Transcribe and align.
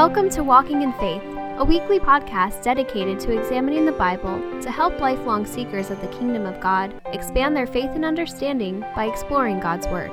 Welcome 0.00 0.30
to 0.30 0.42
Walking 0.42 0.80
in 0.80 0.94
Faith, 0.94 1.22
a 1.58 1.62
weekly 1.62 2.00
podcast 2.00 2.62
dedicated 2.62 3.20
to 3.20 3.38
examining 3.38 3.84
the 3.84 3.92
Bible 3.92 4.40
to 4.62 4.70
help 4.70 4.98
lifelong 4.98 5.44
seekers 5.44 5.90
of 5.90 6.00
the 6.00 6.06
kingdom 6.06 6.46
of 6.46 6.58
God 6.58 6.98
expand 7.12 7.54
their 7.54 7.66
faith 7.66 7.90
and 7.90 8.02
understanding 8.02 8.80
by 8.96 9.04
exploring 9.04 9.60
God's 9.60 9.86
Word. 9.88 10.10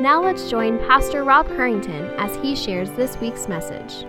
Now 0.00 0.20
let's 0.20 0.50
join 0.50 0.80
Pastor 0.80 1.22
Rob 1.22 1.46
Harrington 1.46 2.06
as 2.18 2.34
he 2.42 2.56
shares 2.56 2.90
this 2.90 3.16
week's 3.18 3.46
message. 3.46 4.04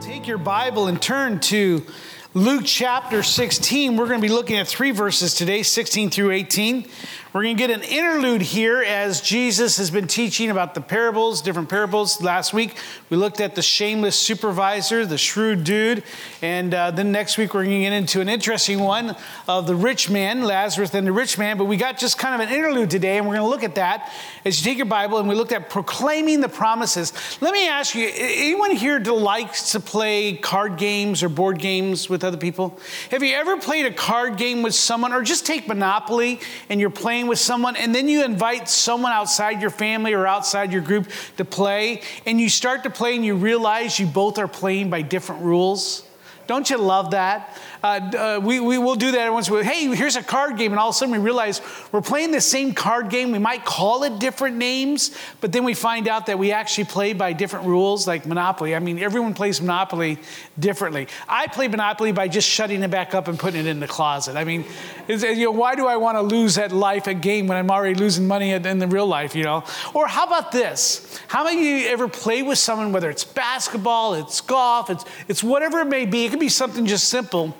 Take 0.00 0.26
your 0.26 0.38
Bible 0.38 0.88
and 0.88 1.00
turn 1.00 1.38
to 1.38 1.86
Luke 2.32 2.62
chapter 2.64 3.24
16. 3.24 3.96
We're 3.96 4.06
going 4.06 4.20
to 4.20 4.24
be 4.24 4.32
looking 4.32 4.56
at 4.56 4.68
three 4.68 4.92
verses 4.92 5.34
today, 5.34 5.64
16 5.64 6.10
through 6.10 6.30
18. 6.30 6.86
We're 7.32 7.42
going 7.42 7.56
to 7.56 7.66
get 7.66 7.70
an 7.70 7.82
interlude 7.82 8.42
here 8.42 8.82
as 8.82 9.20
Jesus 9.20 9.76
has 9.76 9.88
been 9.88 10.08
teaching 10.08 10.50
about 10.50 10.74
the 10.74 10.80
parables, 10.80 11.42
different 11.42 11.68
parables. 11.68 12.20
Last 12.20 12.52
week, 12.52 12.76
we 13.08 13.16
looked 13.16 13.40
at 13.40 13.54
the 13.54 13.62
shameless 13.62 14.16
supervisor, 14.16 15.06
the 15.06 15.16
shrewd 15.16 15.62
dude. 15.62 16.02
And 16.42 16.74
uh, 16.74 16.90
then 16.90 17.12
next 17.12 17.38
week, 17.38 17.54
we're 17.54 17.64
going 17.64 17.82
to 17.82 17.82
get 17.82 17.92
into 17.92 18.20
an 18.20 18.28
interesting 18.28 18.80
one 18.80 19.14
of 19.46 19.68
the 19.68 19.76
rich 19.76 20.10
man, 20.10 20.42
Lazarus 20.42 20.92
and 20.92 21.06
the 21.06 21.12
rich 21.12 21.38
man. 21.38 21.56
But 21.56 21.66
we 21.66 21.76
got 21.76 21.98
just 21.98 22.18
kind 22.18 22.40
of 22.40 22.48
an 22.48 22.52
interlude 22.52 22.90
today, 22.90 23.18
and 23.18 23.28
we're 23.28 23.36
going 23.36 23.46
to 23.46 23.50
look 23.50 23.62
at 23.62 23.76
that 23.76 24.12
as 24.44 24.58
you 24.58 24.68
take 24.68 24.78
your 24.78 24.86
Bible 24.86 25.18
and 25.18 25.28
we 25.28 25.36
looked 25.36 25.52
at 25.52 25.70
proclaiming 25.70 26.40
the 26.40 26.48
promises. 26.48 27.12
Let 27.40 27.52
me 27.52 27.68
ask 27.68 27.94
you 27.94 28.10
anyone 28.12 28.72
here 28.72 28.98
likes 29.00 29.72
to 29.72 29.80
play 29.80 30.34
card 30.34 30.78
games 30.78 31.22
or 31.22 31.28
board 31.28 31.58
games 31.60 32.08
with 32.08 32.19
other 32.24 32.36
people? 32.36 32.78
Have 33.10 33.22
you 33.22 33.34
ever 33.34 33.56
played 33.56 33.86
a 33.86 33.92
card 33.92 34.36
game 34.36 34.62
with 34.62 34.74
someone, 34.74 35.12
or 35.12 35.22
just 35.22 35.46
take 35.46 35.66
Monopoly 35.68 36.40
and 36.68 36.80
you're 36.80 36.90
playing 36.90 37.26
with 37.26 37.38
someone 37.38 37.76
and 37.76 37.94
then 37.94 38.08
you 38.08 38.24
invite 38.24 38.68
someone 38.68 39.12
outside 39.12 39.60
your 39.60 39.70
family 39.70 40.12
or 40.12 40.26
outside 40.26 40.72
your 40.72 40.82
group 40.82 41.08
to 41.36 41.44
play 41.44 42.02
and 42.26 42.40
you 42.40 42.48
start 42.48 42.82
to 42.84 42.90
play 42.90 43.16
and 43.16 43.24
you 43.24 43.34
realize 43.34 43.98
you 43.98 44.06
both 44.06 44.38
are 44.38 44.48
playing 44.48 44.90
by 44.90 45.02
different 45.02 45.42
rules? 45.42 46.04
Don't 46.46 46.68
you 46.68 46.78
love 46.78 47.12
that? 47.12 47.56
Uh, 47.82 48.36
uh, 48.36 48.40
we, 48.42 48.60
we 48.60 48.76
will 48.76 48.94
do 48.94 49.12
that 49.12 49.32
once. 49.32 49.48
We, 49.48 49.64
hey, 49.64 49.94
here's 49.94 50.16
a 50.16 50.22
card 50.22 50.58
game, 50.58 50.72
and 50.72 50.78
all 50.78 50.90
of 50.90 50.94
a 50.94 50.98
sudden 50.98 51.12
we 51.12 51.18
realize 51.18 51.62
we're 51.92 52.02
playing 52.02 52.30
the 52.30 52.40
same 52.40 52.74
card 52.74 53.08
game. 53.08 53.32
We 53.32 53.38
might 53.38 53.64
call 53.64 54.04
it 54.04 54.18
different 54.18 54.56
names, 54.56 55.16
but 55.40 55.52
then 55.52 55.64
we 55.64 55.72
find 55.72 56.06
out 56.06 56.26
that 56.26 56.38
we 56.38 56.52
actually 56.52 56.84
play 56.84 57.14
by 57.14 57.32
different 57.32 57.66
rules, 57.66 58.06
like 58.06 58.26
Monopoly. 58.26 58.76
I 58.76 58.80
mean, 58.80 58.98
everyone 58.98 59.32
plays 59.32 59.60
Monopoly 59.60 60.18
differently. 60.58 61.08
I 61.26 61.46
play 61.46 61.68
Monopoly 61.68 62.12
by 62.12 62.28
just 62.28 62.48
shutting 62.48 62.82
it 62.82 62.90
back 62.90 63.14
up 63.14 63.28
and 63.28 63.38
putting 63.38 63.60
it 63.60 63.66
in 63.66 63.80
the 63.80 63.88
closet. 63.88 64.36
I 64.36 64.44
mean, 64.44 64.64
you 65.08 65.16
know, 65.44 65.50
why 65.50 65.74
do 65.74 65.86
I 65.86 65.96
want 65.96 66.18
to 66.18 66.22
lose 66.22 66.58
at 66.58 66.72
life 66.72 67.08
at 67.08 67.22
game 67.22 67.46
when 67.46 67.56
I'm 67.56 67.70
already 67.70 67.94
losing 67.94 68.26
money 68.26 68.50
in 68.50 68.78
the 68.78 68.88
real 68.88 69.06
life, 69.06 69.34
you 69.34 69.44
know? 69.44 69.64
Or 69.94 70.06
how 70.06 70.26
about 70.26 70.52
this? 70.52 71.18
How 71.28 71.44
many 71.44 71.58
of 71.58 71.64
you 71.64 71.88
ever 71.88 72.08
play 72.08 72.42
with 72.42 72.58
someone, 72.58 72.92
whether 72.92 73.08
it's 73.08 73.24
basketball, 73.24 74.14
it's 74.14 74.40
golf, 74.42 74.90
it's, 74.90 75.04
it's 75.28 75.42
whatever 75.42 75.80
it 75.80 75.86
may 75.86 76.04
be? 76.04 76.26
It 76.26 76.30
could 76.30 76.40
be 76.40 76.50
something 76.50 76.84
just 76.84 77.08
simple 77.08 77.56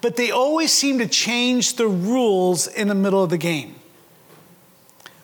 but 0.00 0.16
they 0.16 0.30
always 0.30 0.72
seem 0.72 0.98
to 0.98 1.06
change 1.06 1.74
the 1.74 1.88
rules 1.88 2.66
in 2.66 2.88
the 2.88 2.94
middle 2.94 3.22
of 3.22 3.30
the 3.30 3.38
game. 3.38 3.77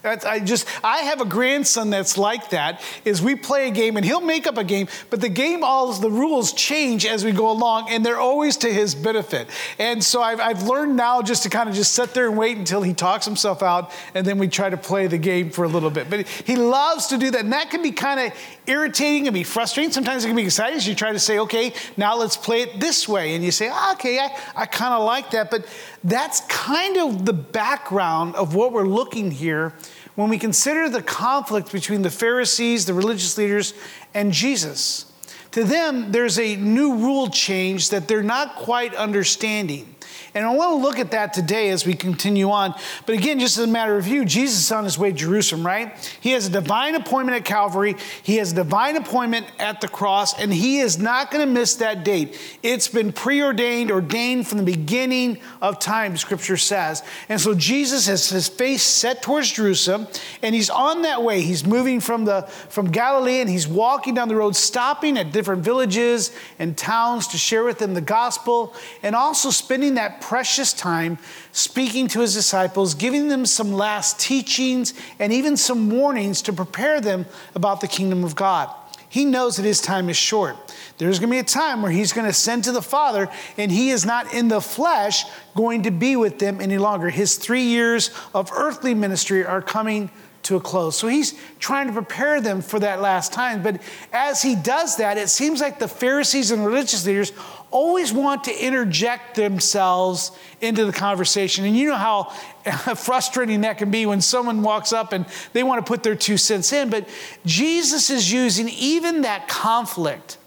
That's, 0.05 0.27
I 0.27 0.39
just 0.39 0.69
I 0.85 0.99
have 0.99 1.23
a 1.23 1.25
grandson 1.25 1.89
that's 1.89 2.19
like 2.19 2.51
that. 2.51 2.83
Is 3.07 3.23
we 3.23 3.35
play 3.35 3.69
a 3.69 3.71
game 3.71 3.97
and 3.97 4.05
he'll 4.05 4.21
make 4.21 4.47
up 4.47 4.59
a 4.59 4.65
game, 4.65 4.87
but 5.09 5.23
the 5.23 5.31
game 5.31 5.65
all 5.65 5.91
the 5.95 6.11
rules 6.11 6.53
change 6.53 7.07
as 7.07 7.25
we 7.25 7.33
go 7.33 7.51
along, 7.51 7.89
and 7.89 8.05
they're 8.05 8.21
always 8.21 8.59
to 8.59 8.73
his 8.73 8.95
benefit. 8.95 9.49
And 9.79 10.05
so 10.05 10.23
I've, 10.23 10.41
I've 10.41 10.65
learned 10.65 10.97
now 10.97 11.23
just 11.23 11.43
to 11.45 11.51
kind 11.51 11.71
of 11.71 11.75
just 11.75 11.95
sit 11.95 12.13
there 12.13 12.29
and 12.29 12.37
wait 12.37 12.59
until 12.59 12.83
he 12.83 12.93
talks 12.93 13.25
himself 13.25 13.63
out, 13.63 13.93
and 14.15 14.27
then 14.27 14.37
we 14.37 14.47
try 14.47 14.69
to 14.69 14.77
play 14.77 15.07
the 15.07 15.17
game 15.17 15.49
for 15.49 15.65
a 15.65 15.69
little 15.69 15.91
bit. 15.91 16.11
But 16.11 16.29
he 16.29 16.57
loves 16.57 17.07
to 17.07 17.17
do 17.17 17.31
that, 17.31 17.41
and 17.41 17.53
that 17.55 17.71
can 17.71 17.83
be 17.83 17.91
kind 17.91 18.21
of 18.21 18.39
irritating 18.67 19.27
and 19.27 19.33
be 19.33 19.43
frustrating. 19.43 19.91
Sometimes 19.91 20.25
it 20.25 20.29
can 20.29 20.37
be 20.37 20.45
exciting. 20.45 20.81
So 20.81 20.91
you 20.91 20.97
try 20.97 21.13
to 21.13 21.19
say, 21.19 21.39
okay, 21.39 21.73
now 21.97 22.15
let's 22.17 22.37
play 22.37 22.61
it 22.61 22.79
this 22.79 23.09
way, 23.09 23.35
and 23.35 23.43
you 23.43 23.51
say, 23.51 23.71
ah, 23.73 23.95
okay, 23.95 24.19
I, 24.19 24.37
I 24.55 24.67
kind 24.67 24.93
of 24.93 25.03
like 25.05 25.31
that, 25.31 25.51
but 25.51 25.67
that's 26.05 26.43
kind 26.43 26.99
of 26.99 27.25
the 27.25 27.33
background 27.33 28.37
of 28.37 28.55
what 28.55 28.73
we're 28.73 28.87
looking 28.87 29.31
here 29.31 29.73
when 30.15 30.29
we 30.29 30.39
consider 30.39 30.89
the 30.89 31.03
conflict 31.03 31.73
between 31.73 32.03
the 32.03 32.11
Pharisees, 32.11 32.87
the 32.87 32.95
religious 32.95 33.37
leaders, 33.37 33.75
and 34.13 34.33
Jesus. 34.33 35.11
To 35.53 35.65
them, 35.65 36.13
there's 36.13 36.39
a 36.39 36.57
new 36.57 36.97
rule 36.97 37.29
change 37.29 37.91
that 37.91 38.07
they're 38.07 38.23
not 38.23 38.57
quite 38.57 38.95
understanding. 38.95 39.94
And 40.35 40.45
I 40.45 40.53
want 40.53 40.71
to 40.71 40.83
look 40.83 40.99
at 40.99 41.13
that 41.13 41.33
today 41.33 41.71
as 41.71 41.87
we 41.87 41.95
continue 41.95 42.51
on. 42.51 42.75
But 43.07 43.15
again, 43.15 43.39
just 43.39 43.57
as 43.57 43.65
a 43.65 43.69
matter 43.69 43.97
of 43.97 44.03
view, 44.03 44.25
Jesus 44.25 44.65
is 44.65 44.73
on 44.73 44.83
his 44.83 44.99
way 44.99 45.13
to 45.13 45.17
Jerusalem, 45.17 45.65
right? 45.65 45.97
He 46.21 46.33
has 46.33 46.49
a 46.49 46.51
divine 46.51 46.97
appointment 46.97 47.37
at 47.37 47.45
Calvary, 47.45 47.95
he 48.25 48.39
has 48.39 48.51
a 48.51 48.57
divine 48.57 48.97
appointment 48.97 49.47
at 49.61 49.81
the 49.81 49.87
cross, 49.87 50.37
and 50.37 50.53
he 50.53 50.81
is 50.81 50.99
not 50.99 51.31
going 51.31 51.47
to 51.47 51.53
miss 51.53 51.77
that 51.77 52.05
date. 52.05 52.37
It's 52.65 52.89
been 52.89 53.13
preordained, 53.13 53.93
ordained 53.93 54.49
from 54.49 54.59
the 54.59 54.65
beginning 54.65 55.39
of 55.63 55.79
time, 55.79 56.17
scripture 56.17 56.57
says. 56.57 57.05
And 57.29 57.41
so 57.41 57.55
Jesus 57.55 58.09
has 58.09 58.29
his 58.29 58.49
face 58.49 58.83
set 58.83 59.23
towards 59.23 59.53
Jerusalem, 59.53 60.09
and 60.43 60.53
he's 60.53 60.71
on 60.71 61.03
that 61.03 61.23
way. 61.23 61.43
He's 61.43 61.65
moving 61.65 62.01
from, 62.01 62.25
the, 62.25 62.43
from 62.71 62.91
Galilee, 62.91 63.41
and 63.41 63.49
he's 63.49 63.69
walking 63.69 64.15
down 64.15 64.27
the 64.27 64.37
road, 64.37 64.57
stopping 64.57 65.17
at 65.17 65.31
different 65.31 65.63
villages 65.63 66.33
and 66.59 66.77
towns 66.77 67.29
to 67.29 67.39
share 67.39 67.63
with 67.63 67.79
them 67.79 67.95
the 67.95 68.01
gospel, 68.01 68.75
and 69.05 69.15
also 69.15 69.51
spending 69.51 69.95
that 69.95 70.21
precious 70.29 70.73
time 70.73 71.19
speaking 71.53 72.09
to 72.09 72.21
his 72.21 72.33
disciples, 72.33 72.95
giving 72.95 73.29
them 73.29 73.45
some 73.45 73.75
last 73.75 74.19
teachings 74.19 74.95
and 75.19 75.35
even 75.35 75.55
some 75.55 75.91
warnings 75.91 76.41
to 76.41 76.51
prepare 76.51 76.99
them 76.99 77.27
about 77.55 77.83
the 77.83 77.87
kingdom 77.87 78.25
of 78.25 78.35
God. 78.35 78.75
He 79.11 79.27
knows 79.27 79.59
that 79.59 79.65
his 79.65 79.83
time 79.83 80.09
is 80.09 80.17
short. 80.17 80.57
There's 80.97 81.19
going 81.19 81.29
to 81.29 81.35
be 81.35 81.41
a 81.41 81.45
time 81.45 81.83
where 81.83 81.93
he's 81.93 82.15
going 82.15 82.27
to 82.27 82.33
send 82.33 82.65
to 82.65 82.73
the 82.73 82.81
Father, 82.81 83.29
and 83.59 83.71
he 83.71 83.91
is 83.91 84.07
not 84.07 84.33
in 84.33 84.49
the 84.49 84.63
flesh 84.63 85.25
going 85.55 85.83
to 85.83 85.91
be 85.91 86.17
with 86.17 86.39
them 86.39 86.59
any 86.59 86.79
longer. 86.79 87.11
His 87.11 87.37
three 87.37 87.65
years 87.65 88.11
of 88.33 88.51
earthly 88.51 88.95
ministry 88.95 89.45
are 89.45 89.61
coming 89.61 90.11
to 90.45 90.57
a 90.57 90.61
close. 90.61 90.97
So 90.97 91.09
he's 91.09 91.35
trying 91.59 91.89
to 91.89 91.93
prepare 91.93 92.41
them 92.41 92.63
for 92.63 92.79
that 92.81 93.01
last 93.01 93.33
time. 93.33 93.63
But 93.63 93.81
as 94.13 94.43
he 94.43 94.55
does 94.55 94.97
that, 94.97 95.19
it 95.19 95.29
seems 95.29 95.61
like 95.61 95.79
the 95.79 95.89
Pharisees 95.89 96.51
and 96.51 96.65
religious 96.65 97.05
leaders 97.07 97.33
always 97.75 98.13
want 98.13 98.45
to 98.45 98.57
interject 98.57 99.35
themselves 99.35 100.31
into 100.61 100.87
the 100.87 100.93
conversation. 100.93 101.65
And 101.65 101.77
you 101.77 101.89
know 101.89 101.97
how 101.97 102.25
frustrating 102.95 103.63
that 103.63 103.79
can 103.79 103.91
be 103.91 104.07
when 104.07 104.21
someone 104.21 104.63
walks 104.63 104.93
up 104.93 105.13
and 105.13 105.27
they 105.53 105.65
want 105.65 105.85
to 105.85 105.89
put 105.91 106.05
their 106.05 106.15
two 106.15 106.37
cents 106.37 106.73
in. 106.73 106.89
But 106.89 107.09
Jesus 107.45 108.11
is 108.11 108.31
using 108.31 108.69
even 108.69 109.23
that 109.23 109.49
conflict 109.49 110.39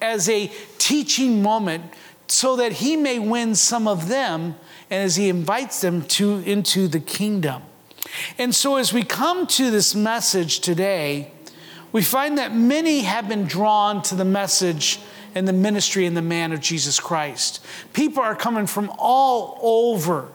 as 0.00 0.26
a 0.30 0.50
teaching 0.78 1.42
moment 1.42 1.84
so 2.28 2.56
that 2.56 2.72
he 2.72 2.96
may 2.96 3.18
win 3.18 3.54
some 3.54 3.86
of 3.86 4.08
them 4.08 4.56
and 4.88 5.04
as 5.04 5.16
he 5.16 5.28
invites 5.28 5.82
them 5.82 6.02
to 6.02 6.38
into 6.46 6.88
the 6.88 7.00
kingdom. 7.00 7.62
And 8.38 8.54
so 8.54 8.76
as 8.76 8.90
we 8.90 9.04
come 9.04 9.46
to 9.48 9.70
this 9.70 9.94
message 9.94 10.60
today, 10.60 11.30
we 11.92 12.00
find 12.00 12.38
that 12.38 12.54
many 12.54 13.00
have 13.00 13.28
been 13.28 13.44
drawn 13.44 14.00
to 14.02 14.14
the 14.14 14.24
message 14.24 14.98
and 15.34 15.46
the 15.46 15.52
ministry 15.52 16.06
and 16.06 16.16
the 16.16 16.22
man 16.22 16.52
of 16.52 16.60
Jesus 16.60 17.00
Christ. 17.00 17.64
People 17.92 18.22
are 18.22 18.34
coming 18.34 18.66
from 18.66 18.90
all 18.98 19.58
over. 19.62 20.28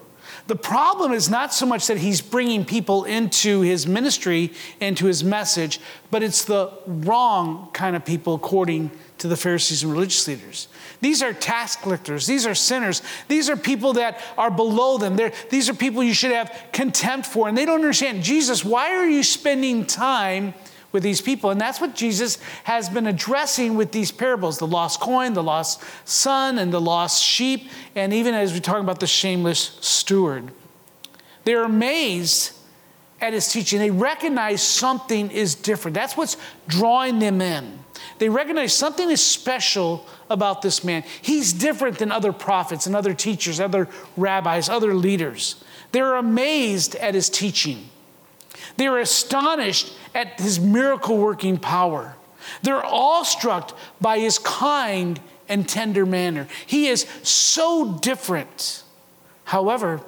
The 0.47 0.55
problem 0.55 1.11
is 1.11 1.27
not 1.27 1.53
so 1.53 1.65
much 1.65 1.87
that 1.87 1.97
he's 1.97 2.21
bringing 2.21 2.65
people 2.65 3.03
into 3.03 3.61
his 3.61 3.87
ministry, 3.87 4.53
into 4.79 5.07
his 5.07 5.23
message, 5.23 5.79
but 6.11 6.21
it's 6.21 6.45
the 6.45 6.71
wrong 6.85 7.69
kind 7.73 7.95
of 7.95 8.05
people 8.05 8.35
according 8.35 8.91
to 9.17 9.27
the 9.27 9.37
Pharisees 9.37 9.81
and 9.81 9.91
religious 9.91 10.27
leaders. 10.27 10.67
These 11.01 11.23
are 11.23 11.33
tax 11.33 11.75
collectors. 11.75 12.27
These 12.27 12.45
are 12.45 12.53
sinners. 12.53 13.01
These 13.27 13.49
are 13.49 13.57
people 13.57 13.93
that 13.93 14.21
are 14.37 14.51
below 14.51 14.97
them. 14.97 15.15
They're, 15.15 15.33
these 15.49 15.67
are 15.69 15.73
people 15.73 16.03
you 16.03 16.13
should 16.13 16.31
have 16.31 16.53
contempt 16.71 17.25
for. 17.25 17.47
And 17.47 17.57
they 17.57 17.65
don't 17.65 17.75
understand 17.75 18.23
Jesus, 18.23 18.63
why 18.63 18.95
are 18.95 19.07
you 19.07 19.23
spending 19.23 19.85
time 19.85 20.53
with 20.95 21.03
these 21.03 21.19
people. 21.19 21.51
And 21.51 21.59
that's 21.59 21.81
what 21.81 21.93
Jesus 21.93 22.39
has 22.63 22.87
been 22.87 23.05
addressing 23.05 23.75
with 23.75 23.91
these 23.91 24.11
parables 24.11 24.57
the 24.57 24.65
lost 24.65 25.01
coin, 25.01 25.33
the 25.33 25.43
lost 25.43 25.83
son, 26.05 26.57
and 26.57 26.73
the 26.73 26.79
lost 26.79 27.21
sheep, 27.21 27.69
and 27.95 28.13
even 28.13 28.33
as 28.33 28.53
we 28.53 28.61
talk 28.61 28.79
about 28.79 29.01
the 29.01 29.05
shameless 29.05 29.77
steward. 29.81 30.51
They're 31.43 31.65
amazed 31.65 32.53
at 33.19 33.33
his 33.33 33.47
teaching. 33.49 33.79
They 33.79 33.91
recognize 33.91 34.63
something 34.63 35.29
is 35.31 35.53
different. 35.53 35.95
That's 35.95 36.15
what's 36.15 36.37
drawing 36.67 37.19
them 37.19 37.41
in. 37.41 37.79
They 38.17 38.29
recognize 38.29 38.73
something 38.73 39.11
is 39.11 39.21
special 39.21 40.07
about 40.29 40.61
this 40.61 40.83
man. 40.83 41.03
He's 41.21 41.51
different 41.51 41.97
than 41.99 42.09
other 42.11 42.31
prophets 42.31 42.87
and 42.87 42.95
other 42.95 43.13
teachers, 43.13 43.59
other 43.59 43.89
rabbis, 44.15 44.69
other 44.69 44.93
leaders. 44.93 45.61
They're 45.91 46.15
amazed 46.15 46.95
at 46.95 47.13
his 47.15 47.29
teaching. 47.29 47.89
They're 48.77 48.99
astonished 48.99 49.93
at 50.13 50.39
his 50.39 50.59
miracle 50.59 51.17
working 51.17 51.57
power. 51.57 52.15
They're 52.61 52.85
awestruck 52.85 53.77
by 53.99 54.19
his 54.19 54.37
kind 54.39 55.19
and 55.47 55.67
tender 55.67 56.05
manner. 56.05 56.47
He 56.65 56.87
is 56.87 57.05
so 57.23 57.97
different. 58.01 58.83
However, 59.45 60.01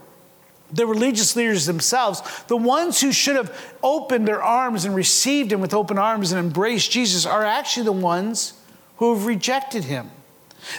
the 0.71 0.85
religious 0.85 1.35
leaders 1.35 1.65
themselves, 1.65 2.21
the 2.47 2.57
ones 2.57 2.99
who 2.99 3.11
should 3.11 3.35
have 3.35 3.73
opened 3.81 4.27
their 4.27 4.43
arms 4.43 4.85
and 4.85 4.95
received 4.95 5.51
him 5.51 5.61
with 5.61 5.73
open 5.73 5.97
arms 5.97 6.31
and 6.31 6.39
embraced 6.39 6.91
Jesus, 6.91 7.25
are 7.25 7.45
actually 7.45 7.85
the 7.85 7.91
ones 7.91 8.53
who 8.97 9.13
have 9.13 9.25
rejected 9.25 9.85
him. 9.85 10.11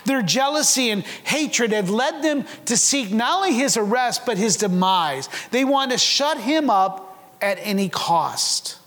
Their 0.05 0.23
jealousy 0.23 0.91
and 0.91 1.05
hatred 1.25 1.73
have 1.73 1.89
led 1.89 2.23
them 2.23 2.45
to 2.67 2.77
seek 2.77 3.11
not 3.11 3.37
only 3.37 3.55
his 3.55 3.77
arrest, 3.77 4.27
but 4.27 4.37
his 4.37 4.57
demise. 4.57 5.29
They 5.51 5.65
want 5.65 5.93
to 5.93 5.99
shut 5.99 6.39
him 6.39 6.69
up 6.69 7.08
at 7.41 7.59
any 7.61 7.89
cost. 7.89 8.79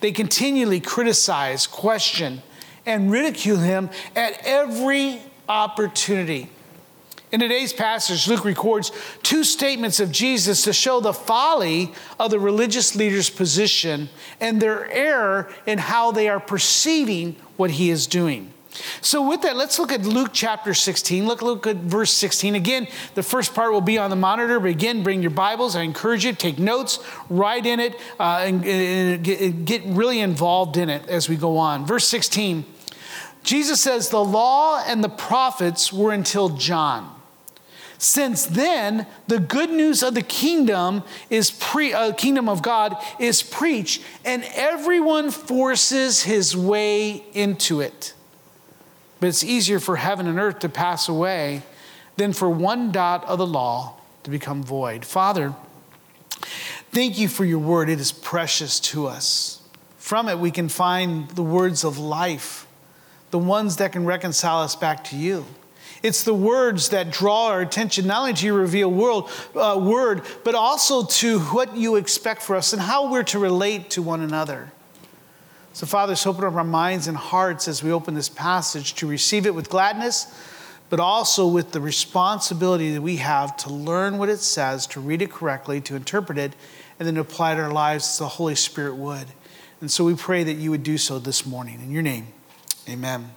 They 0.00 0.12
continually 0.12 0.80
criticize, 0.80 1.66
question, 1.66 2.42
and 2.86 3.10
ridicule 3.10 3.58
him 3.58 3.90
at 4.14 4.38
every 4.44 5.20
opportunity. 5.48 6.50
In 7.34 7.40
today's 7.40 7.72
passage, 7.72 8.28
Luke 8.28 8.44
records 8.44 8.92
two 9.24 9.42
statements 9.42 9.98
of 9.98 10.12
Jesus 10.12 10.62
to 10.62 10.72
show 10.72 11.00
the 11.00 11.12
folly 11.12 11.92
of 12.20 12.30
the 12.30 12.38
religious 12.38 12.94
leaders' 12.94 13.28
position 13.28 14.08
and 14.40 14.62
their 14.62 14.88
error 14.88 15.52
in 15.66 15.78
how 15.78 16.12
they 16.12 16.28
are 16.28 16.38
perceiving 16.38 17.34
what 17.56 17.72
he 17.72 17.90
is 17.90 18.06
doing. 18.06 18.53
So, 19.00 19.28
with 19.28 19.42
that, 19.42 19.56
let's 19.56 19.78
look 19.78 19.92
at 19.92 20.04
Luke 20.04 20.30
chapter 20.32 20.74
16. 20.74 21.26
Look, 21.26 21.42
look 21.42 21.66
at 21.66 21.76
verse 21.76 22.10
16. 22.10 22.54
Again, 22.54 22.88
the 23.14 23.22
first 23.22 23.54
part 23.54 23.72
will 23.72 23.80
be 23.80 23.98
on 23.98 24.10
the 24.10 24.16
monitor, 24.16 24.58
but 24.58 24.70
again, 24.70 25.02
bring 25.02 25.22
your 25.22 25.30
Bibles. 25.30 25.76
I 25.76 25.82
encourage 25.82 26.24
you 26.24 26.32
to 26.32 26.38
take 26.38 26.58
notes, 26.58 26.98
write 27.28 27.66
in 27.66 27.78
it, 27.78 27.94
uh, 28.18 28.42
and, 28.44 28.64
and 28.64 29.66
get, 29.66 29.82
really 29.86 30.20
involved 30.20 30.76
in 30.76 30.88
it 30.88 31.08
as 31.08 31.28
we 31.28 31.36
go 31.36 31.56
on. 31.56 31.86
Verse 31.86 32.06
16 32.08 32.64
Jesus 33.44 33.82
says, 33.82 34.08
The 34.08 34.24
law 34.24 34.82
and 34.84 35.04
the 35.04 35.08
prophets 35.08 35.92
were 35.92 36.12
until 36.12 36.48
John. 36.48 37.10
Since 37.98 38.46
then, 38.46 39.06
the 39.28 39.38
good 39.38 39.70
news 39.70 40.02
of 40.02 40.14
the 40.14 40.22
kingdom 40.22 41.04
is 41.30 41.50
pre, 41.50 41.92
uh, 41.92 42.12
kingdom 42.12 42.48
of 42.48 42.60
God 42.60 42.96
is 43.20 43.42
preached, 43.42 44.02
and 44.24 44.44
everyone 44.54 45.30
forces 45.30 46.22
his 46.22 46.56
way 46.56 47.24
into 47.34 47.80
it. 47.80 48.14
But 49.24 49.28
it's 49.28 49.42
easier 49.42 49.80
for 49.80 49.96
heaven 49.96 50.26
and 50.26 50.38
earth 50.38 50.58
to 50.58 50.68
pass 50.68 51.08
away 51.08 51.62
than 52.18 52.34
for 52.34 52.50
one 52.50 52.92
dot 52.92 53.24
of 53.24 53.38
the 53.38 53.46
law 53.46 53.94
to 54.22 54.28
become 54.28 54.62
void. 54.62 55.02
Father, 55.02 55.54
thank 56.92 57.16
you 57.16 57.28
for 57.28 57.46
your 57.46 57.58
word. 57.58 57.88
It 57.88 57.98
is 58.00 58.12
precious 58.12 58.78
to 58.80 59.06
us. 59.06 59.62
From 59.96 60.28
it, 60.28 60.38
we 60.38 60.50
can 60.50 60.68
find 60.68 61.30
the 61.30 61.42
words 61.42 61.84
of 61.84 61.96
life, 61.96 62.66
the 63.30 63.38
ones 63.38 63.78
that 63.78 63.92
can 63.92 64.04
reconcile 64.04 64.60
us 64.60 64.76
back 64.76 65.04
to 65.04 65.16
you. 65.16 65.46
It's 66.02 66.22
the 66.22 66.34
words 66.34 66.90
that 66.90 67.10
draw 67.10 67.46
our 67.46 67.62
attention 67.62 68.06
not 68.06 68.18
only 68.20 68.34
to 68.34 68.44
your 68.44 68.56
revealed 68.56 68.92
world, 68.92 69.30
uh, 69.54 69.80
word, 69.82 70.20
but 70.44 70.54
also 70.54 71.06
to 71.06 71.40
what 71.40 71.74
you 71.74 71.96
expect 71.96 72.42
for 72.42 72.56
us 72.56 72.74
and 72.74 72.82
how 72.82 73.10
we're 73.10 73.22
to 73.22 73.38
relate 73.38 73.88
to 73.92 74.02
one 74.02 74.20
another. 74.20 74.70
So, 75.74 75.86
Father, 75.86 76.12
just 76.12 76.24
open 76.24 76.44
up 76.44 76.54
our 76.54 76.62
minds 76.62 77.08
and 77.08 77.16
hearts 77.16 77.66
as 77.66 77.82
we 77.82 77.90
open 77.90 78.14
this 78.14 78.28
passage 78.28 78.94
to 78.94 79.08
receive 79.08 79.44
it 79.44 79.56
with 79.56 79.68
gladness, 79.68 80.32
but 80.88 81.00
also 81.00 81.48
with 81.48 81.72
the 81.72 81.80
responsibility 81.80 82.92
that 82.92 83.02
we 83.02 83.16
have 83.16 83.56
to 83.56 83.70
learn 83.70 84.16
what 84.16 84.28
it 84.28 84.38
says, 84.38 84.86
to 84.86 85.00
read 85.00 85.20
it 85.20 85.32
correctly, 85.32 85.80
to 85.80 85.96
interpret 85.96 86.38
it, 86.38 86.54
and 87.00 87.08
then 87.08 87.16
apply 87.16 87.54
it 87.54 87.56
to 87.56 87.62
our 87.62 87.72
lives 87.72 88.08
as 88.08 88.18
the 88.18 88.28
Holy 88.28 88.54
Spirit 88.54 88.94
would. 88.94 89.26
And 89.80 89.90
so 89.90 90.04
we 90.04 90.14
pray 90.14 90.44
that 90.44 90.52
you 90.52 90.70
would 90.70 90.84
do 90.84 90.96
so 90.96 91.18
this 91.18 91.44
morning. 91.44 91.80
In 91.82 91.90
your 91.90 92.02
name, 92.02 92.28
amen. 92.88 93.32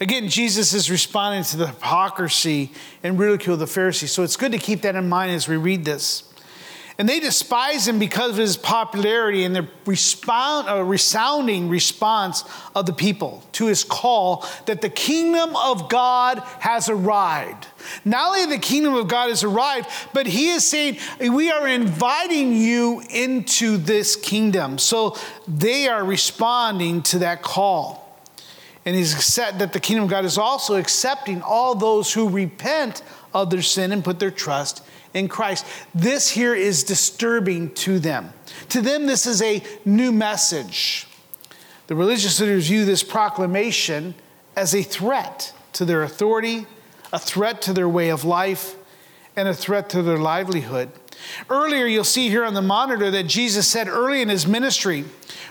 Again, 0.00 0.28
Jesus 0.28 0.72
is 0.72 0.88
responding 0.88 1.42
to 1.42 1.56
the 1.56 1.66
hypocrisy 1.66 2.70
and 3.02 3.18
ridicule 3.18 3.54
of 3.54 3.60
the 3.60 3.66
Pharisees. 3.66 4.12
So 4.12 4.22
it's 4.22 4.36
good 4.36 4.52
to 4.52 4.58
keep 4.58 4.82
that 4.82 4.94
in 4.94 5.08
mind 5.08 5.32
as 5.32 5.48
we 5.48 5.56
read 5.56 5.84
this. 5.84 6.32
And 6.96 7.08
they 7.08 7.18
despise 7.18 7.88
him 7.88 7.98
because 7.98 8.30
of 8.32 8.36
his 8.36 8.56
popularity 8.56 9.44
and 9.44 9.54
the 9.54 9.66
respond, 9.84 10.68
uh, 10.68 10.84
resounding 10.84 11.68
response 11.68 12.44
of 12.72 12.86
the 12.86 12.92
people 12.92 13.42
to 13.52 13.66
his 13.66 13.82
call 13.82 14.46
that 14.66 14.80
the 14.80 14.88
kingdom 14.88 15.56
of 15.56 15.88
God 15.88 16.38
has 16.60 16.88
arrived. 16.88 17.66
Not 18.04 18.28
only 18.28 18.46
the 18.46 18.62
kingdom 18.62 18.94
of 18.94 19.08
God 19.08 19.30
has 19.30 19.42
arrived, 19.42 19.88
but 20.12 20.28
he 20.28 20.50
is 20.50 20.64
saying, 20.64 20.98
We 21.18 21.50
are 21.50 21.66
inviting 21.66 22.54
you 22.54 23.02
into 23.10 23.76
this 23.76 24.14
kingdom. 24.14 24.78
So 24.78 25.16
they 25.48 25.88
are 25.88 26.04
responding 26.04 27.02
to 27.02 27.18
that 27.18 27.42
call. 27.42 28.04
And 28.86 28.94
he's 28.94 29.24
said 29.24 29.58
that 29.58 29.72
the 29.72 29.80
kingdom 29.80 30.04
of 30.04 30.10
God 30.10 30.24
is 30.24 30.38
also 30.38 30.76
accepting 30.76 31.42
all 31.42 31.74
those 31.74 32.12
who 32.12 32.28
repent 32.28 33.02
of 33.32 33.50
their 33.50 33.62
sin 33.62 33.90
and 33.90 34.04
put 34.04 34.20
their 34.20 34.30
trust 34.30 34.84
in 35.14 35.28
Christ. 35.28 35.64
This 35.94 36.30
here 36.30 36.54
is 36.54 36.84
disturbing 36.84 37.72
to 37.74 37.98
them. 37.98 38.32
To 38.70 38.80
them, 38.80 39.06
this 39.06 39.26
is 39.26 39.40
a 39.40 39.62
new 39.84 40.12
message. 40.12 41.06
The 41.86 41.94
religious 41.94 42.40
leaders 42.40 42.68
view 42.68 42.84
this 42.84 43.02
proclamation 43.02 44.14
as 44.56 44.74
a 44.74 44.82
threat 44.82 45.52
to 45.74 45.84
their 45.84 46.02
authority, 46.02 46.66
a 47.12 47.18
threat 47.18 47.62
to 47.62 47.72
their 47.72 47.88
way 47.88 48.08
of 48.10 48.24
life, 48.24 48.76
and 49.36 49.48
a 49.48 49.54
threat 49.54 49.88
to 49.90 50.02
their 50.02 50.18
livelihood. 50.18 50.90
Earlier, 51.48 51.86
you'll 51.86 52.04
see 52.04 52.28
here 52.28 52.44
on 52.44 52.54
the 52.54 52.62
monitor 52.62 53.10
that 53.10 53.24
Jesus 53.24 53.66
said 53.66 53.88
early 53.88 54.20
in 54.20 54.28
his 54.28 54.46
ministry, 54.46 55.04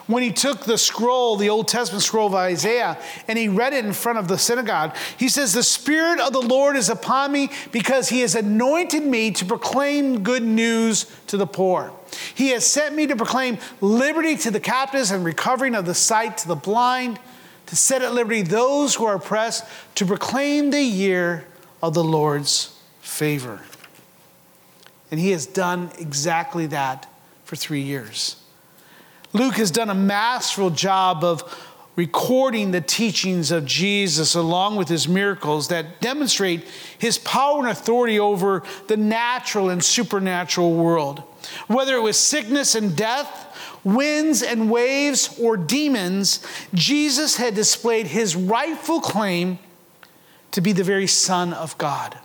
when 0.08 0.22
he 0.22 0.32
took 0.32 0.62
the 0.62 0.78
scroll, 0.78 1.38
the 1.38 1.50
Old 1.50 1.68
Testament 1.68 2.04
scroll 2.04 2.28
of 2.28 2.36
Isaiah, 2.36 2.98
and 3.28 3.38
he 3.38 3.48
read 3.48 3.74
it 3.74 3.86
in 3.86 3.94
front 3.94 4.20
of 4.20 4.28
the 4.28 4.38
synagogue, 4.38 4.96
he 5.18 5.30
says, 5.30 5.54
The 5.54 5.64
Spirit 5.64 6.20
of 6.20 6.34
the 6.34 6.42
Lord 6.42 6.76
is 6.76 6.90
upon 6.90 7.32
me 7.32 7.50
because 7.72 8.10
he 8.10 8.20
has 8.22 8.36
anointed 8.36 9.04
me 9.04 9.32
to 9.32 9.46
proclaim 9.46 10.24
good 10.24 10.44
news 10.44 11.06
to 11.28 11.38
the 11.38 11.48
poor. 11.48 11.94
He 12.36 12.50
has 12.50 12.68
sent 12.68 12.96
me 12.96 13.08
to 13.08 13.16
proclaim 13.16 13.58
liberty 13.80 14.36
to 14.38 14.52
the 14.52 14.60
captives 14.60 15.12
and 15.12 15.24
recovering 15.24 15.74
of 15.74 15.86
the 15.86 15.96
sight 15.96 16.38
to 16.40 16.48
the 16.48 16.56
blind, 16.56 17.20
to 17.68 17.76
set 17.76 18.02
at 18.02 18.14
liberty 18.14 18.42
those 18.42 18.96
who 18.96 19.06
are 19.06 19.16
oppressed, 19.16 19.66
to 19.96 20.06
proclaim 20.06 20.72
the 20.72 20.84
year 20.84 21.46
of 21.82 21.94
the 21.94 22.04
Lord's 22.04 22.78
favor. 23.00 23.62
And 25.12 25.20
he 25.20 25.32
has 25.32 25.46
done 25.46 25.92
exactly 25.98 26.66
that 26.68 27.08
for 27.46 27.56
three 27.56 27.82
years. 27.82 28.43
Luke 29.34 29.56
has 29.56 29.72
done 29.72 29.90
a 29.90 29.96
masterful 29.96 30.70
job 30.70 31.24
of 31.24 31.44
recording 31.96 32.72
the 32.72 32.82
teachings 32.82 33.52
of 33.52 33.66
Jesus 33.66 34.36
along 34.36 34.76
with 34.76 34.88
his 34.88 35.08
miracles 35.08 35.68
that 35.68 36.02
demonstrate 36.02 36.64
his 36.98 37.18
power 37.18 37.60
and 37.60 37.68
authority 37.68 38.20
over 38.20 38.64
the 38.88 38.98
natural 38.98 39.70
and 39.70 39.84
supernatural 39.84 40.74
world. 40.74 41.20
Whether 41.68 41.96
it 41.96 42.02
was 42.02 42.18
sickness 42.18 42.74
and 42.76 42.96
death, 42.96 43.80
winds 43.84 44.42
and 44.42 44.72
waves, 44.72 45.38
or 45.40 45.58
demons, 45.58 46.40
Jesus 46.74 47.36
had 47.36 47.54
displayed 47.54 48.08
his 48.08 48.36
rightful 48.36 49.02
claim 49.02 49.60
to 50.52 50.62
be 50.62 50.72
the 50.72 50.84
very 50.84 51.08
Son 51.08 51.54
of 51.54 51.78
God. 51.78 52.18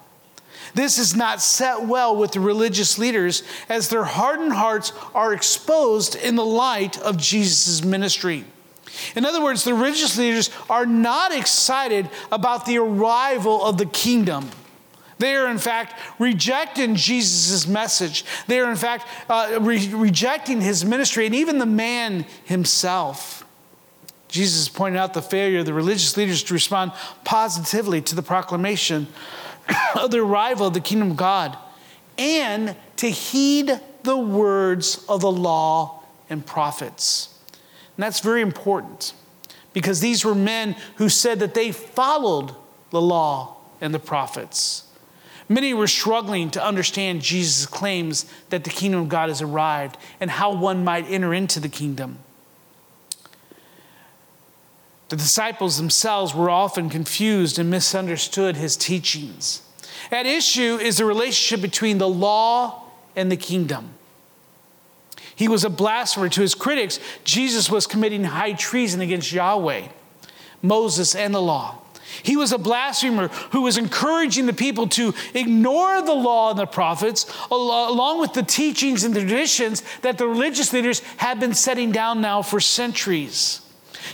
This 0.75 0.99
is 0.99 1.15
not 1.17 1.41
set 1.41 1.87
well 1.87 2.17
with 2.17 2.33
the 2.33 2.41
religious 2.41 2.99
leaders 2.99 3.43
as 3.69 3.89
their 3.89 4.05
hardened 4.05 4.53
hearts 4.53 4.93
are 5.15 5.33
exposed 5.33 6.15
in 6.15 6.37
the 6.37 6.45
light 6.45 6.99
of 7.01 7.17
Jesus' 7.17 7.85
ministry. 7.85 8.45
In 9.15 9.25
other 9.25 9.43
words, 9.43 9.65
the 9.65 9.75
religious 9.75 10.19
leaders 10.19 10.51
are 10.69 10.87
not 10.87 11.33
excited 11.33 12.09
about 12.33 12.67
the 12.67 12.79
arrival 12.79 13.65
of 13.65 13.79
the 13.79 13.87
kingdom. 13.87 14.51
They 15.19 15.35
are, 15.35 15.51
in 15.51 15.59
fact, 15.59 16.01
rejecting 16.19 16.95
Jesus' 16.95 17.67
message. 17.67 18.25
They 18.47 18.61
are, 18.61 18.71
in 18.71 18.77
fact, 18.77 19.07
uh, 19.29 19.59
re- 19.61 19.93
rejecting 19.93 20.61
his 20.61 20.85
ministry 20.85 21.27
and 21.27 21.35
even 21.35 21.59
the 21.59 21.67
man 21.67 22.25
himself. 22.45 23.45
Jesus 24.29 24.69
pointed 24.69 24.99
out 24.99 25.15
the 25.15 25.23
failure 25.23 25.61
of 25.61 25.67
the 25.67 25.73
religious 25.73 26.17
leaders 26.17 26.43
to 26.45 26.55
respond 26.55 26.93
positively 27.25 28.01
to 28.03 28.15
the 28.15 28.23
proclamation 28.23 29.09
of 29.95 30.11
the 30.11 30.19
arrival 30.19 30.67
of 30.67 30.75
the 30.75 30.81
kingdom 30.81 31.13
of 31.13 31.17
God 31.17 31.57
and 32.17 32.75
to 32.97 33.11
heed 33.11 33.81
the 34.03 34.17
words 34.17 35.05
of 35.09 35.21
the 35.21 35.31
law 35.31 36.03
and 36.29 36.45
prophets. 36.45 37.35
And 37.97 38.03
that's 38.03 38.21
very 38.21 38.43
important 38.43 39.13
because 39.73 40.01
these 40.01 40.25
were 40.25 40.35
men 40.35 40.77
who 40.97 41.09
said 41.09 41.41
that 41.41 41.55
they 41.55 41.73
followed 41.73 42.55
the 42.91 43.01
law 43.01 43.57
and 43.81 43.95
the 43.95 43.99
prophets. 43.99 44.85
Many 45.49 45.73
were 45.73 45.87
struggling 45.87 46.51
to 46.51 46.65
understand 46.65 47.23
Jesus' 47.23 47.65
claims 47.65 48.27
that 48.51 48.65
the 48.65 48.71
kingdom 48.71 49.03
of 49.03 49.09
God 49.09 49.29
has 49.29 49.41
arrived 49.41 49.97
and 50.21 50.31
how 50.31 50.55
one 50.55 50.85
might 50.85 51.09
enter 51.09 51.33
into 51.33 51.59
the 51.59 51.69
kingdom. 51.69 52.19
The 55.09 55.17
disciples 55.17 55.79
themselves 55.79 56.35
were 56.35 56.51
often 56.51 56.91
confused 56.91 57.59
and 57.59 57.71
misunderstood 57.71 58.57
his 58.57 58.77
teachings. 58.77 59.63
At 60.11 60.27
issue 60.27 60.77
is 60.77 60.99
the 60.99 61.05
relationship 61.05 61.63
between 61.63 61.99
the 61.99 62.09
law 62.09 62.85
and 63.17 63.33
the 63.33 63.37
kingdom. 63.37 63.91
He 65.35 65.49
was 65.49 65.65
a 65.65 65.71
blasphemer 65.71 66.29
to 66.31 66.41
his 66.41 66.55
critics. 66.55 66.99
Jesus 67.25 67.71
was 67.71 67.87
committing 67.87 68.25
high 68.25 68.53
treason 68.53 69.01
against 69.01 69.33
Yahweh, 69.33 69.89
Moses, 70.63 71.15
and 71.15 71.35
the 71.35 71.43
law. 71.43 71.79
He 72.23 72.37
was 72.37 72.53
a 72.53 72.59
blasphemer 72.59 73.29
who 73.53 73.63
was 73.63 73.79
encouraging 73.79 74.47
the 74.47 74.53
people 74.53 74.89
to 74.89 75.15
ignore 75.35 76.03
the 76.03 76.15
law 76.15 76.51
and 76.51 76.59
the 76.59 76.67
prophets, 76.67 77.25
along 77.51 78.21
with 78.21 78.33
the 78.33 78.43
teachings 78.43 79.05
and 79.05 79.15
the 79.15 79.21
traditions 79.21 79.83
that 80.03 80.19
the 80.19 80.27
religious 80.27 80.73
leaders 80.73 81.01
had 81.19 81.39
been 81.39 81.55
setting 81.55 81.93
down 81.93 82.21
now 82.21 82.43
for 82.43 82.61
centuries. 82.61 83.61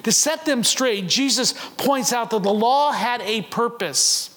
To 0.02 0.12
set 0.12 0.44
them 0.44 0.64
straight, 0.64 1.08
Jesus 1.08 1.54
points 1.76 2.12
out 2.12 2.30
that 2.30 2.42
the 2.42 2.52
law 2.52 2.92
had 2.92 3.22
a 3.22 3.42
purpose. 3.42 4.30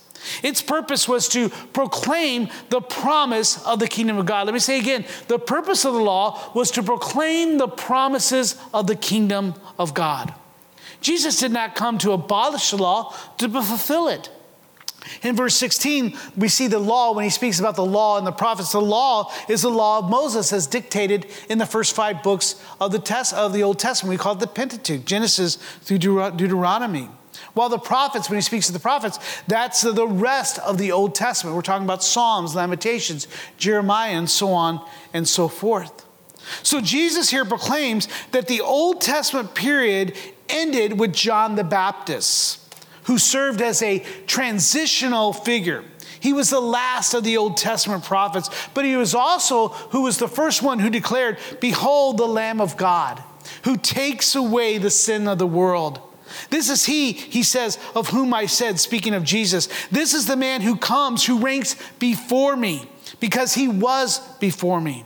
Its 0.44 0.62
purpose 0.62 1.08
was 1.08 1.28
to 1.30 1.50
proclaim 1.50 2.50
the 2.70 2.82
promise 2.82 3.66
of 3.66 3.80
the 3.80 3.88
kingdom 3.88 4.18
of 4.18 4.26
God. 4.26 4.46
Let 4.46 4.54
me 4.54 4.60
say 4.60 4.80
again 4.80 5.06
the 5.28 5.40
purpose 5.40 5.86
of 5.86 5.94
the 5.94 6.02
law 6.02 6.52
was 6.54 6.72
to 6.72 6.84
proclaim 6.84 7.58
the 7.58 7.68
promises 7.68 8.56
of 8.74 8.88
the 8.88 8.96
kingdom 8.96 9.54
of 9.80 9.94
God. 9.94 10.34
Jesus 11.02 11.40
did 11.40 11.52
not 11.52 11.76
come 11.76 11.98
to 12.00 12.12
abolish 12.12 12.72
the 12.72 12.78
law, 12.78 13.14
to 13.38 13.48
fulfill 13.50 14.08
it. 14.08 14.30
In 15.24 15.36
verse 15.36 15.56
16, 15.56 16.18
we 16.36 16.48
see 16.48 16.68
the 16.68 16.80
law 16.80 17.14
when 17.14 17.24
he 17.24 17.30
speaks 17.30 17.60
about 17.60 17.76
the 17.76 17.86
law 17.86 18.18
and 18.18 18.26
the 18.26 18.32
prophets. 18.32 18.72
The 18.72 18.82
law 18.82 19.32
is 19.48 19.62
the 19.62 19.70
law 19.70 20.00
of 20.00 20.10
Moses 20.10 20.54
as 20.54 20.68
dictated 20.68 21.28
in 21.50 21.58
the 21.58 21.66
first 21.66 21.96
five 21.96 22.24
books 22.24 22.62
of 22.80 22.92
the, 22.92 23.00
test, 23.00 23.34
of 23.34 23.54
the 23.54 23.64
Old 23.64 23.80
Testament. 23.80 24.12
We 24.12 24.18
call 24.18 24.34
it 24.34 24.40
the 24.40 24.48
Pentateuch, 24.48 25.06
Genesis 25.06 25.56
through 25.82 26.00
Deuteronomy. 26.00 27.10
While 27.54 27.70
the 27.70 27.80
prophets, 27.80 28.30
when 28.30 28.38
he 28.38 28.42
speaks 28.42 28.68
of 28.68 28.74
the 28.74 28.80
prophets, 28.80 29.20
that's 29.48 29.82
the 29.82 30.08
rest 30.08 30.60
of 30.60 30.78
the 30.78 30.92
Old 30.92 31.16
Testament. 31.16 31.56
We're 31.56 31.62
talking 31.62 31.86
about 31.86 32.04
Psalms, 32.04 32.56
Lamentations, 32.56 33.28
Jeremiah, 33.58 34.12
and 34.12 34.30
so 34.30 34.54
on 34.54 34.86
and 35.14 35.28
so 35.28 35.48
forth. 35.48 36.06
So 36.64 36.82
Jesus 36.82 37.30
here 37.30 37.46
proclaims 37.46 38.08
that 38.32 38.48
the 38.48 38.62
Old 38.62 39.02
Testament 39.02 39.56
period 39.56 40.16
ended 40.50 41.00
with 41.00 41.14
John 41.14 41.56
the 41.56 41.64
Baptist, 41.64 42.67
who 43.08 43.18
served 43.18 43.62
as 43.62 43.82
a 43.82 44.00
transitional 44.28 45.34
figure. 45.34 45.84
He 46.20 46.34
was 46.34 46.50
the 46.50 46.60
last 46.60 47.14
of 47.14 47.24
the 47.24 47.38
Old 47.38 47.58
Testament 47.58 48.04
prophets, 48.04 48.50
but 48.74 48.86
he 48.86 48.96
was 48.96 49.16
also 49.16 49.70
who 49.70 50.04
was 50.04 50.18
the 50.18 50.28
first 50.28 50.62
one 50.62 50.80
who 50.80 50.90
declared, 50.90 51.38
Behold 51.60 52.18
the 52.18 52.28
Lamb 52.28 52.62
of 52.62 52.78
God, 52.78 53.24
who 53.64 53.78
takes 53.78 54.36
away 54.36 54.78
the 54.78 54.90
sin 54.90 55.28
of 55.28 55.38
the 55.38 55.48
world. 55.48 56.02
This 56.50 56.70
is 56.70 56.86
he, 56.86 57.14
he 57.14 57.44
says, 57.44 57.80
of 57.96 58.10
whom 58.10 58.34
I 58.34 58.46
said, 58.46 58.80
speaking 58.80 59.14
of 59.14 59.24
Jesus, 59.24 59.70
this 59.90 60.14
is 60.14 60.26
the 60.26 60.36
man 60.36 60.62
who 60.62 60.76
comes, 60.76 61.26
who 61.26 61.40
ranks 61.40 61.76
before 62.00 62.58
me, 62.58 62.90
because 63.20 63.54
he 63.54 63.68
was 63.68 64.20
before 64.40 64.82
me. 64.82 65.06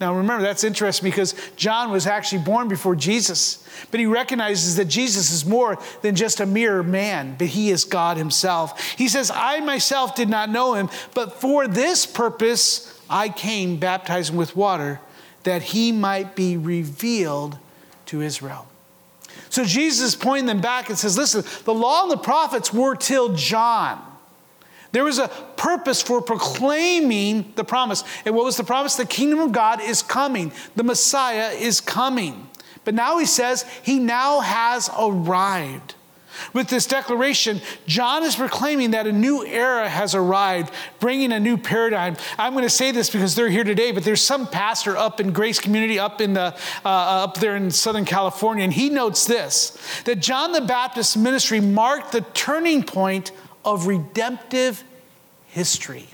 Now 0.00 0.14
remember, 0.14 0.42
that's 0.42 0.64
interesting 0.64 1.08
because 1.08 1.34
John 1.56 1.90
was 1.90 2.06
actually 2.06 2.42
born 2.42 2.68
before 2.68 2.94
Jesus, 2.94 3.66
but 3.90 3.98
he 3.98 4.04
recognizes 4.04 4.76
that 4.76 4.86
Jesus 4.86 5.30
is 5.30 5.46
more 5.46 5.78
than 6.02 6.14
just 6.14 6.40
a 6.40 6.46
mere 6.46 6.82
man, 6.82 7.36
but 7.38 7.48
he 7.48 7.70
is 7.70 7.84
God 7.84 8.18
himself. 8.18 8.94
He 8.96 9.08
says, 9.08 9.30
I 9.34 9.60
myself 9.60 10.14
did 10.14 10.28
not 10.28 10.50
know 10.50 10.74
him, 10.74 10.90
but 11.14 11.40
for 11.40 11.66
this 11.66 12.04
purpose 12.04 13.00
I 13.08 13.30
came 13.30 13.78
baptizing 13.78 14.36
with 14.36 14.54
water, 14.54 15.00
that 15.44 15.62
he 15.62 15.92
might 15.92 16.36
be 16.36 16.58
revealed 16.58 17.56
to 18.06 18.20
Israel. 18.20 18.66
So 19.48 19.64
Jesus 19.64 20.14
pointing 20.14 20.46
them 20.46 20.60
back 20.60 20.90
and 20.90 20.98
says, 20.98 21.16
Listen, 21.16 21.42
the 21.64 21.72
law 21.72 22.02
and 22.02 22.10
the 22.10 22.18
prophets 22.18 22.72
were 22.72 22.96
till 22.96 23.34
John. 23.34 24.02
There 24.96 25.04
was 25.04 25.18
a 25.18 25.28
purpose 25.28 26.00
for 26.00 26.22
proclaiming 26.22 27.52
the 27.54 27.64
promise. 27.64 28.02
And 28.24 28.34
what 28.34 28.46
was 28.46 28.56
the 28.56 28.64
promise? 28.64 28.96
The 28.96 29.04
kingdom 29.04 29.40
of 29.40 29.52
God 29.52 29.82
is 29.82 30.00
coming, 30.00 30.52
the 30.74 30.84
Messiah 30.84 31.50
is 31.50 31.82
coming. 31.82 32.48
But 32.82 32.94
now 32.94 33.18
he 33.18 33.26
says 33.26 33.66
he 33.82 33.98
now 33.98 34.40
has 34.40 34.88
arrived. 34.98 35.96
With 36.54 36.68
this 36.68 36.86
declaration, 36.86 37.60
John 37.86 38.22
is 38.22 38.36
proclaiming 38.36 38.92
that 38.92 39.06
a 39.06 39.12
new 39.12 39.44
era 39.44 39.86
has 39.86 40.14
arrived, 40.14 40.72
bringing 40.98 41.30
a 41.30 41.40
new 41.40 41.58
paradigm. 41.58 42.16
I'm 42.38 42.54
going 42.54 42.64
to 42.64 42.70
say 42.70 42.90
this 42.90 43.10
because 43.10 43.34
they're 43.34 43.50
here 43.50 43.64
today, 43.64 43.92
but 43.92 44.02
there's 44.02 44.22
some 44.22 44.46
pastor 44.46 44.96
up 44.96 45.20
in 45.20 45.30
Grace 45.32 45.60
Community, 45.60 45.98
up 45.98 46.22
in 46.22 46.32
the 46.32 46.56
uh, 46.86 46.88
up 46.88 47.36
there 47.36 47.54
in 47.54 47.70
Southern 47.70 48.06
California, 48.06 48.64
and 48.64 48.72
he 48.72 48.88
notes 48.88 49.26
this: 49.26 49.76
that 50.04 50.20
John 50.20 50.52
the 50.52 50.62
Baptist's 50.62 51.18
ministry 51.18 51.60
marked 51.60 52.12
the 52.12 52.22
turning 52.32 52.82
point 52.82 53.32
of 53.66 53.86
redemptive 53.86 54.82
history. 55.48 56.06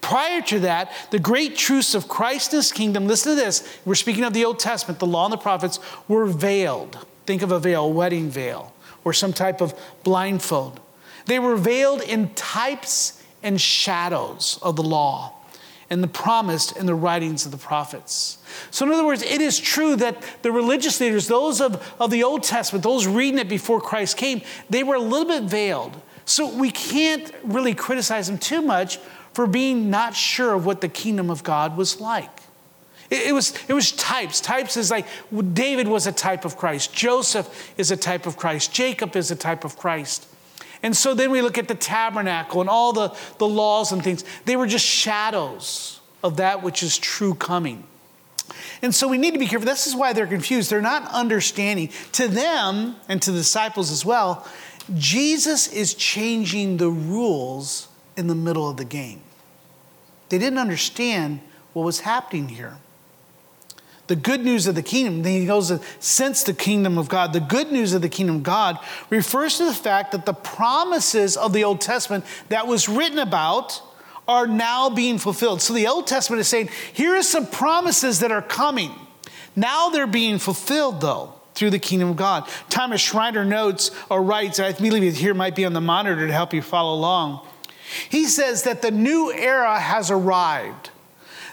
Prior 0.00 0.40
to 0.42 0.60
that, 0.60 0.90
the 1.10 1.18
great 1.18 1.56
truths 1.56 1.94
of 1.94 2.08
Christ's 2.08 2.72
kingdom, 2.72 3.06
listen 3.06 3.36
to 3.36 3.36
this. 3.36 3.78
We're 3.84 3.94
speaking 3.94 4.24
of 4.24 4.32
the 4.32 4.44
Old 4.44 4.58
Testament, 4.58 4.98
the 4.98 5.06
law 5.06 5.26
and 5.26 5.32
the 5.32 5.38
prophets 5.38 5.78
were 6.08 6.26
veiled. 6.26 6.98
Think 7.26 7.42
of 7.42 7.52
a 7.52 7.58
veil, 7.58 7.84
a 7.84 7.88
wedding 7.88 8.30
veil 8.30 8.72
or 9.06 9.12
some 9.12 9.32
type 9.32 9.60
of 9.60 9.72
blindfold. 10.02 10.80
They 11.26 11.38
were 11.38 11.56
veiled 11.56 12.02
in 12.02 12.34
types 12.34 13.22
and 13.40 13.60
shadows 13.60 14.58
of 14.62 14.74
the 14.74 14.82
law 14.82 15.32
and 15.88 16.02
the 16.02 16.08
promised 16.08 16.76
in 16.76 16.86
the 16.86 16.94
writings 16.94 17.46
of 17.46 17.52
the 17.52 17.56
prophets. 17.56 18.38
So, 18.72 18.84
in 18.84 18.92
other 18.92 19.04
words, 19.04 19.22
it 19.22 19.40
is 19.40 19.60
true 19.60 19.94
that 19.96 20.20
the 20.42 20.50
religious 20.50 21.00
leaders, 21.00 21.28
those 21.28 21.60
of, 21.60 21.94
of 22.00 22.10
the 22.10 22.24
Old 22.24 22.42
Testament, 22.42 22.82
those 22.82 23.06
reading 23.06 23.38
it 23.38 23.48
before 23.48 23.80
Christ 23.80 24.16
came, 24.16 24.42
they 24.68 24.82
were 24.82 24.96
a 24.96 25.00
little 25.00 25.28
bit 25.28 25.44
veiled. 25.44 26.00
So, 26.26 26.54
we 26.54 26.70
can't 26.70 27.32
really 27.42 27.74
criticize 27.74 28.26
them 28.26 28.36
too 28.36 28.60
much 28.60 28.98
for 29.32 29.46
being 29.46 29.90
not 29.90 30.14
sure 30.14 30.54
of 30.54 30.66
what 30.66 30.80
the 30.80 30.88
kingdom 30.88 31.30
of 31.30 31.42
God 31.42 31.76
was 31.76 32.00
like. 32.00 32.40
It, 33.10 33.28
it, 33.28 33.32
was, 33.32 33.54
it 33.68 33.72
was 33.72 33.92
types. 33.92 34.40
Types 34.40 34.76
is 34.76 34.90
like 34.90 35.06
David 35.52 35.88
was 35.88 36.06
a 36.06 36.12
type 36.12 36.44
of 36.44 36.56
Christ, 36.56 36.92
Joseph 36.92 37.72
is 37.76 37.90
a 37.90 37.96
type 37.96 38.26
of 38.26 38.36
Christ, 38.36 38.72
Jacob 38.72 39.16
is 39.16 39.30
a 39.30 39.36
type 39.36 39.64
of 39.64 39.76
Christ. 39.76 40.26
And 40.82 40.96
so 40.96 41.14
then 41.14 41.30
we 41.30 41.40
look 41.40 41.58
at 41.58 41.68
the 41.68 41.74
tabernacle 41.74 42.60
and 42.60 42.70
all 42.70 42.92
the, 42.92 43.16
the 43.38 43.46
laws 43.46 43.92
and 43.92 44.04
things. 44.04 44.24
They 44.44 44.56
were 44.56 44.66
just 44.66 44.84
shadows 44.84 46.00
of 46.22 46.36
that 46.36 46.62
which 46.62 46.82
is 46.82 46.98
true 46.98 47.34
coming. 47.34 47.84
And 48.82 48.94
so 48.94 49.08
we 49.08 49.18
need 49.18 49.32
to 49.32 49.38
be 49.38 49.46
careful. 49.46 49.66
This 49.66 49.86
is 49.86 49.96
why 49.96 50.12
they're 50.12 50.26
confused. 50.26 50.70
They're 50.70 50.80
not 50.80 51.10
understanding. 51.12 51.90
To 52.12 52.28
them 52.28 52.96
and 53.08 53.20
to 53.22 53.32
the 53.32 53.38
disciples 53.38 53.90
as 53.90 54.04
well, 54.04 54.46
Jesus 54.94 55.66
is 55.68 55.94
changing 55.94 56.76
the 56.76 56.90
rules 56.90 57.88
in 58.16 58.28
the 58.28 58.34
middle 58.34 58.68
of 58.68 58.76
the 58.76 58.84
game. 58.84 59.20
They 60.28 60.38
didn't 60.38 60.58
understand 60.58 61.40
what 61.72 61.84
was 61.84 62.00
happening 62.00 62.48
here 62.48 62.78
the 64.06 64.16
good 64.16 64.44
news 64.44 64.66
of 64.66 64.74
the 64.74 64.82
kingdom. 64.82 65.22
Then 65.22 65.40
he 65.40 65.46
goes, 65.46 65.72
since 66.00 66.42
the 66.42 66.54
kingdom 66.54 66.98
of 66.98 67.08
God. 67.08 67.32
The 67.32 67.40
good 67.40 67.72
news 67.72 67.92
of 67.92 68.02
the 68.02 68.08
kingdom 68.08 68.36
of 68.36 68.42
God 68.42 68.78
refers 69.10 69.58
to 69.58 69.64
the 69.64 69.74
fact 69.74 70.12
that 70.12 70.26
the 70.26 70.32
promises 70.32 71.36
of 71.36 71.52
the 71.52 71.64
Old 71.64 71.80
Testament 71.80 72.24
that 72.48 72.66
was 72.66 72.88
written 72.88 73.18
about 73.18 73.82
are 74.28 74.46
now 74.46 74.90
being 74.90 75.18
fulfilled. 75.18 75.62
So 75.62 75.72
the 75.72 75.86
Old 75.86 76.06
Testament 76.06 76.40
is 76.40 76.48
saying, 76.48 76.70
here 76.92 77.14
are 77.14 77.22
some 77.22 77.46
promises 77.46 78.20
that 78.20 78.32
are 78.32 78.42
coming. 78.42 78.92
Now 79.54 79.88
they're 79.88 80.06
being 80.06 80.38
fulfilled, 80.38 81.00
though, 81.00 81.34
through 81.56 81.70
the 81.70 81.78
kingdom 81.78 82.10
of 82.10 82.16
God. 82.16 82.48
Thomas 82.68 83.00
Schreiner 83.00 83.44
notes 83.44 83.90
or 84.08 84.22
writes, 84.22 84.60
I 84.60 84.72
believe 84.72 85.02
it 85.02 85.16
here 85.16 85.34
might 85.34 85.56
be 85.56 85.64
on 85.64 85.72
the 85.72 85.80
monitor 85.80 86.26
to 86.26 86.32
help 86.32 86.54
you 86.54 86.62
follow 86.62 86.94
along. 86.94 87.46
He 88.08 88.26
says 88.26 88.62
that 88.62 88.82
the 88.82 88.90
new 88.90 89.32
era 89.32 89.78
has 89.80 90.10
arrived 90.10 90.90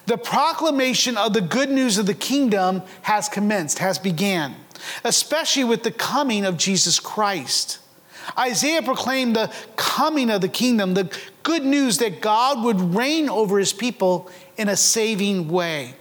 the 0.05 0.17
proclamation 0.17 1.17
of 1.17 1.33
the 1.33 1.41
good 1.41 1.69
news 1.69 1.97
of 1.97 2.05
the 2.05 2.13
kingdom 2.13 2.83
has 3.03 3.29
commenced, 3.29 3.79
has 3.79 3.97
began, 3.97 4.55
especially 5.03 5.63
with 5.63 5.83
the 5.83 5.91
coming 5.91 6.45
of 6.45 6.57
Jesus 6.57 6.99
Christ. 6.99 7.79
Isaiah 8.37 8.81
proclaimed 8.81 9.35
the 9.35 9.53
coming 9.75 10.29
of 10.29 10.41
the 10.41 10.49
kingdom, 10.49 10.93
the 10.93 11.15
good 11.43 11.63
news 11.63 11.97
that 11.99 12.21
God 12.21 12.63
would 12.63 12.95
reign 12.95 13.29
over 13.29 13.59
his 13.59 13.73
people 13.73 14.29
in 14.57 14.67
a 14.67 14.75
saving 14.75 15.47
way, 15.49 15.95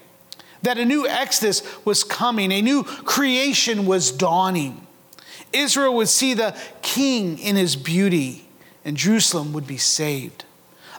that 0.63 0.79
a 0.79 0.85
new 0.85 1.07
exodus 1.07 1.63
was 1.85 2.05
coming, 2.05 2.53
a 2.53 2.63
new 2.63 2.85
creation 2.85 3.87
was 3.87 4.11
dawning. 4.11 4.87
Israel 5.53 5.95
would 5.97 6.09
see 6.09 6.35
the 6.35 6.57
king 6.81 7.39
in 7.39 7.57
his 7.57 7.77
beauty, 7.77 8.49
and 8.85 8.97
Jerusalem 8.97 9.53
would 9.53 9.67
be 9.67 9.77
saved. 9.77 10.45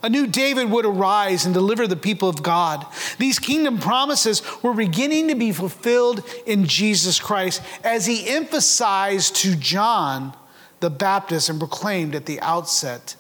A 0.03 0.09
new 0.09 0.27
David 0.27 0.69
would 0.69 0.85
arise 0.85 1.45
and 1.45 1.53
deliver 1.53 1.87
the 1.87 1.95
people 1.95 2.27
of 2.27 2.43
God. 2.43 2.85
These 3.19 3.39
kingdom 3.39 3.79
promises 3.79 4.41
were 4.61 4.73
beginning 4.73 5.29
to 5.29 5.35
be 5.35 5.53
fulfilled 5.53 6.23
in 6.45 6.65
Jesus 6.65 7.21
Christ 7.21 7.61
as 7.85 8.05
he 8.05 8.29
emphasized 8.29 9.37
to 9.37 9.55
John 9.55 10.35
the 10.81 10.89
Baptist 10.89 11.47
and 11.47 11.57
proclaimed 11.57 12.15
at 12.15 12.25
the 12.25 12.41
outset 12.41 13.15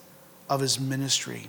of 0.49 0.59
his 0.59 0.77
ministry. 0.77 1.47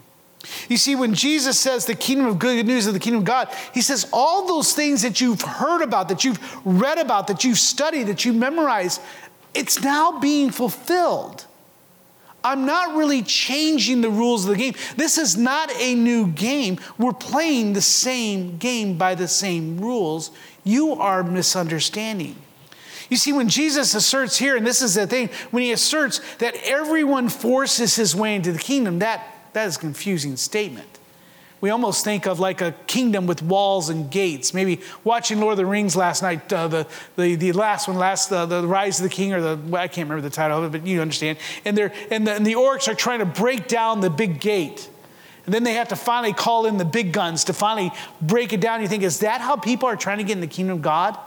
You 0.69 0.77
see, 0.77 0.95
when 0.95 1.15
Jesus 1.15 1.59
says 1.59 1.87
the 1.87 1.95
kingdom 1.95 2.27
of 2.27 2.39
good 2.39 2.67
news 2.67 2.87
of 2.87 2.95
the 2.95 3.01
kingdom 3.01 3.21
of 3.21 3.27
God, 3.27 3.49
he 3.73 3.81
says 3.81 4.07
all 4.13 4.47
those 4.47 4.73
things 4.73 5.03
that 5.03 5.21
you've 5.21 5.43
heard 5.43 5.83
about, 5.83 6.09
that 6.09 6.25
you've 6.25 6.39
read 6.67 6.99
about, 6.99 7.27
that 7.29 7.45
you've 7.45 7.59
studied, 7.59 8.05
that 8.05 8.25
you've 8.25 8.37
memorized, 8.37 9.01
it's 9.55 9.83
now 9.83 10.19
being 10.19 10.51
fulfilled. 10.51 11.47
I'm 12.43 12.67
not 12.67 12.95
really 12.95 13.23
changing 13.23 14.03
the 14.03 14.11
rules 14.11 14.45
of 14.45 14.51
the 14.51 14.57
game. 14.57 14.75
This 14.97 15.17
is 15.17 15.37
not 15.37 15.73
a 15.81 15.95
new 15.95 16.27
game. 16.27 16.79
We're 16.99 17.15
playing 17.15 17.73
the 17.73 17.81
same 17.81 18.59
game 18.59 18.99
by 18.99 19.15
the 19.15 19.29
same 19.29 19.79
rules. 19.79 20.31
You 20.63 20.93
are 20.93 21.23
misunderstanding. 21.23 22.37
You 23.09 23.17
see, 23.17 23.33
when 23.33 23.49
Jesus 23.49 23.95
asserts 23.95 24.37
here, 24.37 24.57
and 24.57 24.67
this 24.67 24.83
is 24.83 24.95
the 24.95 25.07
thing, 25.07 25.31
when 25.51 25.63
he 25.63 25.73
asserts 25.73 26.21
that 26.37 26.55
everyone 26.65 27.31
forces 27.31 27.97
his 27.97 28.15
way 28.15 28.35
into 28.35 28.53
the 28.53 28.59
kingdom, 28.59 28.99
that, 28.99 29.34
that 29.55 29.67
is 29.67 29.77
a 29.77 29.81
confusing 29.81 30.37
statement. 30.37 30.99
We 31.61 31.71
almost 31.71 32.05
think 32.05 32.27
of 32.27 32.39
like 32.41 32.61
a 32.61 32.73
kingdom 32.87 33.27
with 33.27 33.41
walls 33.41 33.89
and 33.89 34.11
gates. 34.11 34.53
Maybe 34.53 34.83
watching 35.03 35.41
Lord 35.41 35.53
of 35.53 35.57
the 35.57 35.65
Rings 35.65 35.97
last 35.97 36.23
night, 36.23 36.53
uh, 36.53 36.69
the, 36.69 36.87
the, 37.17 37.37
the 37.37 37.53
last 37.53 37.89
one, 37.89 37.97
last 37.97 38.31
uh, 38.31 38.45
the 38.45 38.67
Rise 38.67 39.01
of 39.01 39.05
the 39.05 39.09
King, 39.09 39.33
or 39.33 39.41
the 39.41 39.59
well, 39.71 39.81
I 39.81 39.89
can't 39.89 40.07
remember 40.07 40.29
the 40.29 40.35
title 40.35 40.63
of 40.63 40.75
it, 40.75 40.79
but 40.79 40.87
you 40.87 41.01
understand. 41.01 41.39
And, 41.65 41.75
they're, 41.75 41.95
and, 42.11 42.27
the, 42.27 42.33
and 42.35 42.45
the 42.45 42.53
orcs 42.53 42.87
are 42.87 42.95
trying 42.95 43.21
to 43.21 43.25
break 43.25 43.67
down 43.67 44.03
the 44.03 44.11
big 44.11 44.41
gate. 44.41 44.91
And 45.47 45.55
then 45.55 45.63
they 45.63 45.73
have 45.75 45.89
to 45.89 45.97
finally 45.97 46.35
call 46.35 46.67
in 46.67 46.77
the 46.77 46.85
big 46.85 47.13
guns 47.13 47.45
to 47.45 47.55
finally 47.55 47.93
break 48.21 48.53
it 48.53 48.61
down. 48.61 48.83
You 48.83 48.89
think, 48.89 49.03
is 49.03 49.21
that 49.21 49.41
how 49.41 49.57
people 49.57 49.89
are 49.89 49.97
trying 49.97 50.19
to 50.19 50.25
get 50.25 50.33
in 50.33 50.41
the 50.41 50.47
kingdom 50.47 50.77
of 50.77 50.83
God? 50.83 51.19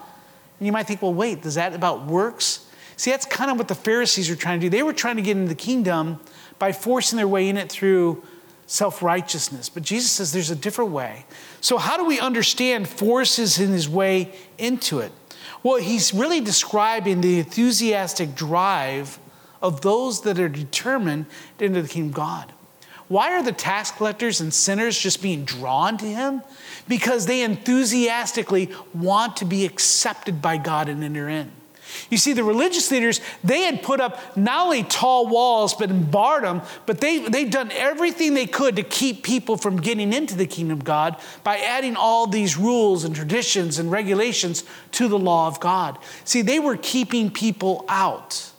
And 0.59 0.65
you 0.65 0.71
might 0.71 0.85
think, 0.85 1.01
well, 1.01 1.15
wait, 1.15 1.43
is 1.45 1.55
that 1.55 1.73
about 1.73 2.05
works? 2.05 2.67
See, 2.95 3.09
that's 3.09 3.25
kind 3.25 3.49
of 3.49 3.57
what 3.57 3.67
the 3.67 3.75
Pharisees 3.75 4.29
were 4.29 4.35
trying 4.35 4.59
to 4.59 4.65
do. 4.65 4.69
They 4.69 4.83
were 4.83 4.93
trying 4.93 5.15
to 5.15 5.23
get 5.23 5.37
into 5.37 5.49
the 5.49 5.55
kingdom 5.55 6.19
by 6.59 6.71
forcing 6.71 7.17
their 7.17 7.27
way 7.27 7.49
in 7.49 7.57
it 7.57 7.71
through 7.71 8.23
self 8.65 9.01
righteousness. 9.01 9.69
But 9.69 9.83
Jesus 9.83 10.11
says 10.11 10.31
there's 10.31 10.51
a 10.51 10.55
different 10.55 10.91
way. 10.91 11.25
So, 11.61 11.77
how 11.77 11.97
do 11.97 12.05
we 12.05 12.19
understand 12.19 12.87
forces 12.87 13.59
in 13.59 13.69
his 13.71 13.89
way 13.89 14.33
into 14.57 14.99
it? 14.99 15.11
Well, 15.63 15.77
he's 15.77 16.13
really 16.13 16.41
describing 16.41 17.21
the 17.21 17.39
enthusiastic 17.39 18.35
drive 18.35 19.19
of 19.61 19.81
those 19.81 20.21
that 20.21 20.39
are 20.39 20.49
determined 20.49 21.25
into 21.59 21.81
the 21.81 21.87
kingdom 21.87 22.09
of 22.09 22.15
God. 22.15 22.53
Why 23.07 23.33
are 23.33 23.43
the 23.43 23.53
tax 23.53 23.89
collectors 23.89 24.41
and 24.41 24.53
sinners 24.53 24.99
just 24.99 25.21
being 25.21 25.45
drawn 25.45 25.97
to 25.97 26.05
him? 26.05 26.41
Because 26.87 27.25
they 27.25 27.41
enthusiastically 27.41 28.69
want 28.93 29.37
to 29.37 29.45
be 29.45 29.65
accepted 29.65 30.41
by 30.41 30.57
God 30.57 30.89
and 30.89 31.03
enter 31.03 31.29
in. 31.29 31.51
You 32.09 32.17
see, 32.17 32.33
the 32.33 32.43
religious 32.43 32.89
leaders, 32.91 33.21
they 33.43 33.61
had 33.61 33.83
put 33.83 33.99
up 33.99 34.37
not 34.37 34.65
only 34.65 34.83
tall 34.83 35.27
walls, 35.27 35.73
but 35.73 36.11
barred 36.11 36.43
them, 36.43 36.61
but 36.85 37.01
they, 37.01 37.19
they'd 37.19 37.51
done 37.51 37.71
everything 37.71 38.33
they 38.33 38.45
could 38.45 38.75
to 38.75 38.83
keep 38.83 39.23
people 39.23 39.57
from 39.57 39.77
getting 39.77 40.13
into 40.13 40.35
the 40.35 40.47
kingdom 40.47 40.77
of 40.77 40.83
God 40.83 41.19
by 41.43 41.57
adding 41.57 41.95
all 41.95 42.27
these 42.27 42.57
rules 42.57 43.03
and 43.03 43.15
traditions 43.15 43.79
and 43.79 43.91
regulations 43.91 44.63
to 44.91 45.07
the 45.07 45.19
law 45.19 45.47
of 45.47 45.59
God. 45.59 45.97
See, 46.23 46.41
they 46.41 46.59
were 46.59 46.77
keeping 46.77 47.31
people 47.31 47.85
out. 47.87 48.51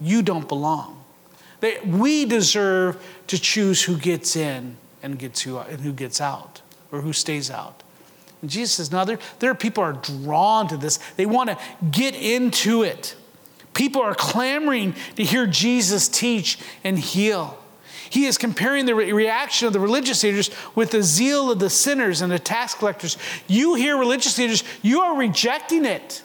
You 0.00 0.22
don't 0.22 0.48
belong. 0.48 1.04
They, 1.60 1.80
we 1.80 2.24
deserve 2.24 3.04
to 3.26 3.38
choose 3.38 3.82
who 3.82 3.96
gets 3.96 4.36
in 4.36 4.76
and, 5.02 5.18
gets 5.18 5.42
who, 5.42 5.58
and 5.58 5.80
who 5.80 5.92
gets 5.92 6.20
out 6.20 6.62
or 6.92 7.00
who 7.00 7.12
stays 7.12 7.50
out. 7.50 7.82
And 8.40 8.50
Jesus 8.50 8.74
says, 8.74 8.92
no, 8.92 9.04
there, 9.04 9.18
there 9.38 9.50
are 9.50 9.54
people 9.54 9.82
are 9.82 9.94
drawn 9.94 10.68
to 10.68 10.76
this. 10.76 10.98
They 11.16 11.26
want 11.26 11.50
to 11.50 11.58
get 11.90 12.14
into 12.14 12.82
it. 12.82 13.16
People 13.74 14.02
are 14.02 14.14
clamoring 14.14 14.94
to 15.16 15.24
hear 15.24 15.46
Jesus 15.46 16.08
teach 16.08 16.58
and 16.82 16.98
heal. 16.98 17.58
He 18.10 18.24
is 18.24 18.38
comparing 18.38 18.86
the 18.86 18.94
re- 18.94 19.12
reaction 19.12 19.66
of 19.66 19.72
the 19.72 19.80
religious 19.80 20.22
leaders 20.22 20.50
with 20.74 20.92
the 20.92 21.02
zeal 21.02 21.50
of 21.50 21.58
the 21.58 21.70
sinners 21.70 22.22
and 22.22 22.32
the 22.32 22.38
tax 22.38 22.74
collectors. 22.74 23.18
You 23.46 23.74
hear 23.74 23.96
religious 23.96 24.38
leaders, 24.38 24.64
you 24.82 25.00
are 25.00 25.16
rejecting 25.16 25.84
it. 25.84 26.22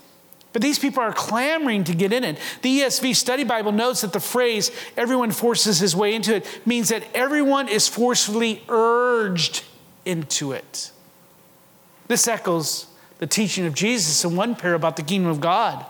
But 0.53 0.61
these 0.61 0.77
people 0.77 1.01
are 1.01 1.11
clamoring 1.11 1.83
to 1.85 1.95
get 1.95 2.13
in 2.13 2.23
it. 2.23 2.37
The 2.61 2.81
ESV 2.81 3.15
Study 3.15 3.43
Bible 3.43 3.71
notes 3.71 4.01
that 4.01 4.13
the 4.13 4.19
phrase, 4.19 4.71
everyone 4.95 5.31
forces 5.31 5.79
his 5.79 5.95
way 5.95 6.13
into 6.13 6.35
it, 6.35 6.61
means 6.65 6.89
that 6.89 7.03
everyone 7.15 7.67
is 7.67 7.87
forcefully 7.87 8.63
urged 8.69 9.63
into 10.05 10.51
it. 10.51 10.92
This 12.07 12.27
echoes 12.27 12.87
the 13.19 13.27
teaching 13.27 13.65
of 13.65 13.73
Jesus 13.73 14.23
in 14.25 14.35
one 14.35 14.55
parable 14.55 14.75
about 14.75 14.95
the 14.97 15.03
kingdom 15.03 15.31
of 15.31 15.39
God, 15.39 15.85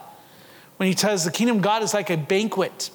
when 0.78 0.88
he 0.88 0.96
tells 0.96 1.24
the 1.24 1.32
kingdom 1.32 1.58
of 1.58 1.64
God 1.64 1.84
is 1.84 1.94
like 1.94 2.10
a 2.10 2.18
banquet 2.18 2.90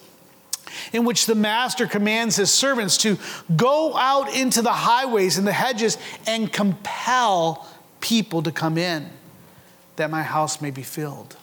in 0.93 1.05
which 1.05 1.27
the 1.27 1.35
master 1.35 1.87
commands 1.87 2.37
his 2.37 2.51
servants 2.51 2.97
to 2.99 3.19
go 3.57 3.97
out 3.97 4.35
into 4.35 4.63
the 4.63 4.73
highways 4.73 5.39
and 5.39 5.47
the 5.47 5.53
hedges 5.53 5.99
and 6.27 6.53
compel 6.53 7.67
people 8.01 8.43
to 8.43 8.53
come 8.53 8.79
in 8.79 9.09
that 9.97 10.11
my 10.11 10.23
house 10.23 10.61
may 10.61 10.71
be 10.71 10.83
filled. 10.83 11.37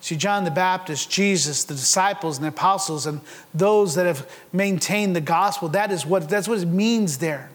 See, 0.00 0.16
John 0.16 0.44
the 0.44 0.50
Baptist, 0.50 1.10
Jesus, 1.10 1.64
the 1.64 1.74
disciples 1.74 2.36
and 2.36 2.44
the 2.44 2.48
apostles, 2.48 3.06
and 3.06 3.22
those 3.54 3.94
that 3.94 4.04
have 4.06 4.30
maintained 4.52 5.16
the 5.16 5.20
gospel, 5.20 5.68
that 5.70 5.90
is 5.90 6.04
what, 6.04 6.28
that's 6.28 6.46
what 6.46 6.58
it 6.58 6.66
means 6.66 7.18
there. 7.18 7.50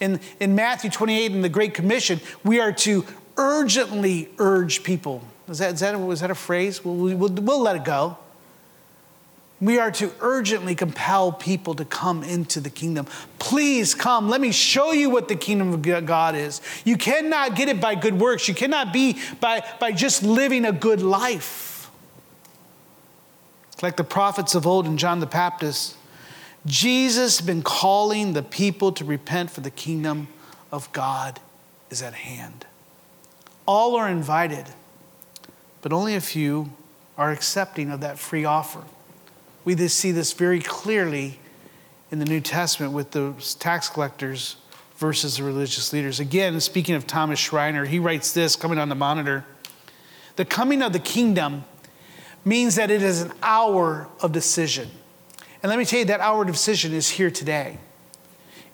In, 0.00 0.20
in 0.40 0.54
Matthew 0.54 0.90
28, 0.90 1.32
in 1.32 1.42
the 1.42 1.48
Great 1.48 1.74
Commission, 1.74 2.20
we 2.44 2.60
are 2.60 2.72
to 2.72 3.04
urgently 3.36 4.28
urge 4.38 4.82
people. 4.82 5.22
Is 5.48 5.58
that, 5.58 5.74
is 5.74 5.80
that, 5.80 5.98
was 5.98 6.20
that 6.20 6.30
a 6.30 6.34
phrase? 6.34 6.84
We'll, 6.84 7.16
we'll, 7.16 7.30
we'll 7.30 7.60
let 7.62 7.76
it 7.76 7.84
go. 7.84 8.18
We 9.60 9.78
are 9.80 9.90
to 9.92 10.12
urgently 10.20 10.76
compel 10.76 11.32
people 11.32 11.74
to 11.74 11.84
come 11.84 12.22
into 12.22 12.60
the 12.60 12.70
kingdom. 12.70 13.06
Please 13.40 13.92
come. 13.92 14.28
Let 14.28 14.40
me 14.40 14.52
show 14.52 14.92
you 14.92 15.10
what 15.10 15.26
the 15.26 15.34
kingdom 15.34 15.72
of 15.72 16.06
God 16.06 16.36
is. 16.36 16.60
You 16.84 16.96
cannot 16.96 17.56
get 17.56 17.68
it 17.68 17.80
by 17.80 17.96
good 17.96 18.20
works. 18.20 18.46
You 18.46 18.54
cannot 18.54 18.92
be 18.92 19.18
by, 19.40 19.64
by 19.80 19.90
just 19.90 20.22
living 20.22 20.64
a 20.64 20.70
good 20.70 21.02
life. 21.02 21.90
Like 23.82 23.96
the 23.96 24.04
prophets 24.04 24.54
of 24.54 24.66
old 24.66 24.86
and 24.86 24.98
John 24.98 25.18
the 25.18 25.26
Baptist, 25.26 25.96
Jesus 26.68 27.38
has 27.38 27.46
been 27.46 27.62
calling 27.62 28.34
the 28.34 28.42
people 28.42 28.92
to 28.92 29.04
repent 29.04 29.50
for 29.50 29.62
the 29.62 29.70
kingdom 29.70 30.28
of 30.70 30.92
God 30.92 31.40
is 31.90 32.02
at 32.02 32.12
hand. 32.12 32.66
All 33.66 33.96
are 33.96 34.08
invited, 34.08 34.66
but 35.80 35.92
only 35.92 36.14
a 36.14 36.20
few 36.20 36.70
are 37.16 37.32
accepting 37.32 37.90
of 37.90 38.00
that 38.02 38.18
free 38.18 38.44
offer. 38.44 38.84
We 39.64 39.76
see 39.88 40.12
this 40.12 40.32
very 40.34 40.60
clearly 40.60 41.40
in 42.10 42.18
the 42.18 42.24
New 42.26 42.40
Testament 42.40 42.92
with 42.92 43.12
the 43.12 43.34
tax 43.58 43.88
collectors 43.88 44.56
versus 44.96 45.38
the 45.38 45.44
religious 45.44 45.92
leaders. 45.92 46.20
Again, 46.20 46.60
speaking 46.60 46.94
of 46.94 47.06
Thomas 47.06 47.38
Schreiner, 47.38 47.86
he 47.86 47.98
writes 47.98 48.32
this 48.32 48.56
coming 48.56 48.78
on 48.78 48.88
the 48.88 48.94
monitor 48.94 49.44
The 50.36 50.44
coming 50.44 50.82
of 50.82 50.92
the 50.92 50.98
kingdom 50.98 51.64
means 52.44 52.76
that 52.76 52.90
it 52.90 53.02
is 53.02 53.22
an 53.22 53.32
hour 53.42 54.08
of 54.20 54.32
decision. 54.32 54.90
And 55.62 55.70
let 55.70 55.78
me 55.78 55.84
tell 55.84 56.00
you, 56.00 56.04
that 56.06 56.20
our 56.20 56.44
decision 56.44 56.92
is 56.92 57.08
here 57.08 57.30
today. 57.30 57.78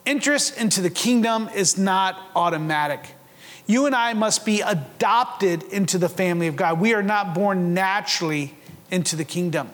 Interest 0.04 0.58
into 0.58 0.82
the 0.82 0.90
kingdom 0.90 1.48
is 1.54 1.78
not 1.78 2.20
automatic. 2.36 3.00
You 3.66 3.86
and 3.86 3.94
I 3.94 4.12
must 4.12 4.44
be 4.44 4.60
adopted 4.60 5.62
into 5.64 5.96
the 5.96 6.10
family 6.10 6.46
of 6.46 6.56
God. 6.56 6.78
We 6.78 6.92
are 6.92 7.02
not 7.02 7.34
born 7.34 7.72
naturally 7.72 8.54
into 8.90 9.16
the 9.16 9.24
kingdom. 9.24 9.70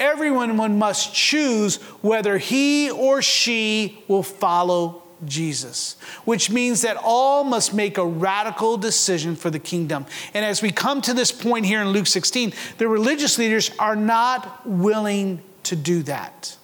Everyone 0.00 0.78
must 0.78 1.14
choose 1.14 1.76
whether 2.02 2.38
he 2.38 2.90
or 2.90 3.22
she 3.22 4.02
will 4.08 4.24
follow 4.24 5.02
Jesus, 5.24 5.94
which 6.24 6.50
means 6.50 6.82
that 6.82 6.96
all 7.00 7.44
must 7.44 7.72
make 7.72 7.98
a 7.98 8.04
radical 8.04 8.76
decision 8.76 9.36
for 9.36 9.50
the 9.50 9.60
kingdom. 9.60 10.06
And 10.34 10.44
as 10.44 10.60
we 10.60 10.72
come 10.72 11.00
to 11.02 11.14
this 11.14 11.30
point 11.30 11.66
here 11.66 11.80
in 11.80 11.90
Luke 11.90 12.08
16, 12.08 12.52
the 12.78 12.88
religious 12.88 13.38
leaders 13.38 13.70
are 13.78 13.94
not 13.94 14.66
willing 14.66 15.40
to 15.64 15.76
do 15.76 16.02
that. 16.04 16.56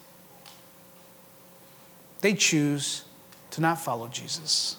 They 2.21 2.35
choose 2.35 3.05
to 3.53 3.61
not 3.61 3.81
follow 3.81 4.09
Jesus. 4.09 4.77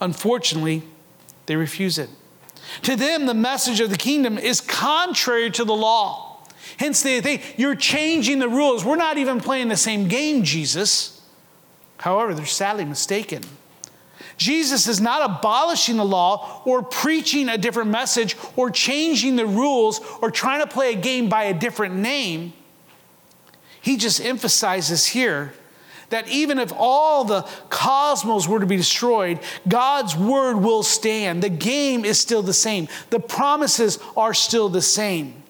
Unfortunately, 0.00 0.82
they 1.46 1.56
refuse 1.56 1.98
it. 1.98 2.10
To 2.82 2.96
them, 2.96 3.26
the 3.26 3.34
message 3.34 3.80
of 3.80 3.90
the 3.90 3.96
kingdom 3.96 4.38
is 4.38 4.60
contrary 4.60 5.50
to 5.52 5.64
the 5.64 5.74
law. 5.74 6.38
Hence, 6.78 7.02
they 7.02 7.20
think 7.20 7.54
you're 7.56 7.74
changing 7.74 8.38
the 8.38 8.48
rules. 8.48 8.84
We're 8.84 8.96
not 8.96 9.18
even 9.18 9.40
playing 9.40 9.68
the 9.68 9.76
same 9.76 10.08
game, 10.08 10.42
Jesus. 10.42 11.22
However, 11.98 12.34
they're 12.34 12.46
sadly 12.46 12.84
mistaken. 12.84 13.42
Jesus 14.36 14.88
is 14.88 15.00
not 15.00 15.30
abolishing 15.30 15.96
the 15.96 16.04
law 16.04 16.62
or 16.64 16.82
preaching 16.82 17.48
a 17.48 17.56
different 17.56 17.90
message 17.90 18.36
or 18.56 18.70
changing 18.70 19.36
the 19.36 19.46
rules 19.46 20.00
or 20.20 20.30
trying 20.30 20.60
to 20.60 20.66
play 20.66 20.92
a 20.92 20.96
game 20.96 21.28
by 21.28 21.44
a 21.44 21.54
different 21.54 21.94
name. 21.94 22.52
He 23.84 23.98
just 23.98 24.24
emphasizes 24.24 25.04
here 25.04 25.52
that 26.08 26.26
even 26.26 26.58
if 26.58 26.72
all 26.74 27.24
the 27.24 27.42
cosmos 27.68 28.48
were 28.48 28.60
to 28.60 28.64
be 28.64 28.78
destroyed, 28.78 29.40
God's 29.68 30.16
word 30.16 30.56
will 30.56 30.82
stand. 30.82 31.42
The 31.42 31.50
game 31.50 32.02
is 32.02 32.18
still 32.18 32.42
the 32.42 32.54
same, 32.54 32.88
the 33.10 33.20
promises 33.20 33.98
are 34.16 34.32
still 34.32 34.70
the 34.70 34.80
same. 34.80 35.42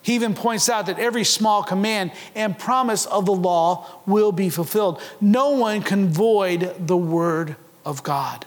He 0.00 0.14
even 0.14 0.34
points 0.34 0.68
out 0.68 0.86
that 0.86 1.00
every 1.00 1.24
small 1.24 1.64
command 1.64 2.12
and 2.36 2.56
promise 2.56 3.04
of 3.06 3.26
the 3.26 3.34
law 3.34 4.00
will 4.06 4.30
be 4.30 4.48
fulfilled. 4.48 5.02
No 5.20 5.50
one 5.50 5.82
can 5.82 6.08
void 6.10 6.72
the 6.78 6.96
word 6.96 7.56
of 7.84 8.04
God. 8.04 8.46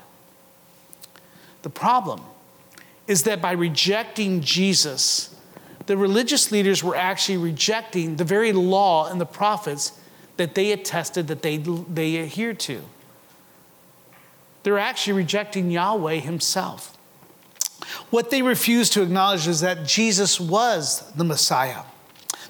The 1.64 1.70
problem 1.70 2.22
is 3.06 3.24
that 3.24 3.42
by 3.42 3.52
rejecting 3.52 4.40
Jesus, 4.40 5.36
the 5.90 5.98
religious 5.98 6.52
leaders 6.52 6.84
were 6.84 6.96
actually 6.96 7.38
rejecting 7.38 8.18
the 8.18 8.24
very 8.24 8.54
law 8.54 9.10
and 9.10 9.20
the 9.20 9.26
prophets 9.26 9.94
that 10.38 10.54
they 10.54 10.72
attested 10.72 11.26
that 11.30 11.42
they, 11.42 11.58
they 11.58 12.20
adhered 12.20 12.60
to. 12.60 12.84
They're 14.62 14.78
actually 14.78 15.14
rejecting 15.14 15.72
Yahweh 15.72 16.18
Himself. 16.18 16.96
What 18.12 18.30
they 18.30 18.44
refused 18.44 18.94
to 18.94 19.02
acknowledge 19.02 19.48
is 19.48 19.62
that 19.62 19.88
Jesus 19.88 20.40
was 20.40 21.12
the 21.14 21.24
Messiah, 21.24 21.82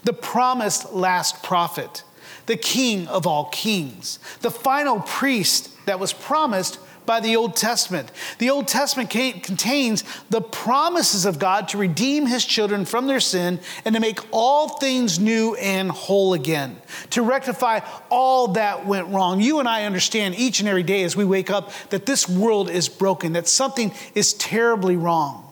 the 0.03 0.11
promised 0.11 0.91
last 0.91 1.41
prophet, 1.41 2.03
the 2.45 2.57
king 2.57 3.07
of 3.07 3.25
all 3.25 3.45
kings, 3.45 4.19
the 4.41 4.51
final 4.51 4.99
priest 4.99 5.69
that 5.85 5.97
was 5.97 6.11
promised 6.11 6.77
by 7.09 7.19
the 7.19 7.35
Old 7.35 7.55
Testament. 7.55 8.11
The 8.37 8.51
Old 8.51 8.67
Testament 8.67 9.09
contains 9.09 10.03
the 10.29 10.41
promises 10.41 11.25
of 11.25 11.39
God 11.39 11.67
to 11.69 11.79
redeem 11.79 12.27
his 12.27 12.45
children 12.45 12.85
from 12.85 13.07
their 13.07 13.19
sin 13.19 13.61
and 13.83 13.95
to 13.95 13.99
make 13.99 14.19
all 14.31 14.77
things 14.77 15.17
new 15.17 15.55
and 15.55 15.89
whole 15.89 16.35
again, 16.35 16.79
to 17.09 17.23
rectify 17.23 17.79
all 18.11 18.49
that 18.49 18.85
went 18.85 19.07
wrong. 19.07 19.41
You 19.41 19.57
and 19.57 19.67
I 19.67 19.85
understand 19.85 20.35
each 20.35 20.59
and 20.59 20.69
every 20.69 20.83
day 20.83 21.01
as 21.01 21.15
we 21.15 21.25
wake 21.25 21.49
up 21.49 21.71
that 21.89 22.05
this 22.05 22.29
world 22.29 22.69
is 22.69 22.87
broken, 22.87 23.33
that 23.33 23.47
something 23.47 23.91
is 24.13 24.33
terribly 24.33 24.95
wrong. 24.95 25.51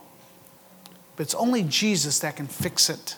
But 1.15 1.23
it's 1.23 1.33
only 1.33 1.63
Jesus 1.63 2.19
that 2.19 2.35
can 2.35 2.45
fix 2.45 2.87
it. 2.87 3.15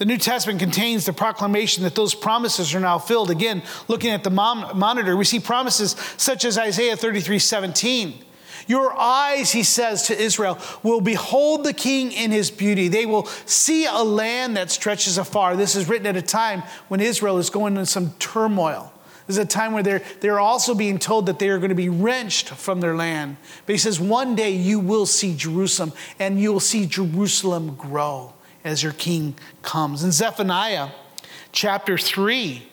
The 0.00 0.06
New 0.06 0.16
Testament 0.16 0.60
contains 0.60 1.04
the 1.04 1.12
proclamation 1.12 1.84
that 1.84 1.94
those 1.94 2.14
promises 2.14 2.74
are 2.74 2.80
now 2.80 2.98
filled. 2.98 3.30
Again, 3.30 3.62
looking 3.86 4.12
at 4.12 4.24
the 4.24 4.30
monitor, 4.30 5.14
we 5.14 5.26
see 5.26 5.40
promises 5.40 5.94
such 6.16 6.46
as 6.46 6.56
Isaiah 6.56 6.96
33 6.96 7.38
17. 7.38 8.24
Your 8.66 8.98
eyes, 8.98 9.52
he 9.52 9.62
says 9.62 10.04
to 10.04 10.18
Israel, 10.18 10.58
will 10.82 11.02
behold 11.02 11.64
the 11.64 11.74
king 11.74 12.12
in 12.12 12.30
his 12.30 12.50
beauty. 12.50 12.88
They 12.88 13.04
will 13.04 13.26
see 13.44 13.84
a 13.84 13.98
land 13.98 14.56
that 14.56 14.70
stretches 14.70 15.18
afar. 15.18 15.54
This 15.54 15.76
is 15.76 15.86
written 15.86 16.06
at 16.06 16.16
a 16.16 16.22
time 16.22 16.62
when 16.88 17.00
Israel 17.00 17.36
is 17.36 17.50
going 17.50 17.74
into 17.74 17.84
some 17.84 18.14
turmoil. 18.18 18.94
This 19.26 19.36
is 19.36 19.44
a 19.44 19.46
time 19.46 19.74
where 19.74 19.82
they're, 19.82 20.02
they're 20.20 20.40
also 20.40 20.74
being 20.74 20.98
told 20.98 21.26
that 21.26 21.38
they 21.38 21.50
are 21.50 21.58
going 21.58 21.68
to 21.68 21.74
be 21.74 21.90
wrenched 21.90 22.48
from 22.48 22.80
their 22.80 22.96
land. 22.96 23.36
But 23.66 23.74
he 23.74 23.78
says, 23.78 24.00
one 24.00 24.34
day 24.34 24.52
you 24.52 24.80
will 24.80 25.04
see 25.04 25.36
Jerusalem 25.36 25.92
and 26.18 26.40
you 26.40 26.54
will 26.54 26.58
see 26.58 26.86
Jerusalem 26.86 27.74
grow 27.74 28.32
as 28.64 28.82
your 28.82 28.92
king 28.92 29.34
comes. 29.62 30.04
In 30.04 30.12
Zephaniah 30.12 30.88
chapter 31.52 31.96
3, 31.98 32.66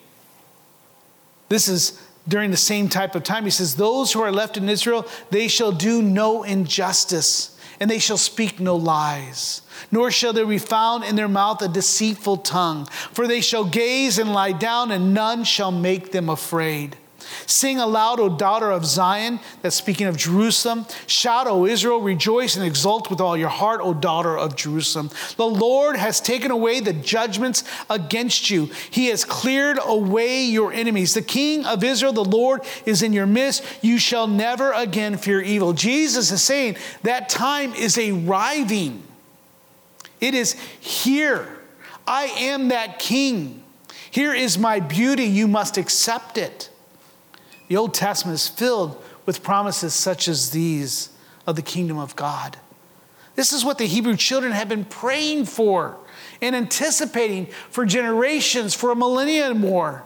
this 1.50 1.68
is 1.68 2.02
during 2.28 2.52
the 2.52 2.58
same 2.58 2.90
type 2.90 3.16
of 3.16 3.24
time. 3.24 3.46
He 3.46 3.50
says, 3.50 3.76
Those 3.76 4.12
who 4.12 4.22
are 4.22 4.32
left 4.32 4.58
in 4.58 4.68
Israel, 4.70 5.08
they 5.30 5.48
shall 5.48 5.72
do 5.72 6.02
no 6.02 6.44
injustice, 6.44 7.58
and 7.80 7.90
they 7.90 8.00
shall 8.00 8.18
speak 8.18 8.60
no 8.60 8.76
lies, 8.76 9.62
nor 9.92 10.12
shall 10.12 10.34
there 10.34 10.46
be 10.46 10.58
found 10.58 11.04
in 11.04 11.16
their 11.16 11.28
mouth 11.28 11.62
a 11.62 11.68
deceitful 11.68 12.38
tongue. 12.38 12.86
For 13.14 13.28
they 13.28 13.42
shall 13.42 13.64
gaze 13.64 14.18
and 14.18 14.34
lie 14.34 14.52
down, 14.52 14.92
and 14.92 15.14
none 15.14 15.44
shall 15.44 15.72
make 15.72 16.12
them 16.12 16.30
afraid. 16.30 16.98
Sing 17.46 17.80
aloud, 17.80 18.20
O 18.20 18.30
daughter 18.30 18.72
of 18.72 18.86
Zion. 18.86 19.40
That's 19.62 19.76
speaking 19.76 20.08
of 20.08 20.18
Jerusalem. 20.18 20.86
Shout, 21.08 21.48
O 21.48 21.66
Israel, 21.66 22.00
rejoice 22.00 22.56
and 22.56 22.66
exult 22.66 23.10
with 23.10 23.20
all 23.20 23.38
your 23.38 23.50
heart, 23.50 23.82
O 23.82 23.94
daughter 23.94 24.38
of 24.38 24.56
Jerusalem. 24.56 25.10
The 25.36 25.48
Lord 25.48 25.96
has 25.96 26.22
taken 26.22 26.52
away 26.52 26.80
the 26.80 26.94
judgments 26.94 27.64
against 27.90 28.50
you, 28.50 28.70
He 28.90 29.08
has 29.08 29.26
cleared 29.26 29.80
away 29.84 30.44
your 30.44 30.72
enemies. 30.72 31.14
The 31.14 31.22
King 31.22 31.66
of 31.66 31.84
Israel, 31.84 32.14
the 32.14 32.24
Lord, 32.24 32.62
is 32.86 33.02
in 33.02 33.14
your 33.14 33.28
midst. 33.28 33.64
You 33.82 33.98
shall 33.98 34.28
never 34.28 34.72
again 34.72 35.18
fear 35.18 35.42
evil. 35.42 35.74
Jesus 35.74 36.32
is 36.32 36.42
saying 36.42 36.78
that 37.04 37.30
time 37.30 37.74
is 37.74 37.98
arriving, 37.98 39.04
it 40.20 40.34
is 40.34 40.54
here. 40.80 41.48
I 42.06 42.26
am 42.26 42.70
that 42.70 43.00
King. 43.00 43.64
Here 44.10 44.34
is 44.34 44.58
my 44.58 44.80
beauty. 44.80 45.26
You 45.26 45.48
must 45.48 45.78
accept 45.78 46.38
it. 46.38 46.70
The 47.68 47.78
Old 47.78 47.94
Testament 47.94 48.36
is 48.36 48.48
filled 48.48 49.02
with 49.26 49.44
promises 49.44 49.94
such 49.94 50.28
as 50.28 50.52
these 50.52 51.10
of 51.46 51.56
the 51.56 51.62
kingdom 51.62 51.98
of 51.98 52.16
God. 52.16 52.58
This 53.36 53.54
is 53.54 53.64
what 53.64 53.78
the 53.78 53.86
Hebrew 53.86 54.16
children 54.16 54.52
have 54.52 54.70
been 54.70 54.86
praying 54.86 55.46
for 55.46 55.98
and 56.42 56.56
anticipating 56.56 57.48
for 57.70 57.86
generations, 57.86 58.74
for 58.74 58.92
a 58.92 58.96
millennia 58.96 59.54
more. 59.54 60.04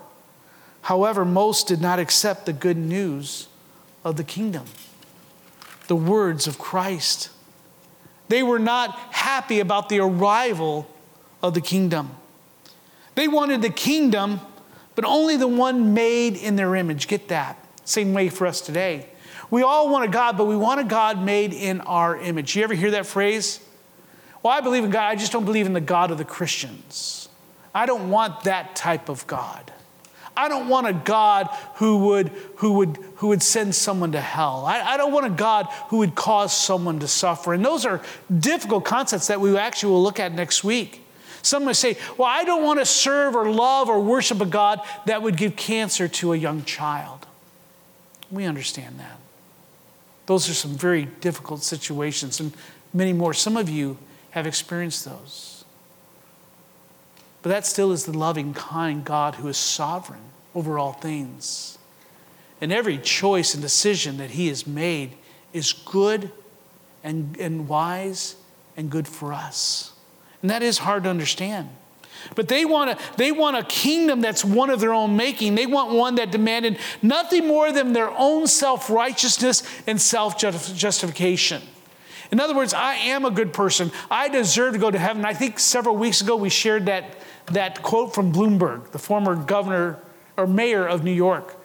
However, 0.81 1.23
most 1.23 1.67
did 1.67 1.81
not 1.81 1.99
accept 1.99 2.45
the 2.45 2.53
good 2.53 2.77
news 2.77 3.47
of 4.03 4.17
the 4.17 4.23
kingdom, 4.23 4.65
the 5.87 5.95
words 5.95 6.47
of 6.47 6.57
Christ. 6.57 7.29
They 8.27 8.43
were 8.43 8.59
not 8.59 8.97
happy 9.11 9.59
about 9.59 9.89
the 9.89 9.99
arrival 9.99 10.89
of 11.43 11.53
the 11.53 11.61
kingdom. 11.61 12.11
They 13.15 13.27
wanted 13.27 13.61
the 13.61 13.69
kingdom 13.69 14.41
but 14.95 15.05
only 15.05 15.37
the 15.37 15.47
one 15.47 15.93
made 15.93 16.35
in 16.35 16.55
their 16.55 16.75
image. 16.75 17.07
Get 17.07 17.27
that? 17.29 17.57
Same 17.85 18.13
way 18.13 18.29
for 18.29 18.47
us 18.47 18.61
today. 18.61 19.07
We 19.49 19.63
all 19.63 19.89
want 19.89 20.05
a 20.05 20.07
God, 20.07 20.37
but 20.37 20.45
we 20.45 20.55
want 20.55 20.79
a 20.79 20.83
God 20.83 21.23
made 21.23 21.53
in 21.53 21.81
our 21.81 22.17
image. 22.17 22.55
You 22.55 22.63
ever 22.63 22.73
hear 22.73 22.91
that 22.91 23.05
phrase? 23.05 23.59
Well, 24.41 24.53
I 24.53 24.61
believe 24.61 24.83
in 24.83 24.89
God, 24.89 25.09
I 25.09 25.15
just 25.15 25.31
don't 25.31 25.45
believe 25.45 25.65
in 25.65 25.73
the 25.73 25.81
God 25.81 26.09
of 26.09 26.17
the 26.17 26.25
Christians. 26.25 27.29
I 27.73 27.85
don't 27.85 28.09
want 28.09 28.45
that 28.45 28.75
type 28.75 29.09
of 29.09 29.27
God. 29.27 29.71
I 30.35 30.47
don't 30.47 30.69
want 30.69 30.87
a 30.87 30.93
God 30.93 31.47
who 31.75 32.05
would, 32.05 32.29
who 32.57 32.73
would, 32.73 32.97
who 33.17 33.27
would 33.27 33.43
send 33.43 33.75
someone 33.75 34.13
to 34.13 34.21
hell. 34.21 34.65
I, 34.65 34.79
I, 34.81 34.97
don't 34.97 35.11
want 35.11 35.25
a 35.25 35.29
God 35.29 35.67
who 35.89 35.97
would 35.97 36.15
cause 36.15 36.55
someone 36.55 36.99
to 36.99 37.07
suffer. 37.07 37.53
And 37.53 37.63
those 37.63 37.85
are 37.85 38.01
difficult 38.39 38.85
concepts 38.85 39.27
that 39.27 39.41
we 39.41 39.55
actually 39.57 39.91
will 39.91 40.03
look 40.03 40.19
at 40.19 40.33
next 40.33 40.63
week. 40.63 41.00
Some 41.41 41.65
may 41.65 41.73
say, 41.73 41.97
Well, 42.17 42.27
I 42.27 42.43
don't 42.43 42.63
want 42.63 42.79
to 42.79 42.85
serve 42.85 43.35
or 43.35 43.49
love 43.51 43.89
or 43.89 43.99
worship 43.99 44.41
a 44.41 44.45
God 44.45 44.81
that 45.05 45.21
would 45.21 45.37
give 45.37 45.55
cancer 45.55 46.07
to 46.07 46.33
a 46.33 46.37
young 46.37 46.63
child. 46.63 47.25
We 48.29 48.45
understand 48.45 48.99
that. 48.99 49.19
Those 50.25 50.49
are 50.49 50.53
some 50.53 50.75
very 50.75 51.05
difficult 51.05 51.63
situations, 51.63 52.39
and 52.39 52.53
many 52.93 53.13
more. 53.13 53.33
Some 53.33 53.57
of 53.57 53.69
you 53.69 53.97
have 54.31 54.47
experienced 54.47 55.05
those. 55.05 55.65
But 57.41 57.49
that 57.49 57.65
still 57.65 57.91
is 57.91 58.05
the 58.05 58.17
loving, 58.17 58.53
kind 58.53 59.03
God 59.03 59.35
who 59.35 59.47
is 59.47 59.57
sovereign 59.57 60.21
over 60.53 60.77
all 60.77 60.93
things. 60.93 61.77
And 62.59 62.71
every 62.71 62.97
choice 62.97 63.53
and 63.53 63.63
decision 63.63 64.17
that 64.17 64.31
He 64.31 64.47
has 64.47 64.67
made 64.67 65.13
is 65.51 65.73
good 65.73 66.31
and, 67.03 67.35
and 67.37 67.67
wise 67.67 68.35
and 68.77 68.89
good 68.89 69.07
for 69.07 69.33
us. 69.33 69.90
And 70.41 70.49
that 70.49 70.63
is 70.63 70.79
hard 70.79 71.03
to 71.03 71.09
understand. 71.09 71.69
But 72.35 72.47
they 72.47 72.65
want, 72.65 72.91
a, 72.91 72.97
they 73.17 73.31
want 73.31 73.57
a 73.57 73.63
kingdom 73.63 74.21
that's 74.21 74.45
one 74.45 74.69
of 74.69 74.79
their 74.79 74.93
own 74.93 75.15
making. 75.15 75.55
They 75.55 75.65
want 75.65 75.91
one 75.91 76.15
that 76.15 76.31
demanded 76.31 76.77
nothing 77.01 77.47
more 77.47 77.71
than 77.71 77.93
their 77.93 78.11
own 78.11 78.47
self 78.47 78.89
righteousness 78.89 79.63
and 79.87 79.99
self 79.99 80.37
justification. 80.37 81.61
In 82.31 82.39
other 82.39 82.55
words, 82.55 82.73
I 82.73 82.93
am 82.93 83.25
a 83.25 83.31
good 83.31 83.53
person. 83.53 83.91
I 84.09 84.29
deserve 84.29 84.73
to 84.73 84.79
go 84.79 84.89
to 84.89 84.97
heaven. 84.97 85.25
I 85.25 85.33
think 85.33 85.59
several 85.59 85.97
weeks 85.97 86.21
ago 86.21 86.35
we 86.35 86.49
shared 86.49 86.85
that, 86.85 87.17
that 87.47 87.83
quote 87.83 88.15
from 88.15 88.31
Bloomberg, 88.31 88.91
the 88.91 88.99
former 88.99 89.35
governor 89.35 89.99
or 90.37 90.47
mayor 90.47 90.87
of 90.87 91.03
New 91.03 91.11
York, 91.11 91.55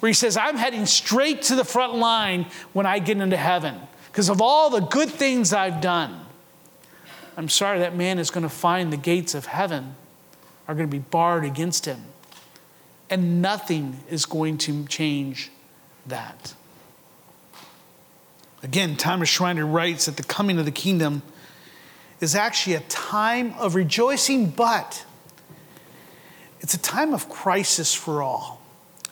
where 0.00 0.08
he 0.08 0.14
says, 0.14 0.36
I'm 0.36 0.56
heading 0.56 0.84
straight 0.84 1.42
to 1.42 1.54
the 1.54 1.64
front 1.64 1.94
line 1.94 2.46
when 2.74 2.84
I 2.84 2.98
get 2.98 3.16
into 3.16 3.36
heaven 3.36 3.80
because 4.08 4.28
of 4.28 4.42
all 4.42 4.68
the 4.68 4.80
good 4.80 5.08
things 5.08 5.54
I've 5.54 5.80
done. 5.80 6.26
I'm 7.36 7.48
sorry, 7.48 7.78
that 7.80 7.96
man 7.96 8.18
is 8.18 8.30
going 8.30 8.42
to 8.42 8.48
find 8.48 8.92
the 8.92 8.96
gates 8.96 9.34
of 9.34 9.46
heaven 9.46 9.94
are 10.68 10.74
going 10.74 10.88
to 10.88 10.96
be 10.96 11.02
barred 11.02 11.44
against 11.44 11.86
him. 11.86 12.04
And 13.08 13.42
nothing 13.42 14.00
is 14.08 14.24
going 14.26 14.58
to 14.58 14.86
change 14.86 15.50
that. 16.06 16.54
Again, 18.62 18.96
Thomas 18.96 19.28
Schreiner 19.28 19.66
writes 19.66 20.06
that 20.06 20.16
the 20.16 20.22
coming 20.22 20.58
of 20.58 20.64
the 20.64 20.70
kingdom 20.70 21.22
is 22.20 22.34
actually 22.34 22.74
a 22.74 22.80
time 22.80 23.54
of 23.58 23.74
rejoicing, 23.74 24.50
but 24.50 25.04
it's 26.60 26.74
a 26.74 26.78
time 26.78 27.14
of 27.14 27.28
crisis 27.28 27.94
for 27.94 28.22
all. 28.22 28.60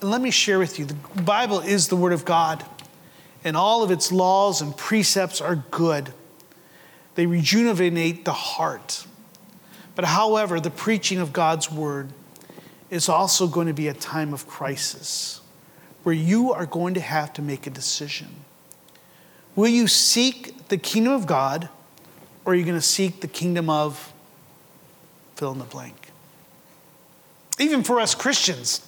And 0.00 0.10
let 0.10 0.20
me 0.20 0.30
share 0.30 0.58
with 0.58 0.78
you 0.78 0.84
the 0.84 1.22
Bible 1.22 1.60
is 1.60 1.88
the 1.88 1.96
Word 1.96 2.12
of 2.12 2.24
God, 2.24 2.64
and 3.42 3.56
all 3.56 3.82
of 3.82 3.90
its 3.90 4.12
laws 4.12 4.60
and 4.60 4.76
precepts 4.76 5.40
are 5.40 5.56
good. 5.70 6.12
They 7.18 7.26
rejuvenate 7.26 8.24
the 8.24 8.32
heart. 8.32 9.04
But 9.96 10.04
however, 10.04 10.60
the 10.60 10.70
preaching 10.70 11.18
of 11.18 11.32
God's 11.32 11.68
word 11.68 12.10
is 12.90 13.08
also 13.08 13.48
going 13.48 13.66
to 13.66 13.72
be 13.72 13.88
a 13.88 13.92
time 13.92 14.32
of 14.32 14.46
crisis 14.46 15.40
where 16.04 16.14
you 16.14 16.52
are 16.52 16.64
going 16.64 16.94
to 16.94 17.00
have 17.00 17.32
to 17.32 17.42
make 17.42 17.66
a 17.66 17.70
decision. 17.70 18.28
Will 19.56 19.66
you 19.66 19.88
seek 19.88 20.68
the 20.68 20.76
kingdom 20.78 21.12
of 21.12 21.26
God 21.26 21.68
or 22.44 22.52
are 22.52 22.54
you 22.54 22.62
going 22.64 22.76
to 22.76 22.80
seek 22.80 23.20
the 23.20 23.26
kingdom 23.26 23.68
of 23.68 24.12
fill 25.34 25.50
in 25.50 25.58
the 25.58 25.64
blank? 25.64 26.12
Even 27.58 27.82
for 27.82 27.98
us 27.98 28.14
Christians, 28.14 28.87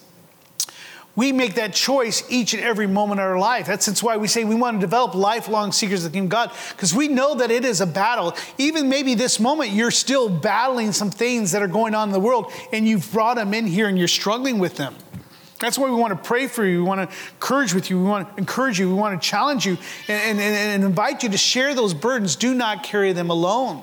we 1.21 1.33
make 1.33 1.57
that 1.57 1.75
choice 1.75 2.25
each 2.31 2.55
and 2.55 2.63
every 2.63 2.87
moment 2.87 3.21
of 3.21 3.27
our 3.27 3.39
life. 3.39 3.67
That's, 3.67 4.03
why 4.03 4.17
we 4.17 4.27
say 4.27 4.45
we 4.45 4.55
want 4.55 4.79
to 4.79 4.81
develop 4.81 5.15
lifelong 5.15 5.71
seekers 5.71 6.03
of 6.03 6.13
the 6.13 6.17
kingdom 6.17 6.29
of 6.29 6.49
God, 6.49 6.57
because 6.71 6.95
we 6.95 7.09
know 7.09 7.35
that 7.35 7.51
it 7.51 7.63
is 7.63 7.83
a 7.83 7.87
battle. 7.87 8.35
Even 8.57 8.89
maybe 8.89 9.15
this 9.15 9.39
moment, 9.39 9.73
you're 9.73 9.91
still 9.91 10.31
battling 10.31 10.93
some 10.93 11.11
things 11.11 11.53
that 11.53 11.61
are 11.61 11.69
going 11.69 11.95
on 11.95 12.09
in 12.09 12.15
the 12.15 12.21
world, 12.21 12.51
and 12.73 12.89
you've 12.89 13.13
brought 13.13 13.37
them 13.37 13.53
in 13.53 13.67
here 13.67 13.87
and 13.87 13.99
you're 13.99 14.09
struggling 14.09 14.59
with 14.59 14.79
them. 14.79 14.95
That's 15.59 15.77
why 15.77 15.91
we 15.91 15.97
want 15.97 16.17
to 16.17 16.27
pray 16.27 16.47
for 16.47 16.65
you. 16.65 16.79
We 16.79 16.89
want 16.89 17.11
to 17.11 17.17
encourage 17.35 17.75
with 17.75 17.91
you. 17.91 17.99
We 17.99 18.09
want 18.09 18.31
to 18.31 18.39
encourage 18.39 18.81
you. 18.81 18.89
We 18.89 18.95
want 18.95 19.21
to 19.21 19.29
challenge 19.29 19.67
you 19.67 19.77
and, 20.09 20.41
and, 20.41 20.41
and 20.41 20.85
invite 20.85 21.23
you 21.23 21.29
to 21.29 21.37
share 21.37 21.75
those 21.75 21.93
burdens. 21.93 22.35
Do 22.35 22.55
not 22.55 22.83
carry 22.83 23.13
them 23.13 23.29
alone. 23.29 23.83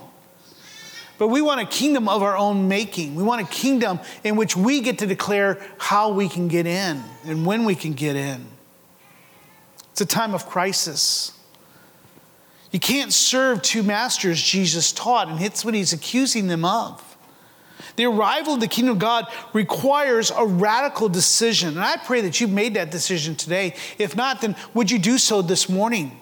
But 1.17 1.29
we 1.29 1.41
want 1.41 1.61
a 1.61 1.65
kingdom 1.65 2.07
of 2.07 2.21
our 2.21 2.37
own 2.37 2.67
making. 2.67 3.15
We 3.15 3.23
want 3.23 3.41
a 3.41 3.45
kingdom 3.45 3.99
in 4.23 4.35
which 4.35 4.55
we 4.55 4.81
get 4.81 4.99
to 4.99 5.07
declare 5.07 5.59
how 5.77 6.11
we 6.11 6.29
can 6.29 6.47
get 6.47 6.67
in 6.67 7.03
and 7.25 7.45
when 7.45 7.65
we 7.65 7.75
can 7.75 7.93
get 7.93 8.15
in. 8.15 8.45
It's 9.91 10.01
a 10.01 10.05
time 10.05 10.35
of 10.35 10.45
crisis. 10.47 11.31
You 12.71 12.79
can't 12.79 13.11
serve 13.11 13.61
two 13.61 13.81
masters, 13.81 14.41
Jesus 14.41 14.91
taught, 14.91 15.29
and 15.29 15.41
it's 15.41 15.65
what 15.65 15.73
he's 15.73 15.93
accusing 15.93 16.47
them 16.47 16.65
of. 16.65 17.03
The 17.95 18.05
arrival 18.05 18.53
of 18.53 18.59
the 18.59 18.67
kingdom 18.67 18.93
of 18.93 18.99
God 18.99 19.25
requires 19.53 20.29
a 20.29 20.45
radical 20.45 21.09
decision. 21.09 21.69
And 21.69 21.79
I 21.79 21.97
pray 21.97 22.21
that 22.21 22.39
you've 22.39 22.51
made 22.51 22.75
that 22.75 22.91
decision 22.91 23.35
today. 23.35 23.73
If 23.97 24.15
not, 24.15 24.41
then 24.41 24.55
would 24.75 24.91
you 24.91 24.99
do 24.99 25.17
so 25.17 25.41
this 25.41 25.67
morning? 25.67 26.19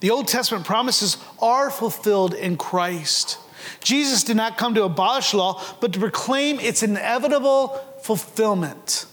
The 0.00 0.10
Old 0.10 0.28
Testament 0.28 0.66
promises 0.66 1.16
are 1.40 1.70
fulfilled 1.70 2.34
in 2.34 2.58
Christ. 2.58 3.38
Jesus 3.80 4.24
did 4.24 4.36
not 4.36 4.58
come 4.58 4.74
to 4.74 4.84
abolish 4.84 5.34
law, 5.34 5.62
but 5.80 5.92
to 5.92 5.98
proclaim 5.98 6.60
its 6.60 6.82
inevitable 6.82 7.68
fulfillment. 8.02 9.06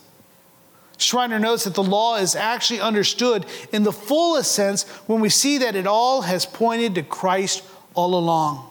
Schreiner 0.98 1.39
notes 1.39 1.66
that 1.66 1.74
the 1.74 1.84
law 1.84 2.18
is 2.18 2.36
actually 2.36 2.80
understood 2.80 3.46
in 3.72 3.84
the 3.84 3.92
fullest 3.92 4.52
sense 4.52 4.84
when 5.08 5.20
we 5.20 5.30
see 5.30 5.58
that 5.60 5.76
it 5.76 5.88
all 5.88 6.22
has 6.22 6.46
pointed 6.46 6.96
to 6.96 7.04
Christ 7.04 7.63
all 7.94 8.16
along. 8.16 8.70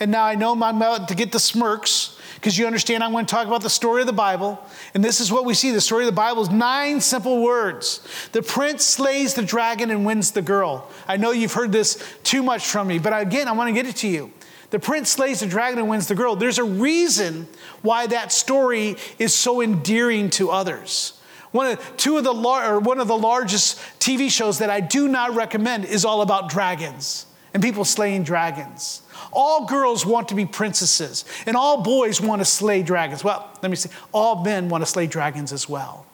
And 0.00 0.10
now 0.10 0.24
I 0.24 0.34
know 0.34 0.52
I'm 0.52 0.76
about 0.76 1.08
to 1.08 1.14
get 1.14 1.32
the 1.32 1.40
smirks 1.40 2.18
because 2.34 2.58
you 2.58 2.66
understand 2.66 3.02
I'm 3.02 3.12
going 3.12 3.26
to 3.26 3.34
talk 3.34 3.46
about 3.46 3.62
the 3.62 3.70
story 3.70 4.02
of 4.02 4.06
the 4.06 4.12
Bible. 4.12 4.62
And 4.92 5.02
this 5.02 5.20
is 5.20 5.32
what 5.32 5.44
we 5.44 5.54
see 5.54 5.70
the 5.70 5.80
story 5.80 6.04
of 6.04 6.06
the 6.06 6.12
Bible 6.12 6.42
is 6.42 6.50
nine 6.50 7.00
simple 7.00 7.42
words. 7.42 8.06
The 8.32 8.42
prince 8.42 8.84
slays 8.84 9.34
the 9.34 9.42
dragon 9.42 9.90
and 9.90 10.04
wins 10.04 10.32
the 10.32 10.42
girl. 10.42 10.90
I 11.08 11.16
know 11.16 11.30
you've 11.30 11.54
heard 11.54 11.72
this 11.72 12.02
too 12.22 12.42
much 12.42 12.66
from 12.66 12.88
me, 12.88 12.98
but 12.98 13.18
again, 13.18 13.48
I 13.48 13.52
want 13.52 13.68
to 13.68 13.72
get 13.74 13.88
it 13.88 13.96
to 14.00 14.08
you. 14.08 14.30
The 14.70 14.78
prince 14.78 15.10
slays 15.10 15.40
the 15.40 15.46
dragon 15.46 15.78
and 15.78 15.88
wins 15.88 16.08
the 16.08 16.14
girl. 16.14 16.36
There's 16.36 16.58
a 16.58 16.64
reason 16.64 17.46
why 17.82 18.06
that 18.08 18.32
story 18.32 18.96
is 19.18 19.34
so 19.34 19.60
endearing 19.60 20.30
to 20.30 20.50
others. 20.50 21.20
One 21.52 21.66
of, 21.68 21.96
two 21.96 22.16
of 22.16 22.24
the 22.24 22.34
lar- 22.34 22.80
one 22.80 22.98
of 22.98 23.06
the 23.06 23.16
largest 23.16 23.78
TV 24.00 24.30
shows 24.30 24.58
that 24.58 24.70
I 24.70 24.80
do 24.80 25.06
not 25.06 25.34
recommend 25.34 25.84
is 25.84 26.04
all 26.04 26.20
about 26.20 26.48
dragons 26.48 27.26
and 27.52 27.62
people 27.62 27.84
slaying 27.84 28.24
dragons. 28.24 29.02
All 29.32 29.66
girls 29.66 30.04
want 30.04 30.28
to 30.28 30.34
be 30.34 30.44
princesses, 30.44 31.24
and 31.46 31.56
all 31.56 31.82
boys 31.82 32.20
want 32.20 32.40
to 32.40 32.44
slay 32.44 32.82
dragons. 32.82 33.22
Well, 33.22 33.48
let 33.62 33.70
me 33.70 33.76
say, 33.76 33.90
all 34.12 34.42
men 34.42 34.68
want 34.68 34.82
to 34.82 34.86
slay 34.86 35.06
dragons 35.06 35.52
as 35.52 35.68
well. 35.68 36.06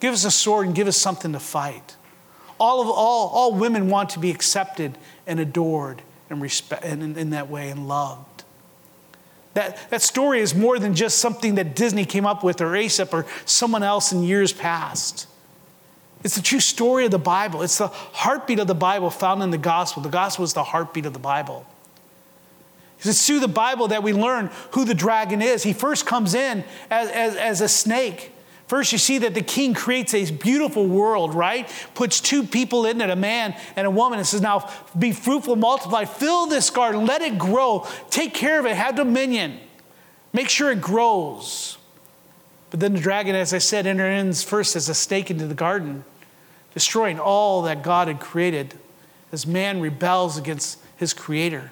Give 0.00 0.12
us 0.12 0.24
a 0.24 0.30
sword 0.30 0.66
and 0.66 0.76
give 0.76 0.86
us 0.86 0.96
something 0.96 1.32
to 1.32 1.40
fight. 1.40 1.96
All, 2.60 2.82
of, 2.82 2.88
all, 2.88 3.28
all 3.28 3.54
women 3.54 3.88
want 3.88 4.10
to 4.10 4.18
be 4.18 4.30
accepted 4.30 4.98
and 5.26 5.40
adored 5.40 6.02
and, 6.30 6.40
respect, 6.42 6.84
and 6.84 7.02
in, 7.02 7.16
in 7.16 7.30
that 7.30 7.48
way 7.48 7.70
and 7.70 7.88
loved. 7.88 8.44
That, 9.54 9.88
that 9.90 10.02
story 10.02 10.40
is 10.40 10.54
more 10.54 10.78
than 10.78 10.94
just 10.94 11.18
something 11.18 11.54
that 11.54 11.74
Disney 11.74 12.04
came 12.04 12.26
up 12.26 12.44
with 12.44 12.60
or 12.60 12.76
Aesop 12.76 13.14
or 13.14 13.24
someone 13.46 13.82
else 13.82 14.12
in 14.12 14.22
years 14.22 14.52
past. 14.52 15.26
It's 16.22 16.36
the 16.36 16.42
true 16.42 16.60
story 16.60 17.06
of 17.06 17.10
the 17.10 17.18
Bible. 17.18 17.62
It's 17.62 17.78
the 17.78 17.88
heartbeat 17.88 18.58
of 18.58 18.66
the 18.66 18.74
Bible 18.74 19.10
found 19.10 19.42
in 19.42 19.50
the 19.50 19.58
gospel. 19.58 20.02
The 20.02 20.08
gospel 20.08 20.44
is 20.44 20.52
the 20.52 20.64
heartbeat 20.64 21.06
of 21.06 21.12
the 21.12 21.18
Bible. 21.18 21.64
It's 22.98 23.26
through 23.26 23.40
the 23.40 23.48
Bible 23.48 23.88
that 23.88 24.02
we 24.02 24.12
learn 24.12 24.50
who 24.72 24.84
the 24.84 24.94
dragon 24.94 25.40
is. 25.40 25.62
He 25.62 25.72
first 25.72 26.06
comes 26.06 26.34
in 26.34 26.64
as, 26.90 27.10
as, 27.10 27.36
as 27.36 27.60
a 27.60 27.68
snake. 27.68 28.32
First, 28.66 28.90
you 28.90 28.98
see 28.98 29.18
that 29.18 29.34
the 29.34 29.42
king 29.42 29.74
creates 29.74 30.12
a 30.12 30.30
beautiful 30.30 30.86
world, 30.86 31.34
right? 31.34 31.70
Puts 31.94 32.20
two 32.20 32.42
people 32.42 32.84
in 32.84 33.00
it, 33.00 33.10
a 33.10 33.16
man 33.16 33.54
and 33.76 33.86
a 33.86 33.90
woman, 33.90 34.18
and 34.18 34.26
says, 34.26 34.40
Now 34.40 34.68
be 34.98 35.12
fruitful, 35.12 35.54
multiply, 35.54 36.04
fill 36.04 36.46
this 36.46 36.68
garden, 36.70 37.06
let 37.06 37.22
it 37.22 37.38
grow, 37.38 37.86
take 38.10 38.34
care 38.34 38.58
of 38.58 38.66
it, 38.66 38.74
have 38.74 38.96
dominion, 38.96 39.60
make 40.32 40.48
sure 40.48 40.72
it 40.72 40.80
grows. 40.80 41.78
But 42.70 42.80
then 42.80 42.94
the 42.94 43.00
dragon, 43.00 43.36
as 43.36 43.54
I 43.54 43.58
said, 43.58 43.86
enters 43.86 44.42
first 44.42 44.74
as 44.74 44.88
a 44.88 44.94
snake 44.94 45.30
into 45.30 45.46
the 45.46 45.54
garden, 45.54 46.04
destroying 46.74 47.20
all 47.20 47.62
that 47.62 47.84
God 47.84 48.08
had 48.08 48.18
created 48.18 48.74
as 49.30 49.46
man 49.46 49.80
rebels 49.80 50.36
against 50.36 50.80
his 50.96 51.14
creator, 51.14 51.70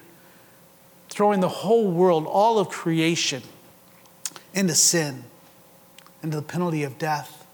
throwing 1.09 1.41
the 1.41 1.49
whole 1.49 1.91
world, 1.91 2.25
all 2.29 2.61
of 2.61 2.69
creation, 2.69 3.43
into 4.55 4.77
sin 4.77 5.25
into 6.25 6.37
the 6.37 6.43
penalty 6.43 6.83
of 6.83 6.99
death. 6.99 7.47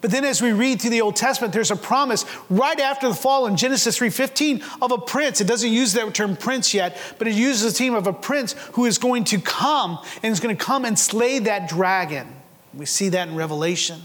But 0.00 0.10
then 0.10 0.24
as 0.24 0.42
we 0.42 0.50
read 0.50 0.80
through 0.80 0.90
the 0.90 1.00
Old 1.00 1.14
Testament, 1.14 1.52
there's 1.52 1.70
a 1.70 1.76
promise 1.76 2.24
right 2.50 2.80
after 2.80 3.08
the 3.08 3.14
fall 3.14 3.46
in 3.46 3.56
Genesis 3.56 3.96
3:15 3.98 4.60
of 4.82 4.90
a 4.90 4.98
prince. 4.98 5.40
It 5.40 5.46
doesn't 5.46 5.70
use 5.70 5.92
that 5.92 6.12
term 6.12 6.36
prince 6.36 6.74
yet, 6.74 6.96
but 7.18 7.28
it 7.28 7.34
uses 7.34 7.72
the 7.72 7.78
theme 7.78 7.94
of 7.94 8.08
a 8.08 8.12
prince 8.12 8.56
who 8.72 8.84
is 8.84 8.98
going 8.98 9.22
to 9.24 9.40
come 9.40 10.00
and 10.24 10.32
is 10.32 10.40
going 10.40 10.56
to 10.56 10.64
come 10.64 10.84
and 10.84 10.98
slay 10.98 11.38
that 11.38 11.68
dragon. 11.68 12.26
We 12.74 12.84
see 12.84 13.10
that 13.10 13.28
in 13.28 13.36
Revelation. 13.36 14.02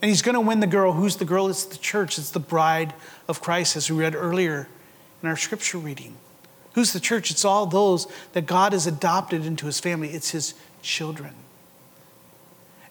And 0.00 0.08
he's 0.08 0.22
going 0.22 0.34
to 0.34 0.40
win 0.40 0.60
the 0.60 0.66
girl. 0.66 0.92
Who's 0.92 1.16
the 1.16 1.26
girl? 1.26 1.48
It's 1.48 1.64
the 1.64 1.76
church. 1.76 2.16
It's 2.16 2.30
the 2.30 2.40
bride 2.40 2.94
of 3.28 3.42
Christ, 3.42 3.76
as 3.76 3.90
we 3.90 3.98
read 3.98 4.14
earlier 4.14 4.66
in 5.22 5.28
our 5.28 5.36
scripture 5.36 5.76
reading. 5.76 6.16
Who's 6.72 6.94
the 6.94 7.00
church? 7.00 7.30
It's 7.30 7.44
all 7.44 7.66
those 7.66 8.06
that 8.32 8.46
God 8.46 8.72
has 8.72 8.86
adopted 8.86 9.44
into 9.44 9.66
his 9.66 9.78
family. 9.78 10.08
It's 10.08 10.30
his 10.30 10.54
children. 10.80 11.34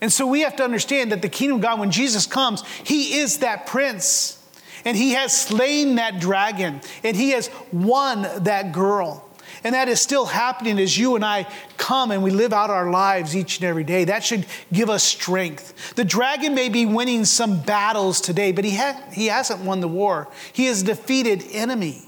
And 0.01 0.11
so 0.11 0.25
we 0.25 0.41
have 0.41 0.55
to 0.57 0.63
understand 0.63 1.11
that 1.11 1.21
the 1.21 1.29
kingdom 1.29 1.57
of 1.57 1.61
God, 1.61 1.79
when 1.79 1.91
Jesus 1.91 2.25
comes, 2.25 2.63
he 2.83 3.19
is 3.19 3.39
that 3.39 3.65
prince. 3.65 4.37
And 4.85 4.95
he 4.95 5.11
has 5.11 5.37
slain 5.37 5.95
that 5.95 6.19
dragon. 6.21 6.81
And 7.03 7.15
he 7.15 7.31
has 7.31 7.49
won 7.71 8.21
that 8.43 8.71
girl. 8.71 9.29
And 9.63 9.75
that 9.75 9.89
is 9.89 9.99
still 9.99 10.25
happening 10.25 10.79
as 10.79 10.97
you 10.97 11.15
and 11.15 11.25
I 11.25 11.45
come 11.77 12.11
and 12.11 12.23
we 12.23 12.31
live 12.31 12.53
out 12.53 12.69
our 12.69 12.89
lives 12.89 13.35
each 13.35 13.57
and 13.57 13.65
every 13.65 13.83
day. 13.83 14.05
That 14.05 14.23
should 14.23 14.45
give 14.71 14.89
us 14.89 15.03
strength. 15.03 15.95
The 15.95 16.05
dragon 16.05 16.55
may 16.55 16.69
be 16.69 16.85
winning 16.85 17.25
some 17.25 17.61
battles 17.61 18.21
today, 18.21 18.53
but 18.53 18.63
he, 18.63 18.77
ha- 18.77 19.01
he 19.11 19.27
hasn't 19.27 19.61
won 19.61 19.81
the 19.81 19.87
war. 19.89 20.29
He 20.53 20.67
is 20.67 20.83
a 20.83 20.85
defeated 20.85 21.43
enemy. 21.51 22.03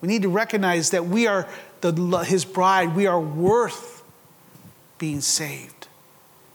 We 0.00 0.08
need 0.08 0.22
to 0.22 0.28
recognize 0.28 0.90
that 0.90 1.06
we 1.06 1.26
are 1.28 1.46
the, 1.80 1.92
his 2.26 2.44
bride, 2.44 2.94
we 2.96 3.06
are 3.06 3.20
worth 3.20 4.02
being 4.98 5.20
saved. 5.20 5.79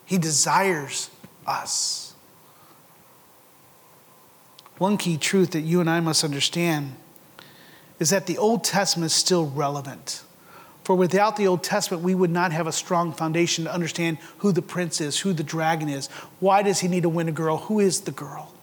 He 0.05 0.17
desires 0.17 1.09
us. 1.47 2.13
One 4.77 4.97
key 4.97 5.17
truth 5.17 5.51
that 5.51 5.61
you 5.61 5.79
and 5.79 5.89
I 5.89 5.99
must 5.99 6.23
understand 6.23 6.95
is 7.99 8.09
that 8.09 8.27
the 8.27 8.37
Old 8.37 8.63
Testament 8.63 9.11
is 9.11 9.13
still 9.13 9.45
relevant. 9.45 10.23
For 10.83 10.95
without 10.95 11.37
the 11.37 11.47
Old 11.47 11.63
Testament, 11.63 12.03
we 12.03 12.13
would 12.13 12.29
not 12.29 12.51
have 12.51 12.67
a 12.67 12.71
strong 12.71 13.11
foundation 13.11 13.63
to 13.63 13.73
understand 13.73 14.19
who 14.39 14.51
the 14.51 14.61
prince 14.61 15.01
is, 15.01 15.21
who 15.21 15.33
the 15.33 15.43
dragon 15.43 15.89
is. 15.89 16.07
Why 16.39 16.61
does 16.61 16.81
he 16.81 16.87
need 16.87 17.03
to 17.03 17.09
win 17.09 17.27
a 17.27 17.31
girl? 17.31 17.57
Who 17.57 17.79
is 17.79 18.01
the 18.01 18.11
girl? 18.11 18.53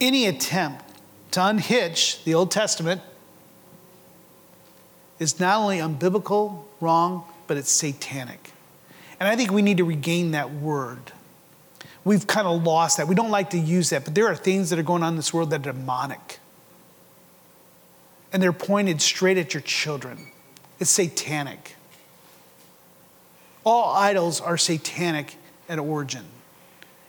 Any 0.00 0.26
attempt 0.26 0.84
to 1.32 1.46
unhitch 1.46 2.24
the 2.24 2.34
Old 2.34 2.50
Testament 2.50 3.02
is 5.18 5.38
not 5.38 5.60
only 5.60 5.78
unbiblical, 5.78 6.64
wrong, 6.80 7.24
but 7.46 7.56
it's 7.56 7.70
satanic. 7.70 8.52
And 9.20 9.28
I 9.28 9.36
think 9.36 9.50
we 9.50 9.62
need 9.62 9.78
to 9.78 9.84
regain 9.84 10.32
that 10.32 10.52
word. 10.52 11.12
We've 12.04 12.26
kind 12.26 12.46
of 12.46 12.62
lost 12.62 12.96
that. 12.96 13.08
We 13.08 13.14
don't 13.14 13.30
like 13.30 13.50
to 13.50 13.58
use 13.58 13.90
that, 13.90 14.04
but 14.04 14.14
there 14.14 14.28
are 14.28 14.36
things 14.36 14.70
that 14.70 14.78
are 14.78 14.84
going 14.84 15.02
on 15.02 15.14
in 15.14 15.16
this 15.16 15.34
world 15.34 15.50
that 15.50 15.66
are 15.66 15.72
demonic. 15.72 16.38
And 18.32 18.42
they're 18.42 18.52
pointed 18.52 19.02
straight 19.02 19.36
at 19.36 19.54
your 19.54 19.60
children. 19.62 20.30
It's 20.78 20.90
satanic. 20.90 21.74
All 23.64 23.94
idols 23.94 24.40
are 24.40 24.56
satanic 24.56 25.34
at 25.68 25.78
origin. 25.78 26.24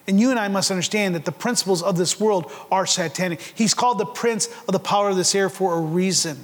And 0.08 0.20
you 0.20 0.32
and 0.32 0.40
I 0.40 0.48
must 0.48 0.72
understand 0.72 1.14
that 1.14 1.26
the 1.26 1.32
principles 1.32 1.84
of 1.84 1.96
this 1.96 2.20
world 2.20 2.52
are 2.72 2.86
satanic. 2.88 3.40
He's 3.54 3.76
called 3.76 4.00
the 4.00 4.06
prince 4.06 4.48
of 4.68 4.72
the 4.72 4.80
power 4.80 5.10
of 5.10 5.16
this 5.16 5.36
air 5.36 5.50
for 5.50 5.78
a 5.78 5.80
reason. 5.80 6.44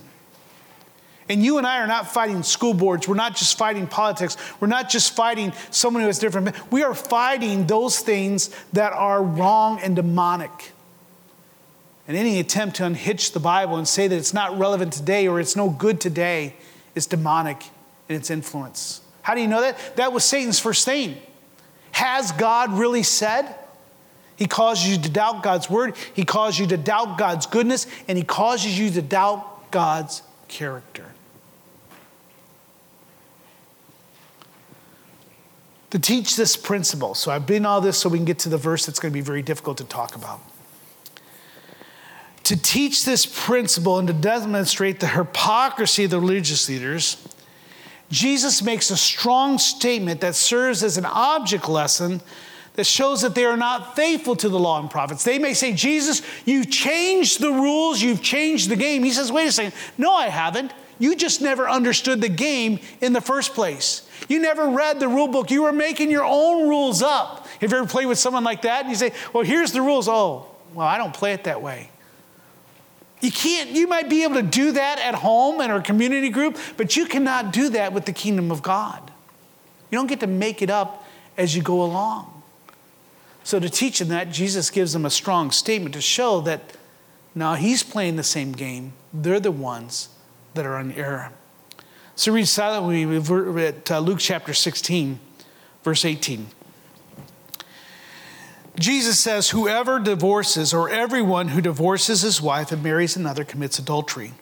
And 1.27 1.43
you 1.43 1.57
and 1.57 1.65
I 1.65 1.79
are 1.79 1.88
not 1.88 2.13
fighting 2.13 2.43
school 2.43 2.73
boards. 2.73 3.07
We're 3.07 3.15
not 3.15 3.35
just 3.35 3.57
fighting 3.57 3.88
politics. 3.88 4.38
We're 4.59 4.67
not 4.67 4.89
just 4.89 5.15
fighting 5.15 5.53
someone 5.71 6.01
who 6.01 6.07
has 6.07 6.19
different. 6.19 6.55
We 6.71 6.83
are 6.83 6.93
fighting 6.93 7.65
those 7.65 7.99
things 7.99 8.49
that 8.73 8.93
are 8.93 9.23
wrong 9.23 9.79
and 9.79 9.95
demonic. 9.95 10.71
And 12.07 12.15
any 12.15 12.39
attempt 12.39 12.75
to 12.77 12.85
unhitch 12.85 13.31
the 13.31 13.39
Bible 13.39 13.77
and 13.77 13.88
say 13.88 14.07
that 14.07 14.15
it's 14.15 14.33
not 14.33 14.57
relevant 14.59 14.93
today 14.93 15.27
or 15.27 15.39
it's 15.39 15.55
no 15.55 15.69
good 15.69 15.99
today 15.99 16.55
is 16.93 17.07
demonic 17.07 17.63
in 18.07 18.15
its 18.15 18.29
influence. 18.29 19.01
How 19.23 19.33
do 19.33 19.41
you 19.41 19.47
know 19.47 19.61
that? 19.61 19.95
That 19.95 20.13
was 20.13 20.23
Satan's 20.23 20.59
first 20.59 20.85
thing. 20.85 21.17
Has 21.91 22.31
God 22.33 22.73
really 22.73 23.01
said? 23.01 23.55
He 24.35 24.45
causes 24.45 24.88
you 24.88 25.01
to 25.01 25.09
doubt 25.09 25.41
God's 25.41 25.69
word, 25.69 25.95
He 26.13 26.25
causes 26.25 26.59
you 26.59 26.67
to 26.67 26.77
doubt 26.77 27.17
God's 27.17 27.47
goodness, 27.47 27.88
and 28.07 28.17
He 28.17 28.23
causes 28.23 28.77
you 28.77 28.91
to 28.91 29.01
doubt 29.01 29.71
God's 29.71 30.21
character. 30.47 31.14
To 35.91 35.99
teach 35.99 36.35
this 36.35 36.57
principle. 36.57 37.15
So 37.15 37.31
I've 37.31 37.45
been 37.45 37.65
all 37.65 37.81
this 37.81 37.97
so 37.97 38.09
we 38.09 38.17
can 38.17 38.25
get 38.25 38.39
to 38.39 38.49
the 38.49 38.57
verse 38.57 38.85
that's 38.85 38.99
going 38.99 39.11
to 39.11 39.13
be 39.13 39.21
very 39.21 39.41
difficult 39.41 39.77
to 39.77 39.83
talk 39.83 40.15
about. 40.15 40.41
To 42.45 42.61
teach 42.61 43.05
this 43.05 43.25
principle 43.25 43.97
and 43.97 44.07
to 44.07 44.13
demonstrate 44.13 44.99
the 44.99 45.07
hypocrisy 45.07 46.03
of 46.03 46.11
the 46.11 46.19
religious 46.19 46.69
leaders, 46.69 47.27
Jesus 48.09 48.61
makes 48.61 48.91
a 48.91 48.97
strong 48.97 49.57
statement 49.57 50.21
that 50.21 50.35
serves 50.35 50.83
as 50.83 50.97
an 50.97 51.05
object 51.05 51.67
lesson 51.67 52.21
that 52.75 52.85
shows 52.85 53.21
that 53.21 53.35
they 53.35 53.45
are 53.45 53.57
not 53.57 53.95
faithful 53.95 54.35
to 54.35 54.49
the 54.49 54.59
law 54.59 54.79
and 54.79 54.91
prophets. 54.91 55.23
They 55.23 55.39
may 55.39 55.53
say, 55.53 55.73
Jesus, 55.73 56.21
you've 56.45 56.69
changed 56.69 57.39
the 57.39 57.51
rules, 57.51 58.01
you've 58.01 58.21
changed 58.21 58.69
the 58.69 58.75
game. 58.75 59.03
He 59.03 59.11
says, 59.11 59.31
wait 59.31 59.47
a 59.47 59.51
second. 59.51 59.73
No, 59.97 60.13
I 60.13 60.27
haven't. 60.27 60.73
You 60.99 61.15
just 61.15 61.41
never 61.41 61.69
understood 61.69 62.21
the 62.21 62.29
game 62.29 62.79
in 63.01 63.13
the 63.13 63.21
first 63.21 63.53
place. 63.53 64.04
You 64.27 64.39
never 64.39 64.69
read 64.69 64.99
the 64.99 65.07
rule 65.07 65.27
book. 65.27 65.51
You 65.51 65.63
were 65.63 65.73
making 65.73 66.11
your 66.11 66.25
own 66.25 66.67
rules 66.67 67.01
up. 67.01 67.47
Have 67.61 67.71
you 67.71 67.77
ever 67.77 67.88
played 67.88 68.07
with 68.07 68.17
someone 68.17 68.43
like 68.43 68.63
that? 68.63 68.81
And 68.81 68.89
you 68.89 68.95
say, 68.95 69.13
well, 69.33 69.43
here's 69.43 69.71
the 69.71 69.81
rules. 69.81 70.07
Oh, 70.07 70.47
well, 70.73 70.88
I 70.88 70.97
don't 70.97 71.13
play 71.13 71.33
it 71.33 71.45
that 71.45 71.61
way. 71.61 71.89
You 73.21 73.31
can't, 73.31 73.71
you 73.71 73.88
might 73.88 74.09
be 74.09 74.23
able 74.23 74.35
to 74.35 74.43
do 74.43 74.73
that 74.73 74.99
at 74.99 75.15
home 75.15 75.61
in 75.61 75.71
our 75.71 75.81
community 75.81 76.29
group, 76.29 76.57
but 76.77 76.95
you 76.95 77.05
cannot 77.05 77.53
do 77.53 77.69
that 77.69 77.93
with 77.93 78.05
the 78.05 78.11
kingdom 78.11 78.51
of 78.51 78.61
God. 78.61 79.11
You 79.89 79.97
don't 79.97 80.07
get 80.07 80.19
to 80.19 80.27
make 80.27 80.61
it 80.61 80.69
up 80.69 81.05
as 81.38 81.55
you 81.55 81.61
go 81.61 81.81
along. 81.81 82.43
So, 83.43 83.59
to 83.59 83.69
teach 83.69 83.99
them 83.99 84.07
that, 84.09 84.31
Jesus 84.31 84.71
gives 84.71 84.93
them 84.93 85.05
a 85.05 85.09
strong 85.09 85.51
statement 85.51 85.93
to 85.93 86.01
show 86.01 86.41
that 86.41 86.75
now 87.35 87.53
he's 87.53 87.83
playing 87.83 88.15
the 88.15 88.23
same 88.23 88.53
game. 88.53 88.93
They're 89.13 89.39
the 89.39 89.51
ones 89.51 90.09
that 90.55 90.65
are 90.65 90.79
in 90.79 90.91
error. 90.93 91.31
So, 92.17 92.32
read 92.32 92.47
silently 92.47 93.04
at 93.65 93.91
uh, 93.91 93.99
Luke 93.99 94.19
chapter 94.19 94.54
16, 94.54 95.19
verse 95.84 96.06
18. 96.06 96.47
Jesus 98.80 99.19
says, 99.19 99.49
Whoever 99.49 99.99
divorces, 99.99 100.73
or 100.73 100.89
everyone 100.89 101.49
who 101.49 101.60
divorces 101.60 102.21
his 102.21 102.41
wife 102.41 102.71
and 102.71 102.82
marries 102.82 103.17
another, 103.17 103.43
commits 103.43 103.80
adultery. 103.80 104.34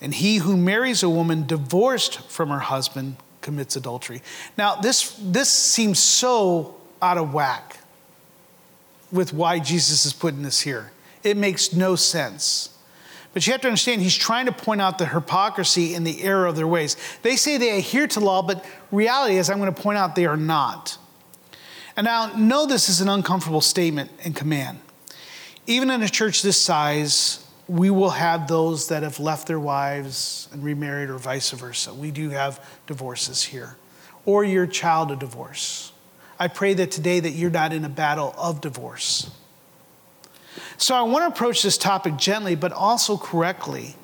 And 0.00 0.14
he 0.14 0.36
who 0.38 0.56
marries 0.56 1.02
a 1.02 1.08
woman 1.08 1.46
divorced 1.46 2.20
from 2.30 2.50
her 2.50 2.60
husband 2.60 3.16
commits 3.40 3.74
adultery. 3.74 4.22
Now, 4.56 4.76
this, 4.76 5.16
this 5.20 5.48
seems 5.48 5.98
so 5.98 6.76
out 7.00 7.18
of 7.18 7.34
whack 7.34 7.78
with 9.10 9.32
why 9.32 9.58
Jesus 9.58 10.06
is 10.06 10.12
putting 10.12 10.42
this 10.42 10.60
here. 10.60 10.92
It 11.24 11.36
makes 11.36 11.72
no 11.72 11.96
sense. 11.96 12.71
But 13.32 13.46
you 13.46 13.52
have 13.52 13.62
to 13.62 13.68
understand, 13.68 14.02
he's 14.02 14.16
trying 14.16 14.46
to 14.46 14.52
point 14.52 14.82
out 14.82 14.98
the 14.98 15.06
hypocrisy 15.06 15.94
and 15.94 16.06
the 16.06 16.22
error 16.22 16.46
of 16.46 16.56
their 16.56 16.66
ways. 16.66 16.96
They 17.22 17.36
say 17.36 17.56
they 17.56 17.78
adhere 17.78 18.06
to 18.08 18.20
law, 18.20 18.42
but 18.42 18.64
reality 18.90 19.36
is, 19.36 19.48
I'm 19.48 19.58
going 19.58 19.72
to 19.72 19.80
point 19.80 19.96
out 19.96 20.14
they 20.14 20.26
are 20.26 20.36
not. 20.36 20.98
And 21.96 22.04
now, 22.04 22.32
know 22.36 22.66
this 22.66 22.88
is 22.88 23.00
an 23.00 23.08
uncomfortable 23.08 23.60
statement 23.60 24.10
and 24.24 24.36
command. 24.36 24.80
Even 25.66 25.90
in 25.90 26.02
a 26.02 26.08
church 26.08 26.42
this 26.42 26.60
size, 26.60 27.46
we 27.68 27.88
will 27.88 28.10
have 28.10 28.48
those 28.48 28.88
that 28.88 29.02
have 29.02 29.18
left 29.18 29.46
their 29.46 29.60
wives 29.60 30.48
and 30.52 30.62
remarried, 30.62 31.08
or 31.08 31.18
vice 31.18 31.50
versa. 31.52 31.94
We 31.94 32.10
do 32.10 32.30
have 32.30 32.62
divorces 32.86 33.44
here, 33.44 33.76
or 34.26 34.44
your 34.44 34.66
child 34.66 35.10
a 35.10 35.16
divorce. 35.16 35.92
I 36.38 36.48
pray 36.48 36.74
that 36.74 36.90
today 36.90 37.20
that 37.20 37.30
you're 37.30 37.50
not 37.50 37.72
in 37.72 37.84
a 37.84 37.88
battle 37.88 38.34
of 38.36 38.60
divorce. 38.60 39.30
So 40.76 40.94
I 40.94 41.02
want 41.02 41.22
to 41.24 41.34
approach 41.34 41.62
this 41.62 41.78
topic 41.78 42.16
gently, 42.16 42.54
but 42.54 42.72
also 42.72 43.16
correctly, 43.16 43.96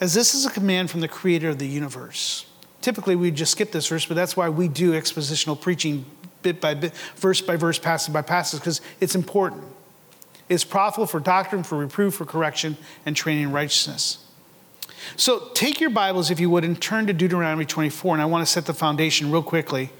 as 0.00 0.14
this 0.14 0.34
is 0.34 0.44
a 0.44 0.50
command 0.50 0.90
from 0.90 1.00
the 1.00 1.08
creator 1.08 1.48
of 1.48 1.58
the 1.58 1.66
universe. 1.66 2.46
Typically, 2.80 3.16
we 3.16 3.30
just 3.30 3.52
skip 3.52 3.72
this 3.72 3.88
verse, 3.88 4.06
but 4.06 4.14
that's 4.14 4.36
why 4.36 4.48
we 4.48 4.68
do 4.68 4.92
expositional 4.92 5.60
preaching 5.60 6.04
bit 6.42 6.60
by 6.60 6.74
bit, 6.74 6.94
verse 7.16 7.40
by 7.40 7.56
verse, 7.56 7.78
passage 7.78 8.12
by 8.12 8.22
passage, 8.22 8.60
because 8.60 8.80
it's 9.00 9.14
important. 9.14 9.64
It's 10.48 10.64
profitable 10.64 11.06
for 11.06 11.18
doctrine, 11.18 11.64
for 11.64 11.78
reproof, 11.78 12.14
for 12.14 12.24
correction, 12.24 12.76
and 13.04 13.16
training 13.16 13.44
in 13.44 13.52
righteousness. 13.52 14.24
So 15.16 15.50
take 15.54 15.80
your 15.80 15.90
Bibles, 15.90 16.30
if 16.30 16.38
you 16.38 16.50
would, 16.50 16.64
and 16.64 16.80
turn 16.80 17.06
to 17.06 17.12
Deuteronomy 17.12 17.64
24, 17.64 18.14
and 18.14 18.22
I 18.22 18.26
want 18.26 18.46
to 18.46 18.50
set 18.50 18.66
the 18.66 18.74
foundation 18.74 19.30
real 19.32 19.42
quickly. 19.42 19.90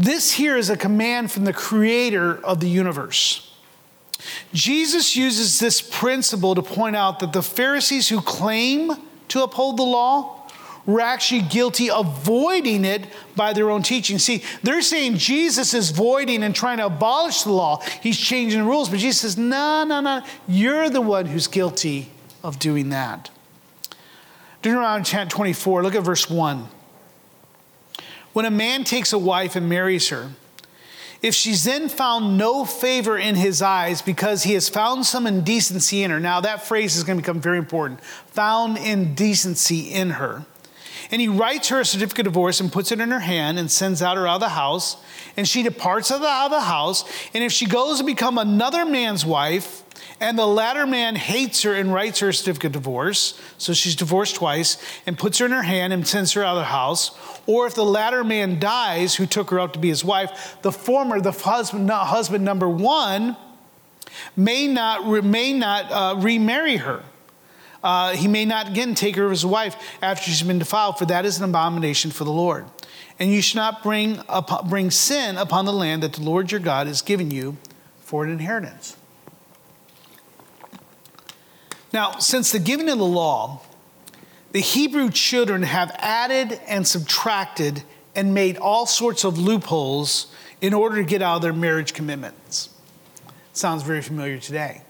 This 0.00 0.32
here 0.32 0.56
is 0.56 0.70
a 0.70 0.78
command 0.78 1.30
from 1.30 1.44
the 1.44 1.52
creator 1.52 2.42
of 2.42 2.60
the 2.60 2.68
universe. 2.70 3.54
Jesus 4.54 5.14
uses 5.14 5.58
this 5.58 5.82
principle 5.82 6.54
to 6.54 6.62
point 6.62 6.96
out 6.96 7.20
that 7.20 7.34
the 7.34 7.42
Pharisees 7.42 8.08
who 8.08 8.22
claim 8.22 8.92
to 9.28 9.42
uphold 9.42 9.76
the 9.76 9.82
law 9.82 10.48
were 10.86 11.02
actually 11.02 11.42
guilty 11.42 11.90
of 11.90 12.24
voiding 12.24 12.86
it 12.86 13.04
by 13.36 13.52
their 13.52 13.68
own 13.68 13.82
teaching. 13.82 14.18
See, 14.18 14.42
they're 14.62 14.80
saying 14.80 15.18
Jesus 15.18 15.74
is 15.74 15.90
voiding 15.90 16.42
and 16.44 16.54
trying 16.54 16.78
to 16.78 16.86
abolish 16.86 17.42
the 17.42 17.52
law. 17.52 17.82
He's 18.02 18.16
changing 18.18 18.60
the 18.60 18.66
rules. 18.66 18.88
But 18.88 19.00
Jesus 19.00 19.20
says, 19.20 19.36
no, 19.36 19.84
no, 19.84 20.00
no. 20.00 20.22
You're 20.48 20.88
the 20.88 21.02
one 21.02 21.26
who's 21.26 21.46
guilty 21.46 22.10
of 22.42 22.58
doing 22.58 22.88
that. 22.88 23.28
Deuteronomy 24.62 25.28
24, 25.28 25.82
look 25.82 25.94
at 25.94 26.02
verse 26.02 26.30
1. 26.30 26.79
When 28.32 28.44
a 28.44 28.50
man 28.50 28.84
takes 28.84 29.12
a 29.12 29.18
wife 29.18 29.56
and 29.56 29.68
marries 29.68 30.08
her, 30.08 30.30
if 31.22 31.34
she's 31.34 31.64
then 31.64 31.88
found 31.88 32.38
no 32.38 32.64
favor 32.64 33.18
in 33.18 33.34
his 33.34 33.60
eyes 33.60 34.00
because 34.00 34.44
he 34.44 34.54
has 34.54 34.68
found 34.68 35.04
some 35.04 35.26
indecency 35.26 36.02
in 36.02 36.10
her. 36.10 36.18
Now, 36.18 36.40
that 36.40 36.66
phrase 36.66 36.96
is 36.96 37.04
going 37.04 37.18
to 37.18 37.22
become 37.22 37.40
very 37.40 37.58
important 37.58 38.02
found 38.02 38.78
indecency 38.78 39.92
in 39.92 40.10
her. 40.10 40.46
And 41.10 41.20
he 41.20 41.28
writes 41.28 41.68
her 41.68 41.80
a 41.80 41.84
certificate 41.84 42.26
of 42.26 42.32
divorce 42.32 42.60
and 42.60 42.72
puts 42.72 42.92
it 42.92 43.00
in 43.00 43.10
her 43.10 43.18
hand 43.18 43.58
and 43.58 43.70
sends 43.70 44.00
out 44.00 44.16
her 44.16 44.26
out 44.26 44.36
of 44.36 44.40
the 44.40 44.50
house. 44.50 44.96
And 45.36 45.46
she 45.46 45.62
departs 45.62 46.10
out 46.12 46.22
of 46.22 46.50
the 46.50 46.60
house. 46.60 47.04
And 47.34 47.42
if 47.42 47.52
she 47.52 47.66
goes 47.66 47.98
to 47.98 48.04
become 48.04 48.38
another 48.38 48.86
man's 48.86 49.26
wife, 49.26 49.82
and 50.20 50.38
the 50.38 50.46
latter 50.46 50.86
man 50.86 51.16
hates 51.16 51.62
her 51.62 51.74
and 51.74 51.92
writes 51.92 52.20
her 52.20 52.28
a 52.28 52.34
certificate 52.34 52.66
of 52.66 52.72
divorce, 52.72 53.40
so 53.56 53.72
she's 53.72 53.96
divorced 53.96 54.36
twice, 54.36 54.76
and 55.06 55.18
puts 55.18 55.38
her 55.38 55.46
in 55.46 55.52
her 55.52 55.62
hand 55.62 55.92
and 55.92 56.06
sends 56.06 56.32
her 56.32 56.44
out 56.44 56.56
of 56.56 56.60
the 56.60 56.64
house. 56.64 57.10
Or 57.46 57.66
if 57.66 57.74
the 57.74 57.84
latter 57.84 58.22
man 58.22 58.58
dies, 58.58 59.16
who 59.16 59.26
took 59.26 59.50
her 59.50 59.58
out 59.58 59.72
to 59.74 59.78
be 59.78 59.88
his 59.88 60.04
wife, 60.04 60.58
the 60.62 60.72
former, 60.72 61.20
the 61.20 61.32
husband, 61.32 61.90
husband 61.90 62.44
number 62.44 62.68
one, 62.68 63.36
may 64.36 64.66
not, 64.66 65.24
may 65.24 65.52
not 65.52 65.90
uh, 65.90 66.20
remarry 66.20 66.76
her. 66.76 67.02
Uh, 67.82 68.12
he 68.12 68.28
may 68.28 68.44
not 68.44 68.68
again 68.68 68.94
take 68.94 69.16
her 69.16 69.30
as 69.30 69.42
a 69.42 69.48
wife 69.48 69.74
after 70.02 70.24
she's 70.24 70.42
been 70.42 70.58
defiled, 70.58 70.98
for 70.98 71.06
that 71.06 71.24
is 71.24 71.38
an 71.38 71.44
abomination 71.44 72.10
for 72.10 72.24
the 72.24 72.32
Lord. 72.32 72.66
And 73.18 73.30
you 73.30 73.40
should 73.40 73.56
not 73.56 73.82
bring, 73.82 74.22
bring 74.68 74.90
sin 74.90 75.36
upon 75.36 75.64
the 75.64 75.72
land 75.72 76.02
that 76.02 76.14
the 76.14 76.22
Lord 76.22 76.52
your 76.52 76.60
God 76.60 76.86
has 76.86 77.00
given 77.00 77.30
you 77.30 77.56
for 78.00 78.24
an 78.24 78.30
inheritance. 78.30 78.96
Now, 81.92 82.18
since 82.18 82.52
the 82.52 82.58
giving 82.58 82.88
of 82.88 82.98
the 82.98 83.04
law, 83.04 83.60
the 84.52 84.60
Hebrew 84.60 85.10
children 85.10 85.62
have 85.62 85.90
added 85.98 86.60
and 86.66 86.86
subtracted 86.86 87.82
and 88.14 88.34
made 88.34 88.56
all 88.56 88.86
sorts 88.86 89.24
of 89.24 89.38
loopholes 89.38 90.32
in 90.60 90.74
order 90.74 90.96
to 90.96 91.04
get 91.04 91.22
out 91.22 91.36
of 91.36 91.42
their 91.42 91.52
marriage 91.52 91.94
commitments. 91.94 92.68
Sounds 93.52 93.82
very 93.82 94.02
familiar 94.02 94.38
today. 94.38 94.82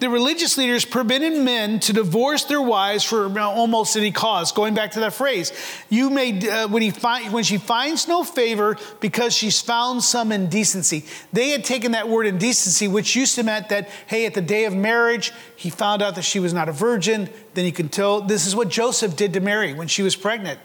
The 0.00 0.08
religious 0.08 0.56
leaders 0.56 0.84
permitted 0.84 1.32
men 1.42 1.80
to 1.80 1.92
divorce 1.92 2.44
their 2.44 2.62
wives 2.62 3.02
for 3.02 3.36
almost 3.40 3.96
any 3.96 4.12
cause. 4.12 4.52
Going 4.52 4.74
back 4.74 4.92
to 4.92 5.00
that 5.00 5.12
phrase, 5.12 5.52
you 5.88 6.08
may 6.08 6.48
uh, 6.48 6.68
when 6.68 6.82
he 6.82 6.90
find, 6.90 7.32
when 7.32 7.42
she 7.42 7.58
finds 7.58 8.06
no 8.06 8.22
favor 8.22 8.76
because 9.00 9.34
she's 9.34 9.60
found 9.60 10.04
some 10.04 10.30
indecency. 10.30 11.04
They 11.32 11.48
had 11.48 11.64
taken 11.64 11.92
that 11.92 12.08
word 12.08 12.26
indecency, 12.26 12.86
which 12.86 13.16
used 13.16 13.34
to 13.36 13.42
mean 13.42 13.64
that 13.70 13.88
hey, 14.06 14.24
at 14.24 14.34
the 14.34 14.40
day 14.40 14.66
of 14.66 14.74
marriage, 14.74 15.32
he 15.56 15.68
found 15.68 16.00
out 16.00 16.14
that 16.14 16.22
she 16.22 16.38
was 16.38 16.52
not 16.52 16.68
a 16.68 16.72
virgin. 16.72 17.28
Then 17.54 17.64
he 17.64 17.72
can 17.72 17.88
tell. 17.88 18.20
This 18.20 18.46
is 18.46 18.54
what 18.54 18.68
Joseph 18.68 19.16
did 19.16 19.32
to 19.32 19.40
Mary 19.40 19.74
when 19.74 19.88
she 19.88 20.02
was 20.02 20.14
pregnant. 20.14 20.60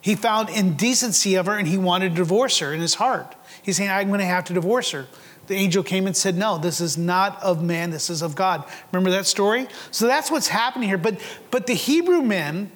He 0.00 0.14
found 0.14 0.50
indecency 0.50 1.36
of 1.36 1.46
her 1.46 1.56
and 1.56 1.66
he 1.66 1.78
wanted 1.78 2.10
to 2.10 2.14
divorce 2.16 2.58
her 2.58 2.72
in 2.72 2.80
his 2.80 2.94
heart. 2.94 3.34
He's 3.62 3.76
saying, 3.76 3.90
I'm 3.90 4.08
going 4.08 4.20
to 4.20 4.26
have 4.26 4.44
to 4.46 4.52
divorce 4.52 4.90
her. 4.90 5.06
The 5.46 5.54
angel 5.54 5.82
came 5.82 6.06
and 6.06 6.16
said, 6.16 6.36
No, 6.36 6.58
this 6.58 6.80
is 6.80 6.96
not 6.96 7.42
of 7.42 7.62
man, 7.62 7.90
this 7.90 8.10
is 8.10 8.22
of 8.22 8.34
God. 8.34 8.64
Remember 8.92 9.10
that 9.10 9.26
story? 9.26 9.66
So 9.90 10.06
that's 10.06 10.30
what's 10.30 10.48
happening 10.48 10.88
here. 10.88 10.98
But, 10.98 11.20
but 11.50 11.66
the 11.66 11.74
Hebrew 11.74 12.22
men 12.22 12.70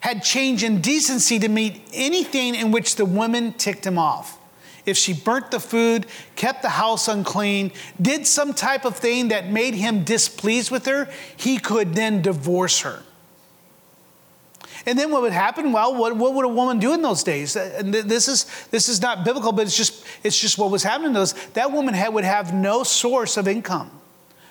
had 0.00 0.22
changed 0.22 0.62
in 0.62 0.80
decency 0.80 1.38
to 1.38 1.48
meet 1.48 1.80
anything 1.92 2.54
in 2.54 2.72
which 2.72 2.96
the 2.96 3.04
woman 3.04 3.52
ticked 3.52 3.86
him 3.86 3.98
off. 3.98 4.38
If 4.84 4.96
she 4.96 5.12
burnt 5.12 5.52
the 5.52 5.60
food, 5.60 6.06
kept 6.34 6.62
the 6.62 6.70
house 6.70 7.06
unclean, 7.06 7.70
did 8.00 8.26
some 8.26 8.52
type 8.52 8.84
of 8.84 8.96
thing 8.96 9.28
that 9.28 9.48
made 9.48 9.74
him 9.74 10.02
displeased 10.02 10.72
with 10.72 10.86
her, 10.86 11.08
he 11.36 11.58
could 11.58 11.94
then 11.94 12.20
divorce 12.20 12.80
her. 12.80 13.02
And 14.86 14.98
then 14.98 15.10
what 15.10 15.22
would 15.22 15.32
happen? 15.32 15.72
Well, 15.72 15.94
what, 15.94 16.16
what 16.16 16.34
would 16.34 16.44
a 16.44 16.48
woman 16.48 16.78
do 16.78 16.92
in 16.92 17.02
those 17.02 17.22
days? 17.22 17.56
Uh, 17.56 17.72
and 17.78 17.94
this 17.94 18.26
is, 18.26 18.46
this 18.70 18.88
is 18.88 19.00
not 19.00 19.24
biblical, 19.24 19.52
but 19.52 19.66
it's 19.66 19.76
just, 19.76 20.04
it's 20.22 20.38
just 20.38 20.58
what 20.58 20.70
was 20.70 20.82
happening 20.82 21.08
in 21.08 21.12
those. 21.12 21.34
That 21.50 21.72
woman 21.72 21.94
had, 21.94 22.12
would 22.14 22.24
have 22.24 22.52
no 22.52 22.82
source 22.82 23.36
of 23.36 23.46
income, 23.46 23.90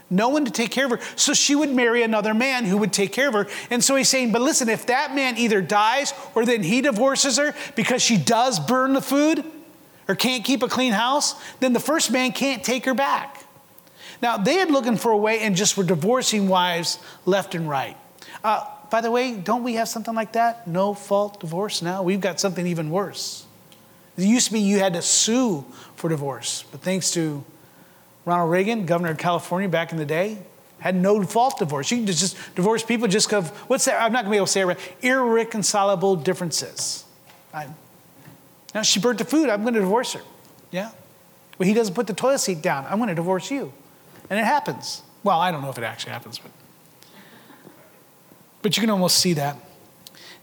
no 0.09 0.29
one 0.29 0.45
to 0.45 0.51
take 0.51 0.71
care 0.71 0.86
of 0.86 0.91
her. 0.91 0.99
So 1.15 1.34
she 1.34 1.53
would 1.53 1.71
marry 1.71 2.03
another 2.03 2.34
man 2.34 2.65
who 2.65 2.77
would 2.77 2.93
take 2.93 3.11
care 3.11 3.27
of 3.27 3.34
her. 3.34 3.47
And 3.69 3.84
so 3.84 3.95
he's 3.95 4.09
saying, 4.09 4.32
but 4.32 4.41
listen, 4.41 4.69
if 4.69 4.86
that 4.86 5.13
man 5.13 5.38
either 5.38 5.61
dies 5.61 6.13
or 6.34 6.45
then 6.45 6.63
he 6.63 6.82
divorces 6.82 7.38
her 7.38 7.53
because 7.75 8.01
she 8.01 8.17
does 8.17 8.59
burn 8.59 8.93
the 8.93 9.01
food 9.01 9.43
or 10.07 10.15
can't 10.15 10.45
keep 10.45 10.63
a 10.63 10.67
clean 10.67 10.93
house, 10.93 11.36
then 11.59 11.73
the 11.73 11.79
first 11.79 12.11
man 12.11 12.32
can't 12.32 12.63
take 12.63 12.86
her 12.86 12.93
back. 12.93 13.43
Now, 14.21 14.38
they 14.38 14.55
had 14.55 14.69
looking 14.69 14.97
for 14.97 15.11
a 15.11 15.17
way 15.17 15.39
and 15.39 15.55
just 15.55 15.75
were 15.77 15.84
divorcing 15.84 16.47
wives 16.47 16.99
left 17.25 17.55
and 17.55 17.67
right. 17.67 17.97
Uh, 18.43 18.65
by 18.91 19.01
the 19.01 19.09
way, 19.09 19.33
don't 19.35 19.63
we 19.63 19.73
have 19.73 19.87
something 19.87 20.13
like 20.13 20.33
that? 20.33 20.67
No 20.67 20.93
fault 20.93 21.39
divorce 21.39 21.81
now? 21.81 22.03
We've 22.03 22.21
got 22.21 22.39
something 22.39 22.67
even 22.67 22.91
worse. 22.91 23.45
It 24.17 24.25
used 24.25 24.47
to 24.47 24.53
be 24.53 24.59
you 24.59 24.77
had 24.77 24.93
to 24.93 25.01
sue 25.01 25.65
for 25.95 26.09
divorce, 26.09 26.63
but 26.71 26.81
thanks 26.81 27.09
to 27.11 27.43
Ronald 28.25 28.51
Reagan, 28.51 28.85
governor 28.85 29.11
of 29.11 29.17
California 29.17 29.67
back 29.67 29.91
in 29.91 29.97
the 29.97 30.05
day, 30.05 30.37
had 30.79 30.95
no 30.95 31.23
fault 31.23 31.57
divorce. 31.57 31.89
You 31.89 31.97
can 31.97 32.05
just 32.05 32.37
divorce 32.55 32.83
people 32.83 33.07
just 33.07 33.27
because, 33.27 33.49
what's 33.67 33.85
that? 33.85 34.01
I'm 34.01 34.11
not 34.11 34.25
going 34.25 34.25
to 34.25 34.31
be 34.31 34.37
able 34.37 34.45
to 34.45 34.51
say 34.51 34.61
it 34.61 34.65
right. 34.65 34.79
Irreconcilable 35.01 36.17
differences. 36.17 37.05
I, 37.53 37.67
now, 38.73 38.81
she 38.81 38.99
burnt 38.99 39.19
the 39.19 39.25
food. 39.25 39.49
I'm 39.49 39.61
going 39.61 39.73
to 39.73 39.79
divorce 39.79 40.13
her. 40.13 40.21
Yeah? 40.71 40.91
Well, 41.57 41.67
he 41.67 41.73
doesn't 41.73 41.93
put 41.93 42.07
the 42.07 42.13
toilet 42.13 42.39
seat 42.39 42.61
down. 42.61 42.85
I'm 42.89 43.05
to 43.05 43.15
divorce 43.15 43.51
you. 43.51 43.73
And 44.29 44.39
it 44.39 44.45
happens. 44.45 45.03
Well, 45.23 45.39
I 45.39 45.51
don't 45.51 45.61
know 45.61 45.69
if 45.69 45.77
it 45.77 45.83
actually 45.83 46.13
happens, 46.13 46.39
but, 46.39 46.51
but 48.62 48.78
you 48.78 48.82
can 48.82 48.89
almost 48.89 49.18
see 49.18 49.34
that. 49.34 49.57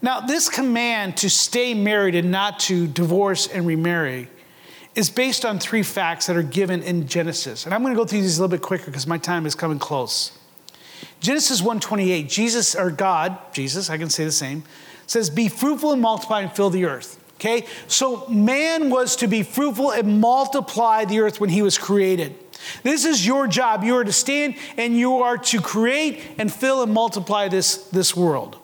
Now, 0.01 0.21
this 0.21 0.49
command 0.49 1.17
to 1.17 1.29
stay 1.29 1.73
married 1.73 2.15
and 2.15 2.31
not 2.31 2.59
to 2.61 2.87
divorce 2.87 3.47
and 3.47 3.67
remarry 3.67 4.29
is 4.95 5.09
based 5.09 5.45
on 5.45 5.59
three 5.59 5.83
facts 5.83 6.27
that 6.27 6.37
are 6.37 6.43
given 6.43 6.81
in 6.83 7.07
Genesis. 7.07 7.65
And 7.65 7.73
I'm 7.73 7.81
going 7.81 7.93
to 7.93 7.97
go 7.97 8.05
through 8.05 8.21
these 8.21 8.37
a 8.37 8.41
little 8.41 8.57
bit 8.57 8.61
quicker 8.61 8.85
because 8.85 9.07
my 9.07 9.17
time 9.17 9.45
is 9.45 9.55
coming 9.55 9.79
close. 9.79 10.31
Genesis 11.19 11.61
1:28, 11.61 12.29
Jesus 12.29 12.75
or 12.75 12.91
God, 12.91 13.37
Jesus, 13.53 13.89
I 13.89 13.97
can 13.97 14.09
say 14.09 14.25
the 14.25 14.31
same, 14.31 14.63
says, 15.05 15.29
"Be 15.29 15.47
fruitful 15.47 15.91
and 15.91 16.01
multiply 16.01 16.41
and 16.41 16.51
fill 16.51 16.69
the 16.69 16.85
earth." 16.85 17.17
Okay? 17.35 17.65
So 17.87 18.27
man 18.27 18.89
was 18.89 19.15
to 19.17 19.27
be 19.27 19.43
fruitful 19.43 19.91
and 19.91 20.19
multiply 20.19 21.05
the 21.05 21.19
earth 21.21 21.39
when 21.39 21.49
he 21.49 21.61
was 21.61 21.77
created. 21.77 22.35
This 22.83 23.05
is 23.05 23.25
your 23.25 23.47
job. 23.47 23.83
You 23.83 23.97
are 23.97 24.03
to 24.03 24.11
stand 24.11 24.55
and 24.77 24.97
you 24.97 25.17
are 25.17 25.37
to 25.37 25.61
create 25.61 26.21
and 26.37 26.51
fill 26.51 26.83
and 26.83 26.93
multiply 26.93 27.47
this, 27.47 27.77
this 27.89 28.15
world. 28.15 28.57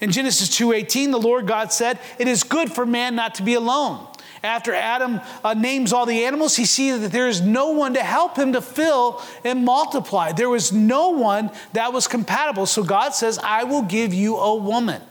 In 0.00 0.12
Genesis 0.12 0.48
2:18, 0.50 1.10
the 1.10 1.18
Lord 1.18 1.46
God 1.46 1.72
said, 1.72 1.98
"It 2.18 2.28
is 2.28 2.44
good 2.44 2.72
for 2.72 2.86
man 2.86 3.16
not 3.16 3.34
to 3.36 3.42
be 3.42 3.54
alone." 3.54 4.06
After 4.42 4.72
Adam 4.72 5.20
uh, 5.42 5.54
names 5.54 5.92
all 5.92 6.06
the 6.06 6.24
animals, 6.24 6.54
he 6.54 6.64
sees 6.64 7.00
that 7.00 7.10
there 7.10 7.26
is 7.26 7.40
no 7.40 7.70
one 7.70 7.94
to 7.94 8.02
help 8.02 8.36
him 8.36 8.52
to 8.52 8.60
fill 8.60 9.20
and 9.44 9.64
multiply. 9.64 10.30
There 10.30 10.48
was 10.48 10.72
no 10.72 11.10
one 11.10 11.50
that 11.72 11.92
was 11.92 12.06
compatible. 12.06 12.66
So 12.66 12.84
God 12.84 13.14
says, 13.14 13.38
I 13.42 13.64
will 13.64 13.82
give 13.82 14.14
you 14.14 14.36
a 14.36 14.54
woman 14.54 15.02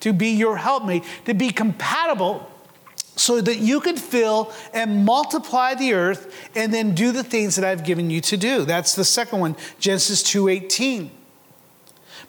to 0.00 0.12
be 0.12 0.28
your 0.28 0.56
helpmate, 0.56 1.02
to 1.24 1.34
be 1.34 1.50
compatible 1.50 2.47
so 3.18 3.40
that 3.40 3.58
you 3.58 3.80
could 3.80 3.98
fill 3.98 4.52
and 4.72 5.04
multiply 5.04 5.74
the 5.74 5.92
earth 5.92 6.50
and 6.54 6.72
then 6.72 6.94
do 6.94 7.12
the 7.12 7.24
things 7.24 7.56
that 7.56 7.64
I've 7.64 7.84
given 7.84 8.10
you 8.10 8.20
to 8.22 8.36
do. 8.36 8.64
That's 8.64 8.94
the 8.94 9.04
second 9.04 9.40
one, 9.40 9.56
Genesis 9.78 10.22
2:18. 10.22 11.10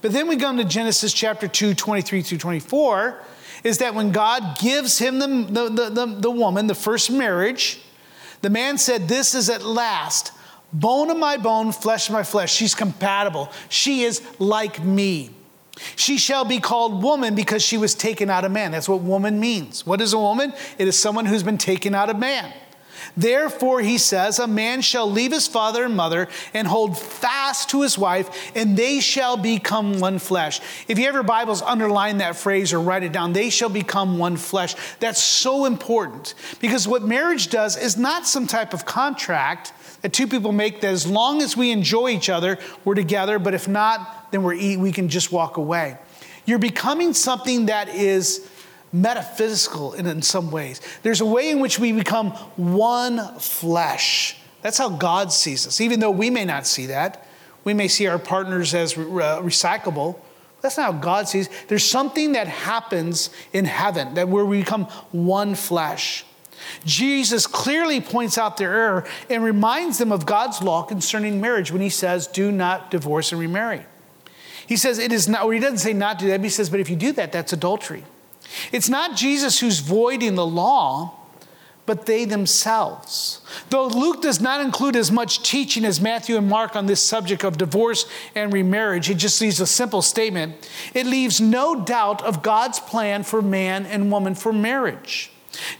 But 0.01 0.13
then 0.13 0.27
we 0.27 0.37
come 0.37 0.57
to 0.57 0.63
Genesis 0.63 1.13
chapter 1.13 1.47
2, 1.47 1.73
23 1.73 2.21
through 2.21 2.37
24, 2.37 3.21
is 3.63 3.79
that 3.79 3.93
when 3.93 4.11
God 4.11 4.57
gives 4.57 4.97
him 4.97 5.19
the, 5.19 5.27
the, 5.27 5.69
the, 5.69 5.89
the, 5.89 6.05
the 6.21 6.31
woman, 6.31 6.67
the 6.67 6.75
first 6.75 7.11
marriage, 7.11 7.81
the 8.41 8.49
man 8.49 8.77
said, 8.77 9.07
This 9.07 9.35
is 9.35 9.49
at 9.49 9.63
last 9.63 10.31
bone 10.71 11.09
of 11.09 11.17
my 11.17 11.37
bone, 11.37 11.71
flesh 11.71 12.07
of 12.07 12.13
my 12.13 12.23
flesh. 12.23 12.53
She's 12.53 12.75
compatible. 12.75 13.51
She 13.67 14.03
is 14.03 14.21
like 14.39 14.83
me. 14.83 15.31
She 15.95 16.17
shall 16.17 16.45
be 16.45 16.59
called 16.59 17.03
woman 17.03 17.35
because 17.35 17.63
she 17.63 17.77
was 17.77 17.95
taken 17.95 18.29
out 18.29 18.45
of 18.45 18.51
man. 18.51 18.71
That's 18.71 18.89
what 18.89 19.01
woman 19.01 19.39
means. 19.39 19.85
What 19.85 20.01
is 20.01 20.13
a 20.13 20.19
woman? 20.19 20.53
It 20.77 20.87
is 20.87 20.97
someone 20.97 21.25
who's 21.25 21.43
been 21.43 21.57
taken 21.57 21.95
out 21.95 22.09
of 22.09 22.17
man. 22.17 22.53
Therefore, 23.15 23.81
he 23.81 23.97
says, 23.97 24.39
a 24.39 24.47
man 24.47 24.81
shall 24.81 25.09
leave 25.09 25.31
his 25.31 25.47
father 25.47 25.85
and 25.85 25.95
mother 25.95 26.27
and 26.53 26.67
hold 26.67 26.97
fast 26.97 27.69
to 27.69 27.81
his 27.81 27.97
wife, 27.97 28.51
and 28.55 28.77
they 28.77 28.99
shall 28.99 29.37
become 29.37 29.99
one 29.99 30.19
flesh. 30.19 30.61
If 30.87 30.97
you 30.97 31.05
have 31.05 31.13
your 31.13 31.23
Bibles, 31.23 31.61
underline 31.61 32.17
that 32.19 32.35
phrase 32.35 32.73
or 32.73 32.79
write 32.79 33.03
it 33.03 33.11
down. 33.11 33.33
They 33.33 33.49
shall 33.49 33.69
become 33.69 34.17
one 34.17 34.37
flesh. 34.37 34.75
That's 34.99 35.21
so 35.21 35.65
important 35.65 36.33
because 36.59 36.87
what 36.87 37.03
marriage 37.03 37.49
does 37.49 37.77
is 37.77 37.97
not 37.97 38.27
some 38.27 38.47
type 38.47 38.73
of 38.73 38.85
contract 38.85 39.73
that 40.01 40.13
two 40.13 40.27
people 40.27 40.51
make 40.51 40.81
that 40.81 40.91
as 40.91 41.05
long 41.05 41.41
as 41.41 41.57
we 41.57 41.71
enjoy 41.71 42.09
each 42.09 42.29
other, 42.29 42.57
we're 42.85 42.95
together, 42.95 43.37
but 43.39 43.53
if 43.53 43.67
not, 43.67 44.31
then 44.31 44.43
we're, 44.43 44.77
we 44.79 44.91
can 44.91 45.09
just 45.09 45.31
walk 45.31 45.57
away. 45.57 45.97
You're 46.45 46.59
becoming 46.59 47.13
something 47.13 47.67
that 47.67 47.89
is 47.89 48.48
metaphysical 48.91 49.93
in, 49.93 50.05
in 50.05 50.21
some 50.21 50.51
ways. 50.51 50.81
There's 51.03 51.21
a 51.21 51.25
way 51.25 51.49
in 51.49 51.59
which 51.59 51.79
we 51.79 51.91
become 51.91 52.31
one 52.55 53.39
flesh. 53.39 54.37
That's 54.61 54.77
how 54.77 54.89
God 54.89 55.31
sees 55.31 55.65
us, 55.67 55.79
even 55.81 55.99
though 55.99 56.11
we 56.11 56.29
may 56.29 56.45
not 56.45 56.65
see 56.65 56.87
that. 56.87 57.25
We 57.63 57.73
may 57.73 57.87
see 57.87 58.07
our 58.07 58.19
partners 58.19 58.73
as 58.73 58.97
re- 58.97 59.05
recyclable. 59.05 60.19
That's 60.61 60.77
not 60.77 60.93
how 60.93 60.99
God 60.99 61.29
sees. 61.29 61.49
There's 61.67 61.85
something 61.85 62.33
that 62.33 62.47
happens 62.47 63.29
in 63.53 63.65
heaven 63.65 64.15
that 64.15 64.27
where 64.27 64.45
we 64.45 64.59
become 64.59 64.85
one 65.11 65.55
flesh. 65.55 66.25
Jesus 66.83 67.47
clearly 67.47 68.01
points 68.01 68.37
out 68.37 68.57
their 68.57 68.73
error 68.73 69.07
and 69.29 69.43
reminds 69.43 69.97
them 69.97 70.11
of 70.11 70.25
God's 70.25 70.61
law 70.61 70.83
concerning 70.83 71.39
marriage 71.39 71.71
when 71.71 71.81
he 71.81 71.89
says, 71.89 72.27
"Do 72.27 72.51
not 72.51 72.91
divorce 72.91 73.31
and 73.31 73.39
remarry." 73.39 73.85
He 74.67 74.77
says 74.77 74.99
it 74.99 75.11
is 75.11 75.27
not, 75.27 75.45
or 75.45 75.53
he 75.53 75.59
doesn't 75.59 75.79
say 75.79 75.93
not 75.93 76.19
do 76.19 76.27
that, 76.27 76.37
but 76.37 76.43
he 76.43 76.49
says, 76.49 76.69
but 76.69 76.79
if 76.79 76.91
you 76.91 76.95
do 76.95 77.11
that, 77.13 77.31
that's 77.31 77.53
adultery. 77.53 78.03
It's 78.71 78.89
not 78.89 79.15
Jesus 79.15 79.59
who's 79.59 79.79
voiding 79.79 80.35
the 80.35 80.45
law, 80.45 81.15
but 81.85 82.05
they 82.05 82.23
themselves. 82.23 83.41
Though 83.71 83.87
Luke 83.87 84.21
does 84.21 84.39
not 84.39 84.61
include 84.61 84.95
as 84.95 85.11
much 85.11 85.41
teaching 85.41 85.85
as 85.85 85.99
Matthew 85.99 86.37
and 86.37 86.47
Mark 86.47 86.75
on 86.75 86.85
this 86.85 87.01
subject 87.01 87.43
of 87.43 87.57
divorce 87.57 88.05
and 88.35 88.53
remarriage, 88.53 89.09
it 89.09 89.15
just 89.15 89.41
leaves 89.41 89.59
a 89.59 89.65
simple 89.65 90.03
statement. 90.03 90.69
It 90.93 91.07
leaves 91.07 91.41
no 91.41 91.83
doubt 91.83 92.21
of 92.23 92.43
God's 92.43 92.79
plan 92.79 93.23
for 93.23 93.41
man 93.41 93.87
and 93.87 94.11
woman 94.11 94.35
for 94.35 94.53
marriage. 94.53 95.31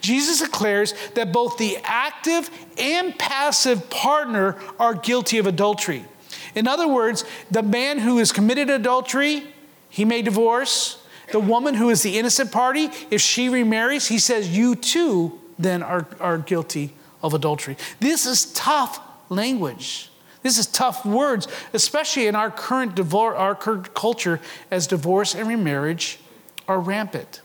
Jesus 0.02 0.42
declares 0.42 0.96
that 1.14 1.32
both 1.32 1.60
the 1.60 1.78
active 1.84 2.50
and 2.80 3.18
passive 3.20 3.90
partner 3.92 4.58
are 4.80 4.96
guilty 4.96 5.38
of 5.38 5.46
adultery. 5.46 6.06
In 6.56 6.68
other 6.68 6.88
words, 6.88 7.24
the 7.52 7.62
man 7.62 8.00
who 8.00 8.18
has 8.18 8.32
committed 8.32 8.70
adultery, 8.70 9.44
he 9.90 10.06
may 10.06 10.24
divorce. 10.24 11.04
The 11.32 11.40
woman 11.40 11.76
who 11.76 11.90
is 11.90 12.02
the 12.02 12.18
innocent 12.18 12.52
party, 12.52 12.90
if 13.12 13.22
she 13.22 13.50
remarries, 13.50 14.08
he 14.08 14.20
says, 14.20 14.56
You 14.56 14.76
too 14.76 15.40
then 15.58 15.84
are, 15.84 16.08
are 16.20 16.38
guilty 16.38 16.94
of 17.22 17.34
adultery. 17.34 17.78
This 18.00 18.26
is 18.26 18.52
tough 18.54 19.00
language. 19.30 20.10
This 20.42 20.58
is 20.58 20.68
tough 20.68 21.06
words, 21.06 21.48
especially 21.74 22.28
in 22.28 22.36
our 22.36 22.50
current, 22.50 22.96
divorce, 22.96 23.36
our 23.38 23.56
current 23.56 23.94
culture 23.94 24.40
as 24.72 24.88
divorce 24.88 25.36
and 25.36 25.48
remarriage 25.48 26.20
are 26.68 26.80
rampant. 26.80 27.42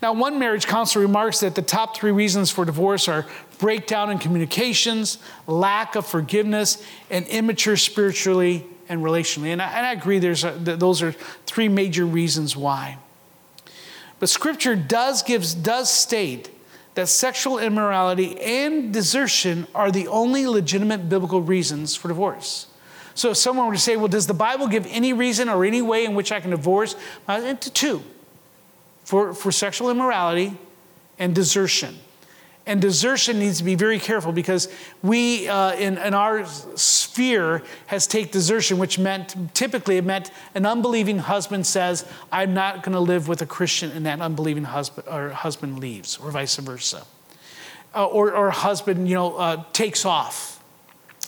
Now, 0.00 0.12
one 0.12 0.38
marriage 0.38 0.66
counselor 0.66 1.04
remarks 1.04 1.40
that 1.40 1.54
the 1.54 1.62
top 1.62 1.96
three 1.96 2.12
reasons 2.12 2.50
for 2.50 2.64
divorce 2.64 3.08
are 3.08 3.26
breakdown 3.58 4.10
in 4.10 4.18
communications, 4.18 5.18
lack 5.46 5.96
of 5.96 6.06
forgiveness, 6.06 6.82
and 7.10 7.26
immature 7.26 7.76
spiritually 7.76 8.64
and 8.88 9.02
relationally. 9.02 9.48
And 9.48 9.60
I, 9.60 9.72
and 9.72 9.86
I 9.86 9.92
agree, 9.92 10.18
there's 10.18 10.44
a, 10.44 10.52
those 10.52 11.02
are 11.02 11.12
three 11.46 11.68
major 11.68 12.06
reasons 12.06 12.56
why. 12.56 12.98
But 14.20 14.28
scripture 14.28 14.76
does 14.76 15.22
gives 15.22 15.54
does 15.54 15.90
state 15.90 16.50
that 16.94 17.08
sexual 17.08 17.58
immorality 17.58 18.38
and 18.40 18.92
desertion 18.92 19.66
are 19.74 19.90
the 19.90 20.06
only 20.08 20.46
legitimate 20.46 21.08
biblical 21.08 21.40
reasons 21.40 21.96
for 21.96 22.08
divorce. 22.08 22.66
So 23.14 23.30
if 23.30 23.36
someone 23.38 23.66
were 23.66 23.74
to 23.74 23.78
say, 23.78 23.96
well, 23.96 24.08
does 24.08 24.26
the 24.26 24.34
Bible 24.34 24.68
give 24.68 24.86
any 24.86 25.12
reason 25.12 25.48
or 25.48 25.64
any 25.64 25.82
way 25.82 26.04
in 26.04 26.14
which 26.14 26.30
I 26.30 26.40
can 26.40 26.50
divorce? 26.50 26.94
Uh, 27.26 27.54
two. 27.54 28.02
For, 29.04 29.34
for 29.34 29.50
sexual 29.50 29.90
immorality 29.90 30.56
and 31.18 31.34
desertion. 31.34 31.98
And 32.70 32.80
desertion 32.80 33.40
needs 33.40 33.58
to 33.58 33.64
be 33.64 33.74
very 33.74 33.98
careful 33.98 34.30
because 34.30 34.68
we, 35.02 35.48
uh, 35.48 35.72
in, 35.72 35.98
in 35.98 36.14
our 36.14 36.46
sphere, 36.76 37.64
has 37.88 38.06
take 38.06 38.30
desertion, 38.30 38.78
which 38.78 38.96
meant 38.96 39.34
typically 39.54 39.96
it 39.96 40.04
meant 40.04 40.30
an 40.54 40.64
unbelieving 40.64 41.18
husband 41.18 41.66
says, 41.66 42.04
"I'm 42.30 42.54
not 42.54 42.84
going 42.84 42.92
to 42.92 43.00
live 43.00 43.26
with 43.26 43.42
a 43.42 43.46
Christian," 43.46 43.90
and 43.90 44.06
that 44.06 44.20
unbelieving 44.20 44.62
husband 44.62 45.08
or 45.08 45.30
husband 45.30 45.80
leaves, 45.80 46.16
or 46.18 46.30
vice 46.30 46.54
versa, 46.58 47.02
uh, 47.92 48.06
or 48.06 48.32
or 48.32 48.50
husband, 48.50 49.08
you 49.08 49.16
know, 49.16 49.34
uh, 49.34 49.64
takes 49.72 50.04
off, 50.04 50.62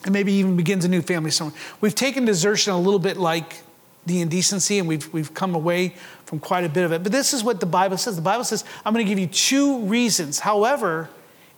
and 0.05 0.13
maybe 0.13 0.35
even 0.35 0.57
begins 0.57 0.85
a 0.85 0.89
new 0.89 1.03
family 1.03 1.33
somewhere. 1.33 1.59
We've 1.81 1.97
taken 1.97 2.25
desertion 2.25 2.73
a 2.73 2.79
little 2.79 3.01
bit 3.01 3.17
like 3.17 3.65
the 4.07 4.21
indecency, 4.21 4.79
and 4.79 4.87
we've, 4.87 5.13
we've 5.13 5.35
come 5.35 5.57
away 5.57 5.97
from 6.25 6.39
quite 6.39 6.63
a 6.63 6.69
bit 6.69 6.85
of 6.85 6.93
it. 6.93 7.03
But 7.03 7.11
this 7.11 7.35
is 7.35 7.43
what 7.43 7.59
the 7.59 7.67
Bible 7.67 7.97
says. 7.97 8.15
The 8.15 8.23
Bible 8.23 8.45
says, 8.45 8.65
I'm 8.85 8.93
going 8.93 9.05
to 9.05 9.09
give 9.09 9.19
you 9.19 9.27
two 9.27 9.81
reasons. 9.81 10.39
However, 10.41 11.09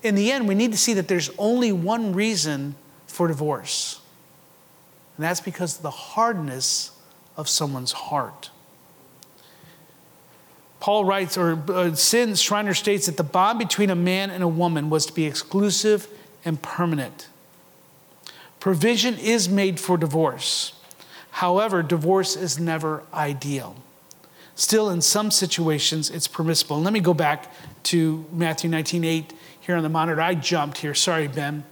in 0.05 0.15
the 0.15 0.31
end, 0.31 0.47
we 0.47 0.55
need 0.55 0.71
to 0.71 0.79
see 0.79 0.93
that 0.95 1.09
there's 1.09 1.31
only 1.39 1.73
one 1.73 2.13
reason 2.13 2.77
for 3.07 3.27
divorce. 3.27 4.01
And 5.17 5.25
that's 5.25 5.41
because 5.41 5.77
of 5.77 5.83
the 5.83 5.91
hardness 5.91 6.93
of 7.37 7.49
someone's 7.49 7.93
heart. 7.93 8.51
Paul 10.79 11.07
writes, 11.07 11.39
or 11.39 11.59
uh, 11.73 11.95
Sin 11.95 12.35
Schreiner 12.35 12.75
states 12.75 13.07
that 13.07 13.17
the 13.17 13.25
bond 13.25 13.59
between 13.59 13.89
a 13.89 13.95
man 13.95 14.31
and 14.31 14.43
a 14.43 14.49
woman 14.49 14.91
was 14.91 15.07
to 15.07 15.15
be 15.15 15.25
exclusive 15.25 16.07
and 16.45 16.61
permanent. 16.61 17.29
Provision 18.61 19.17
is 19.17 19.49
made 19.49 19.81
for 19.81 19.97
divorce. 19.97 20.75
However, 21.31 21.83
divorce 21.83 22.37
is 22.37 22.61
never 22.61 23.03
ideal. 23.15 23.77
Still, 24.55 24.91
in 24.91 25.01
some 25.01 25.31
situations, 25.31 26.11
it's 26.11 26.29
permissible. 26.29 26.81
Let 26.81 26.93
me 26.93 27.01
go 27.01 27.15
back 27.15 27.51
to 27.85 28.27
Matthew 28.31 28.69
19 28.69 29.05
8 29.05 29.33
here 29.65 29.77
on 29.77 29.83
the 29.83 29.89
monitor. 29.89 30.21
I 30.21 30.35
jumped 30.35 30.79
here. 30.79 30.95
Sorry, 30.95 31.27
Ben. 31.27 31.65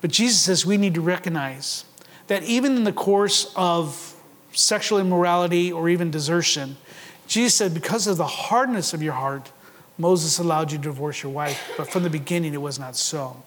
But 0.00 0.10
Jesus 0.10 0.40
says 0.40 0.64
we 0.64 0.76
need 0.76 0.94
to 0.94 1.00
recognize 1.00 1.84
that 2.28 2.42
even 2.44 2.76
in 2.76 2.84
the 2.84 2.92
course 2.92 3.52
of 3.56 4.14
sexual 4.52 4.98
immorality 4.98 5.72
or 5.72 5.88
even 5.88 6.10
desertion, 6.10 6.76
Jesus 7.26 7.54
said, 7.54 7.74
because 7.74 8.06
of 8.06 8.16
the 8.16 8.26
hardness 8.26 8.92
of 8.94 9.02
your 9.02 9.14
heart, 9.14 9.50
Moses 9.98 10.38
allowed 10.38 10.72
you 10.72 10.78
to 10.78 10.84
divorce 10.84 11.22
your 11.22 11.32
wife, 11.32 11.72
but 11.76 11.90
from 11.90 12.02
the 12.02 12.10
beginning 12.10 12.54
it 12.54 12.60
was 12.60 12.78
not 12.78 12.96
so. 12.96 13.42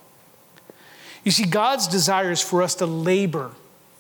You 1.24 1.32
see, 1.32 1.46
God's 1.46 1.88
desire 1.88 2.32
is 2.32 2.42
for 2.42 2.62
us 2.62 2.76
to 2.76 2.86
labor 2.86 3.52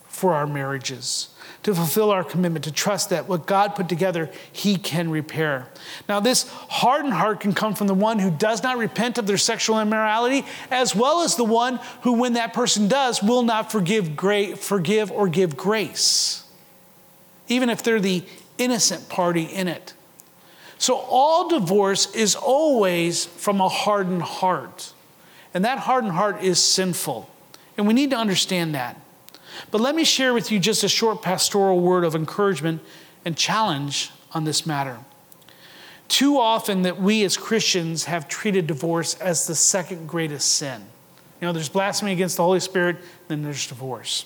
for 0.07 0.33
our 0.33 0.47
marriages, 0.47 1.29
to 1.65 1.73
fulfill 1.73 2.11
our 2.11 2.23
commitment, 2.23 2.63
to 2.63 2.71
trust 2.71 3.09
that 3.09 3.27
what 3.27 3.47
God 3.47 3.73
put 3.73 3.89
together, 3.89 4.29
He 4.51 4.77
can 4.77 5.09
repair. 5.09 5.67
Now, 6.07 6.19
this 6.19 6.47
hardened 6.47 7.15
heart 7.15 7.39
can 7.39 7.53
come 7.53 7.73
from 7.73 7.87
the 7.87 7.95
one 7.95 8.19
who 8.19 8.29
does 8.29 8.61
not 8.61 8.77
repent 8.77 9.17
of 9.17 9.25
their 9.25 9.39
sexual 9.39 9.79
immorality, 9.79 10.45
as 10.69 10.95
well 10.95 11.23
as 11.23 11.37
the 11.37 11.43
one 11.43 11.79
who, 12.03 12.13
when 12.13 12.33
that 12.33 12.53
person 12.53 12.87
does, 12.87 13.23
will 13.23 13.41
not 13.41 13.71
forgive, 13.71 14.15
forgive 14.59 15.11
or 15.11 15.27
give 15.27 15.57
grace, 15.57 16.43
even 17.47 17.71
if 17.71 17.81
they're 17.81 17.99
the 17.99 18.23
innocent 18.59 19.09
party 19.09 19.45
in 19.45 19.67
it. 19.67 19.95
So, 20.77 20.95
all 20.95 21.49
divorce 21.49 22.13
is 22.13 22.35
always 22.35 23.25
from 23.25 23.59
a 23.59 23.69
hardened 23.69 24.21
heart. 24.21 24.93
And 25.51 25.65
that 25.65 25.79
hardened 25.79 26.13
heart 26.13 26.43
is 26.43 26.63
sinful. 26.63 27.27
And 27.75 27.87
we 27.87 27.95
need 27.95 28.11
to 28.11 28.17
understand 28.17 28.75
that. 28.75 29.01
But 29.71 29.81
let 29.81 29.95
me 29.95 30.03
share 30.03 30.33
with 30.33 30.51
you 30.51 30.59
just 30.59 30.83
a 30.83 30.89
short 30.89 31.21
pastoral 31.21 31.79
word 31.79 32.03
of 32.03 32.15
encouragement 32.15 32.81
and 33.23 33.35
challenge 33.37 34.11
on 34.31 34.43
this 34.43 34.65
matter. 34.65 34.99
Too 36.07 36.37
often 36.37 36.83
that 36.83 37.01
we 37.01 37.23
as 37.23 37.35
Christians 37.35 38.05
have 38.05 38.27
treated 38.27 38.67
divorce 38.67 39.15
as 39.15 39.47
the 39.47 39.55
second 39.55 40.07
greatest 40.07 40.53
sin. 40.53 40.81
You 41.41 41.47
know, 41.47 41.53
there's 41.53 41.69
blasphemy 41.69 42.11
against 42.11 42.37
the 42.37 42.43
Holy 42.43 42.59
Spirit, 42.59 42.97
then 43.27 43.43
there's 43.43 43.67
divorce. 43.67 44.25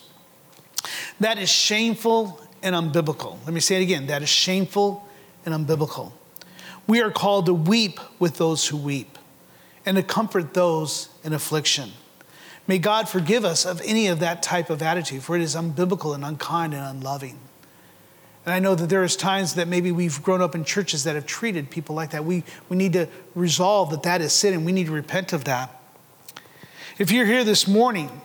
That 1.20 1.38
is 1.38 1.50
shameful 1.50 2.42
and 2.62 2.76
unbiblical. 2.76 3.38
Let 3.46 3.54
me 3.54 3.60
say 3.60 3.78
it 3.78 3.84
again 3.84 4.08
that 4.08 4.22
is 4.22 4.30
shameful 4.30 5.08
and 5.46 5.54
unbiblical. 5.54 6.12
We 6.88 7.02
are 7.02 7.12
called 7.12 7.46
to 7.46 7.54
weep 7.54 8.00
with 8.20 8.38
those 8.38 8.68
who 8.68 8.78
weep 8.78 9.18
and 9.86 9.96
to 9.98 10.04
comfort 10.04 10.54
those 10.54 11.10
in 11.24 11.34
affliction. 11.34 11.92
May 12.70 12.78
God 12.78 13.10
forgive 13.10 13.46
us 13.46 13.66
of 13.66 13.82
any 13.84 14.10
of 14.10 14.20
that 14.20 14.44
type 14.44 14.70
of 14.70 14.84
attitude, 14.84 15.24
for 15.24 15.36
it 15.36 15.42
is 15.42 15.56
unbiblical 15.56 16.14
and 16.14 16.24
unkind 16.24 16.76
and 16.76 16.84
unloving. 16.84 17.40
And 18.46 18.54
I 18.54 18.60
know 18.60 18.76
that 18.76 18.90
there 18.90 19.04
is 19.04 19.16
times 19.16 19.56
that 19.56 19.68
maybe 19.68 19.92
we've 19.92 20.22
grown 20.22 20.40
up 20.40 20.54
in 20.54 20.64
churches 20.64 21.04
that 21.06 21.16
have 21.16 21.26
treated 21.26 21.72
people 21.72 21.96
like 21.96 22.12
that. 22.12 22.26
We, 22.26 22.44
we 22.70 22.78
need 22.78 22.94
to 22.94 23.08
resolve 23.34 23.90
that 23.90 24.04
that 24.04 24.22
is 24.22 24.34
sin 24.34 24.54
and 24.54 24.68
we 24.68 24.72
need 24.72 24.86
to 24.86 24.92
repent 24.92 25.34
of 25.34 25.46
that. 25.46 25.82
If 27.00 27.10
you're 27.10 27.26
here 27.26 27.44
this 27.44 27.68
morning 27.68 28.22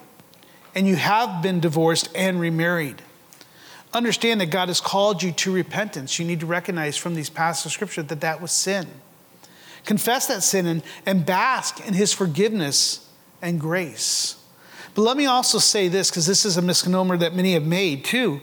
and 0.74 0.86
you 0.86 0.96
have 0.96 1.42
been 1.42 1.58
divorced 1.58 2.10
and 2.14 2.38
remarried, 2.38 3.00
understand 3.94 4.42
that 4.42 4.50
God 4.50 4.68
has 4.68 4.78
called 4.78 5.22
you 5.22 5.32
to 5.32 5.52
repentance. 5.54 6.18
You 6.18 6.26
need 6.26 6.40
to 6.40 6.46
recognize 6.46 6.98
from 6.98 7.14
these 7.14 7.30
passages 7.30 7.64
of 7.64 7.72
scripture 7.72 8.02
that 8.02 8.20
that 8.20 8.42
was 8.42 8.52
sin. 8.52 8.88
Confess 9.86 10.26
that 10.26 10.42
sin 10.42 10.66
and, 10.66 10.82
and 11.06 11.24
bask 11.24 11.80
in 11.88 11.94
his 11.94 12.12
forgiveness 12.12 13.03
and 13.44 13.60
grace. 13.60 14.36
But 14.94 15.02
let 15.02 15.16
me 15.16 15.26
also 15.26 15.58
say 15.58 15.88
this, 15.88 16.10
because 16.10 16.26
this 16.26 16.44
is 16.44 16.56
a 16.56 16.62
misnomer 16.62 17.16
that 17.18 17.34
many 17.34 17.52
have 17.52 17.66
made 17.66 18.04
too. 18.04 18.40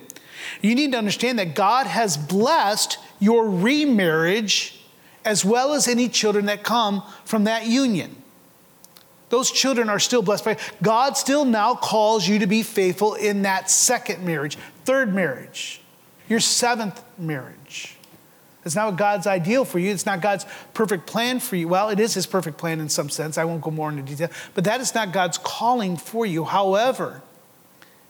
You 0.61 0.75
need 0.75 0.91
to 0.91 0.97
understand 0.97 1.39
that 1.39 1.55
God 1.55 1.87
has 1.87 2.17
blessed 2.17 2.99
your 3.19 3.49
remarriage 3.49 4.79
as 5.25 5.43
well 5.43 5.73
as 5.73 5.87
any 5.87 6.07
children 6.07 6.45
that 6.45 6.63
come 6.63 7.03
from 7.25 7.45
that 7.45 7.67
union. 7.67 8.15
Those 9.29 9.49
children 9.49 9.89
are 9.89 9.99
still 9.99 10.21
blessed 10.21 10.45
by 10.45 10.57
God 10.83 11.17
still 11.17 11.45
now 11.45 11.73
calls 11.73 12.27
you 12.27 12.39
to 12.39 12.47
be 12.47 12.63
faithful 12.63 13.15
in 13.15 13.43
that 13.43 13.69
second 13.69 14.25
marriage, 14.25 14.57
third 14.83 15.13
marriage, 15.15 15.81
your 16.27 16.39
seventh 16.39 17.01
marriage. 17.17 17.95
It's 18.64 18.76
not 18.76 18.95
God's 18.95 19.26
ideal 19.26 19.66
for 19.66 19.80
you. 19.80 19.91
It's 19.91 20.05
not 20.05 20.22
God's 20.22 20.45
perfect 20.74 21.07
plan 21.07 21.39
for 21.39 21.55
you. 21.55 21.68
Well, 21.68 21.89
it 21.89 21.99
is 21.99 22.14
His 22.14 22.28
perfect 22.28 22.57
plan 22.57 22.80
in 22.80 22.89
some 22.89 23.09
sense. 23.09 23.38
I 23.38 23.45
won't 23.45 23.62
go 23.62 23.72
more 23.72 23.89
into 23.89 24.03
detail. 24.03 24.30
But 24.53 24.66
that 24.66 24.82
is 24.82 24.93
not 24.93 25.12
God's 25.12 25.38
calling 25.39 25.97
for 25.97 26.26
you. 26.26 26.43
However, 26.43 27.24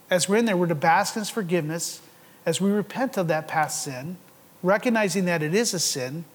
as 0.09 0.27
we're 0.27 0.37
in 0.37 0.45
there, 0.45 0.57
we're 0.57 0.67
to 0.67 0.75
bask 0.75 1.15
in 1.15 1.21
His 1.21 1.29
forgiveness 1.29 2.01
as 2.45 2.59
we 2.59 2.69
repent 2.69 3.17
of 3.17 3.27
that 3.29 3.47
past 3.47 3.83
sin, 3.83 4.17
recognizing 4.61 5.25
that 5.25 5.41
it 5.41 5.55
is 5.55 5.73
a 5.73 5.79
sin. 5.79 6.25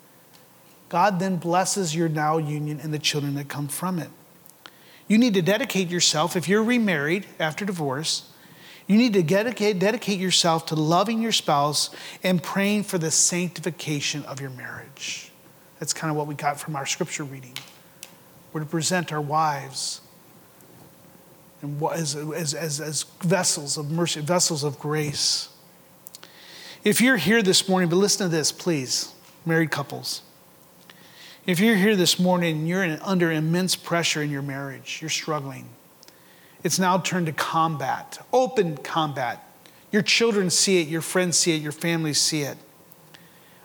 God 0.89 1.19
then 1.19 1.37
blesses 1.37 1.95
your 1.95 2.09
now 2.09 2.39
union 2.39 2.81
and 2.81 2.95
the 2.95 2.99
children 2.99 3.35
that 3.35 3.49
come 3.49 3.69
from 3.69 3.99
it. 3.99 4.09
You 5.09 5.19
need 5.19 5.35
to 5.35 5.43
dedicate 5.43 5.89
yourself, 5.89 6.37
if 6.37 6.49
you're 6.49 6.63
remarried 6.63 7.27
after 7.39 7.65
divorce, 7.65 8.31
you 8.87 8.97
need 8.97 9.15
to 9.15 9.23
dedicate, 9.23 9.79
dedicate 9.79 10.21
yourself 10.21 10.67
to 10.67 10.75
loving 10.77 11.21
your 11.21 11.33
spouse 11.33 11.91
and 12.23 12.43
praying 12.43 12.85
for 12.85 12.99
the 12.99 13.11
sanctification 13.11 14.25
of 14.25 14.41
your 14.41 14.51
marriage. 14.51 15.33
That's 15.81 15.93
kind 15.93 16.11
of 16.11 16.17
what 16.17 16.27
we 16.27 16.35
got 16.35 16.61
from 16.61 16.77
our 16.77 16.87
scripture 16.87 17.25
reading. 17.25 17.55
We're 18.53 18.61
to 18.61 18.67
present 18.67 19.13
our 19.13 19.21
wives 19.21 20.01
and 21.63 21.83
as, 21.93 22.15
as, 22.15 22.55
as, 22.55 22.81
as 22.81 23.03
vessels 23.23 23.77
of 23.77 23.91
mercy, 23.91 24.21
vessels 24.21 24.63
of 24.63 24.79
grace. 24.79 25.49
If 26.85 27.01
you're 27.01 27.17
here 27.17 27.43
this 27.43 27.69
morning, 27.69 27.89
but 27.89 27.97
listen 27.97 28.31
to 28.31 28.35
this, 28.35 28.53
please, 28.53 29.13
married 29.45 29.73
couples. 29.73 30.23
If 31.45 31.59
you're 31.59 31.77
here 31.77 31.97
this 31.97 32.19
morning 32.19 32.59
and 32.59 32.69
you're 32.69 32.99
under 33.03 33.33
immense 33.33 33.75
pressure 33.75 34.23
in 34.23 34.31
your 34.31 34.43
marriage, 34.43 34.99
you're 35.01 35.11
struggling 35.11 35.69
it's 36.67 36.81
now 36.81 36.99
turned 36.99 37.27
to 37.27 37.33
combat, 37.33 38.19
open 38.33 38.77
combat. 38.79 39.41
Your 39.93 40.03
children 40.03 40.51
see 40.51 40.81
it, 40.81 40.89
your 40.89 41.01
friends 41.01 41.39
see 41.39 41.55
it, 41.55 41.63
your 41.63 41.71
families 41.71 42.21
see 42.21 42.43
it. 42.43 42.59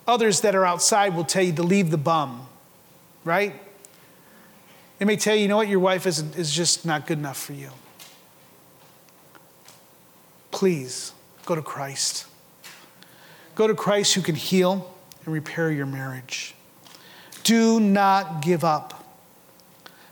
Others 0.08 0.42
that 0.42 0.54
are 0.54 0.68
outside 0.68 1.16
will 1.16 1.24
tell 1.24 1.42
you 1.42 1.52
to 1.54 1.64
leave 1.64 1.90
the 1.90 1.98
bum, 1.98 2.48
right? 3.24 3.60
They 5.00 5.06
may 5.06 5.16
tell 5.16 5.34
you, 5.34 5.42
you 5.42 5.48
know 5.48 5.58
what, 5.58 5.68
your 5.68 5.80
wife 5.80 6.06
is, 6.06 6.20
is 6.36 6.54
just 6.54 6.86
not 6.86 7.08
good 7.08 7.18
enough 7.18 7.42
for 7.42 7.54
you. 7.54 7.72
Please 10.52 11.14
go 11.48 11.56
to 11.56 11.64
Christ. 11.64 12.28
Go 13.56 13.66
to 13.66 13.74
Christ 13.74 14.14
who 14.14 14.22
can 14.22 14.36
heal 14.36 14.94
and 15.26 15.34
repair 15.34 15.72
your 15.72 15.88
marriage. 15.88 16.54
Do 17.44 17.80
not 17.80 18.44
give 18.44 18.64
up. 18.64 19.01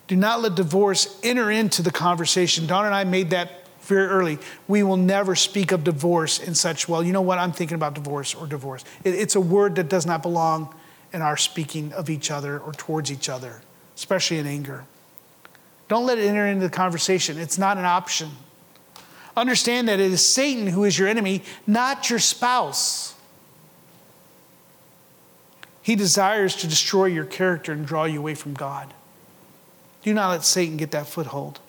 Do 0.09 0.15
not 0.15 0.41
let 0.41 0.55
divorce 0.55 1.19
enter 1.21 1.51
into 1.51 1.83
the 1.83 1.91
conversation. 1.91 2.65
Don 2.65 2.83
and 2.83 2.95
I 2.95 3.03
made 3.03 3.29
that 3.29 3.67
very 3.81 4.07
early. 4.07 4.39
We 4.67 4.81
will 4.81 4.97
never 4.97 5.35
speak 5.35 5.71
of 5.71 5.83
divorce 5.83 6.39
in 6.39 6.55
such, 6.55 6.89
well, 6.89 7.03
you 7.03 7.13
know 7.13 7.21
what, 7.21 7.37
I'm 7.37 7.51
thinking 7.51 7.75
about 7.75 7.93
divorce 7.93 8.33
or 8.33 8.47
divorce. 8.47 8.83
It, 9.03 9.13
it's 9.13 9.35
a 9.35 9.39
word 9.39 9.75
that 9.75 9.87
does 9.87 10.07
not 10.07 10.23
belong 10.23 10.73
in 11.13 11.21
our 11.21 11.37
speaking 11.37 11.93
of 11.93 12.09
each 12.09 12.31
other 12.31 12.57
or 12.57 12.73
towards 12.73 13.11
each 13.11 13.29
other, 13.29 13.61
especially 13.95 14.39
in 14.39 14.47
anger. 14.47 14.85
Don't 15.87 16.07
let 16.07 16.17
it 16.17 16.25
enter 16.25 16.47
into 16.47 16.67
the 16.67 16.73
conversation. 16.73 17.37
It's 17.37 17.59
not 17.59 17.77
an 17.77 17.85
option. 17.85 18.31
Understand 19.37 19.89
that 19.89 19.99
it 19.99 20.11
is 20.11 20.25
Satan 20.25 20.65
who 20.65 20.85
is 20.85 20.97
your 20.97 21.07
enemy, 21.07 21.43
not 21.67 22.09
your 22.09 22.19
spouse. 22.19 23.13
He 25.83 25.95
desires 25.95 26.55
to 26.55 26.67
destroy 26.67 27.05
your 27.05 27.25
character 27.25 27.71
and 27.73 27.85
draw 27.85 28.05
you 28.05 28.17
away 28.19 28.33
from 28.33 28.55
God. 28.55 28.91
Do 30.03 30.13
not 30.13 30.29
let 30.29 30.43
Satan 30.43 30.77
get 30.77 30.91
that 30.91 31.07
foothold. 31.07 31.59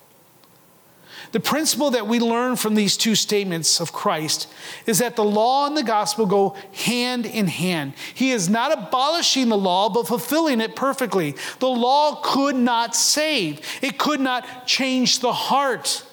The 1.32 1.40
principle 1.40 1.90
that 1.90 2.08
we 2.08 2.18
learn 2.18 2.56
from 2.56 2.74
these 2.74 2.96
two 2.96 3.14
statements 3.14 3.80
of 3.80 3.92
Christ 3.92 4.48
is 4.86 4.98
that 4.98 5.14
the 5.14 5.24
law 5.24 5.66
and 5.66 5.76
the 5.76 5.82
gospel 5.82 6.26
go 6.26 6.56
hand 6.72 7.24
in 7.24 7.46
hand. 7.46 7.92
He 8.14 8.32
is 8.32 8.48
not 8.48 8.76
abolishing 8.76 9.48
the 9.48 9.56
law, 9.56 9.90
but 9.90 10.08
fulfilling 10.08 10.60
it 10.60 10.74
perfectly. 10.74 11.36
The 11.60 11.68
law 11.68 12.20
could 12.22 12.56
not 12.56 12.96
save, 12.96 13.60
it 13.80 13.98
could 13.98 14.20
not 14.20 14.66
change 14.66 15.20
the 15.20 15.32
heart. 15.32 16.04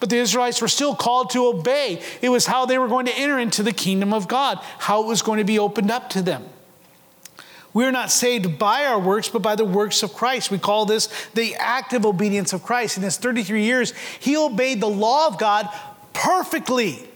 But 0.00 0.10
the 0.10 0.16
Israelites 0.16 0.60
were 0.60 0.68
still 0.68 0.94
called 0.94 1.30
to 1.30 1.46
obey. 1.46 2.00
It 2.22 2.28
was 2.28 2.46
how 2.46 2.66
they 2.66 2.78
were 2.78 2.86
going 2.86 3.06
to 3.06 3.18
enter 3.18 3.38
into 3.38 3.64
the 3.64 3.72
kingdom 3.72 4.12
of 4.12 4.28
God, 4.28 4.58
how 4.78 5.02
it 5.02 5.06
was 5.06 5.22
going 5.22 5.38
to 5.38 5.44
be 5.44 5.58
opened 5.58 5.90
up 5.90 6.10
to 6.10 6.22
them. 6.22 6.44
We 7.78 7.84
are 7.84 7.92
not 7.92 8.10
saved 8.10 8.58
by 8.58 8.86
our 8.86 8.98
works, 8.98 9.28
but 9.28 9.40
by 9.40 9.54
the 9.54 9.64
works 9.64 10.02
of 10.02 10.12
Christ. 10.12 10.50
We 10.50 10.58
call 10.58 10.84
this 10.84 11.08
the 11.34 11.54
active 11.54 12.04
obedience 12.04 12.52
of 12.52 12.64
Christ. 12.64 12.96
In 12.96 13.04
his 13.04 13.18
33 13.18 13.62
years, 13.62 13.94
he 14.18 14.36
obeyed 14.36 14.80
the 14.80 14.88
law 14.88 15.28
of 15.28 15.38
God 15.38 15.68
perfectly. 16.12 17.08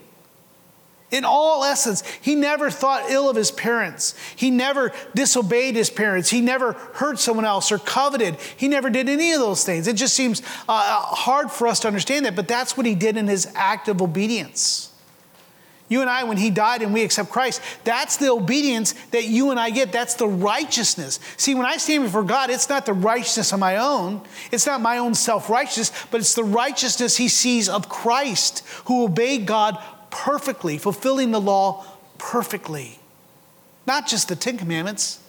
In 1.11 1.25
all 1.25 1.65
essence, 1.65 2.05
he 2.21 2.37
never 2.37 2.71
thought 2.71 3.11
ill 3.11 3.29
of 3.29 3.35
his 3.35 3.51
parents. 3.51 4.15
He 4.37 4.53
never 4.53 4.93
disobeyed 5.17 5.75
his 5.75 5.91
parents. 5.91 6.31
He 6.31 6.41
never 6.41 6.75
hurt 6.75 7.19
someone 7.19 7.45
else 7.45 7.73
or 7.73 7.81
coveted. 7.81 8.37
He 8.57 8.69
never 8.69 8.89
did 8.89 9.09
any 9.09 9.33
of 9.33 9.41
those 9.41 9.65
things. 9.65 9.89
It 9.89 9.97
just 9.97 10.15
seems 10.15 10.43
uh, 10.69 11.01
hard 11.01 11.51
for 11.51 11.67
us 11.67 11.81
to 11.81 11.89
understand 11.89 12.25
that, 12.27 12.37
but 12.37 12.47
that's 12.47 12.77
what 12.77 12.87
he 12.87 12.95
did 12.95 13.17
in 13.17 13.27
his 13.27 13.51
act 13.57 13.89
of 13.89 14.01
obedience. 14.01 14.92
You 15.93 16.01
and 16.01 16.09
I, 16.09 16.25
when 16.25 16.39
he 16.39 16.49
died 16.49 16.81
and 16.81 16.95
we 16.95 17.03
accept 17.03 17.29
Christ, 17.29 17.61
that's 17.85 18.17
the 18.17 18.31
obedience 18.31 18.95
that 19.11 19.25
you 19.25 19.51
and 19.51 19.61
I 19.61 19.69
get. 19.69 19.93
That's 19.93 20.15
the 20.15 20.27
righteousness. 20.27 21.21
See, 21.37 21.55
when 21.55 21.67
I 21.67 21.77
stand 21.77 22.05
before 22.05 22.23
God, 22.23 22.49
it's 22.49 22.71
not 22.71 22.87
the 22.87 22.95
righteousness 22.95 23.53
of 23.53 23.59
my 23.59 23.77
own, 23.77 24.23
it's 24.51 24.65
not 24.65 24.81
my 24.81 24.97
own 24.97 25.15
self 25.15 25.51
righteousness, 25.51 25.93
but 26.11 26.23
it's 26.23 26.35
the 26.35 26.45
righteousness 26.45 27.19
he 27.19 27.29
sees 27.29 27.69
of 27.69 27.91
Christ 27.91 28.61
who 28.87 29.05
obeyed 29.05 29.45
God 29.45 29.79
perfectly, 30.09 30.79
fulfilling 30.79 31.31
the 31.31 31.41
law 31.43 31.85
perfectly. 32.17 32.99
Not 33.87 34.07
just 34.07 34.29
the 34.29 34.37
Ten 34.37 34.57
Commandments, 34.57 35.21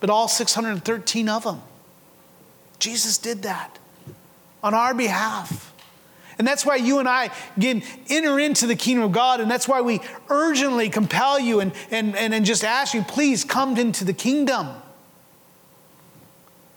but 0.00 0.10
all 0.10 0.26
613 0.26 1.28
of 1.28 1.44
them. 1.44 1.62
Jesus 2.80 3.16
did 3.16 3.42
that 3.42 3.78
on 4.60 4.74
our 4.74 4.92
behalf. 4.92 5.69
And 6.40 6.48
that's 6.48 6.64
why 6.64 6.76
you 6.76 7.00
and 7.00 7.06
I 7.06 7.28
can 7.60 7.82
enter 8.08 8.40
into 8.40 8.66
the 8.66 8.74
kingdom 8.74 9.04
of 9.04 9.12
God. 9.12 9.42
And 9.42 9.50
that's 9.50 9.68
why 9.68 9.82
we 9.82 10.00
urgently 10.30 10.88
compel 10.88 11.38
you 11.38 11.60
and, 11.60 11.70
and, 11.90 12.16
and, 12.16 12.32
and 12.32 12.46
just 12.46 12.64
ask 12.64 12.94
you, 12.94 13.02
please 13.02 13.44
come 13.44 13.76
into 13.76 14.06
the 14.06 14.14
kingdom. 14.14 14.68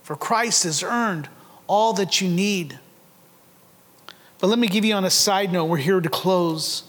For 0.01 0.17
Christ 0.17 0.65
has 0.65 0.83
earned 0.83 1.29
all 1.65 1.93
that 1.93 2.19
you 2.19 2.27
need. 2.27 2.77
But 4.39 4.47
let 4.47 4.59
me 4.59 4.67
give 4.67 4.83
you 4.83 4.95
on 4.95 5.05
a 5.05 5.09
side 5.09 5.53
note, 5.53 5.63
we're 5.67 5.77
here 5.77 6.01
to 6.01 6.09
close. 6.09 6.83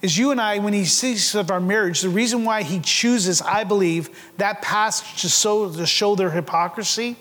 Is 0.00 0.16
you 0.16 0.30
and 0.30 0.40
I, 0.40 0.60
when 0.60 0.72
he 0.72 0.86
speaks 0.86 1.34
of 1.34 1.50
our 1.50 1.60
marriage, 1.60 2.00
the 2.00 2.08
reason 2.08 2.46
why 2.46 2.62
he 2.62 2.80
chooses, 2.80 3.42
I 3.42 3.64
believe, 3.64 4.08
that 4.38 4.62
passage 4.62 5.20
to 5.20 5.28
show, 5.28 5.70
to 5.70 5.84
show 5.84 6.14
their 6.14 6.30
hypocrisy 6.30 7.18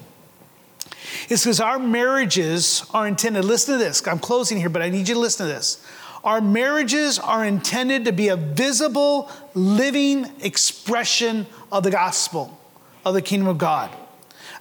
is 1.29 1.43
because 1.43 1.59
our 1.59 1.79
marriages 1.79 2.85
are 2.93 3.07
intended, 3.07 3.45
listen 3.45 3.77
to 3.77 3.83
this, 3.83 4.05
I'm 4.07 4.19
closing 4.19 4.57
here, 4.57 4.69
but 4.69 4.81
I 4.81 4.89
need 4.89 5.07
you 5.07 5.15
to 5.15 5.19
listen 5.19 5.47
to 5.47 5.53
this. 5.53 5.83
Our 6.23 6.41
marriages 6.41 7.19
are 7.19 7.45
intended 7.45 8.05
to 8.05 8.11
be 8.11 8.27
a 8.27 8.35
visible, 8.35 9.31
living 9.53 10.29
expression 10.41 11.45
of 11.71 11.83
the 11.83 11.91
gospel, 11.91 12.59
of 13.05 13.13
the 13.13 13.21
kingdom 13.21 13.47
of 13.47 13.57
God. 13.57 13.95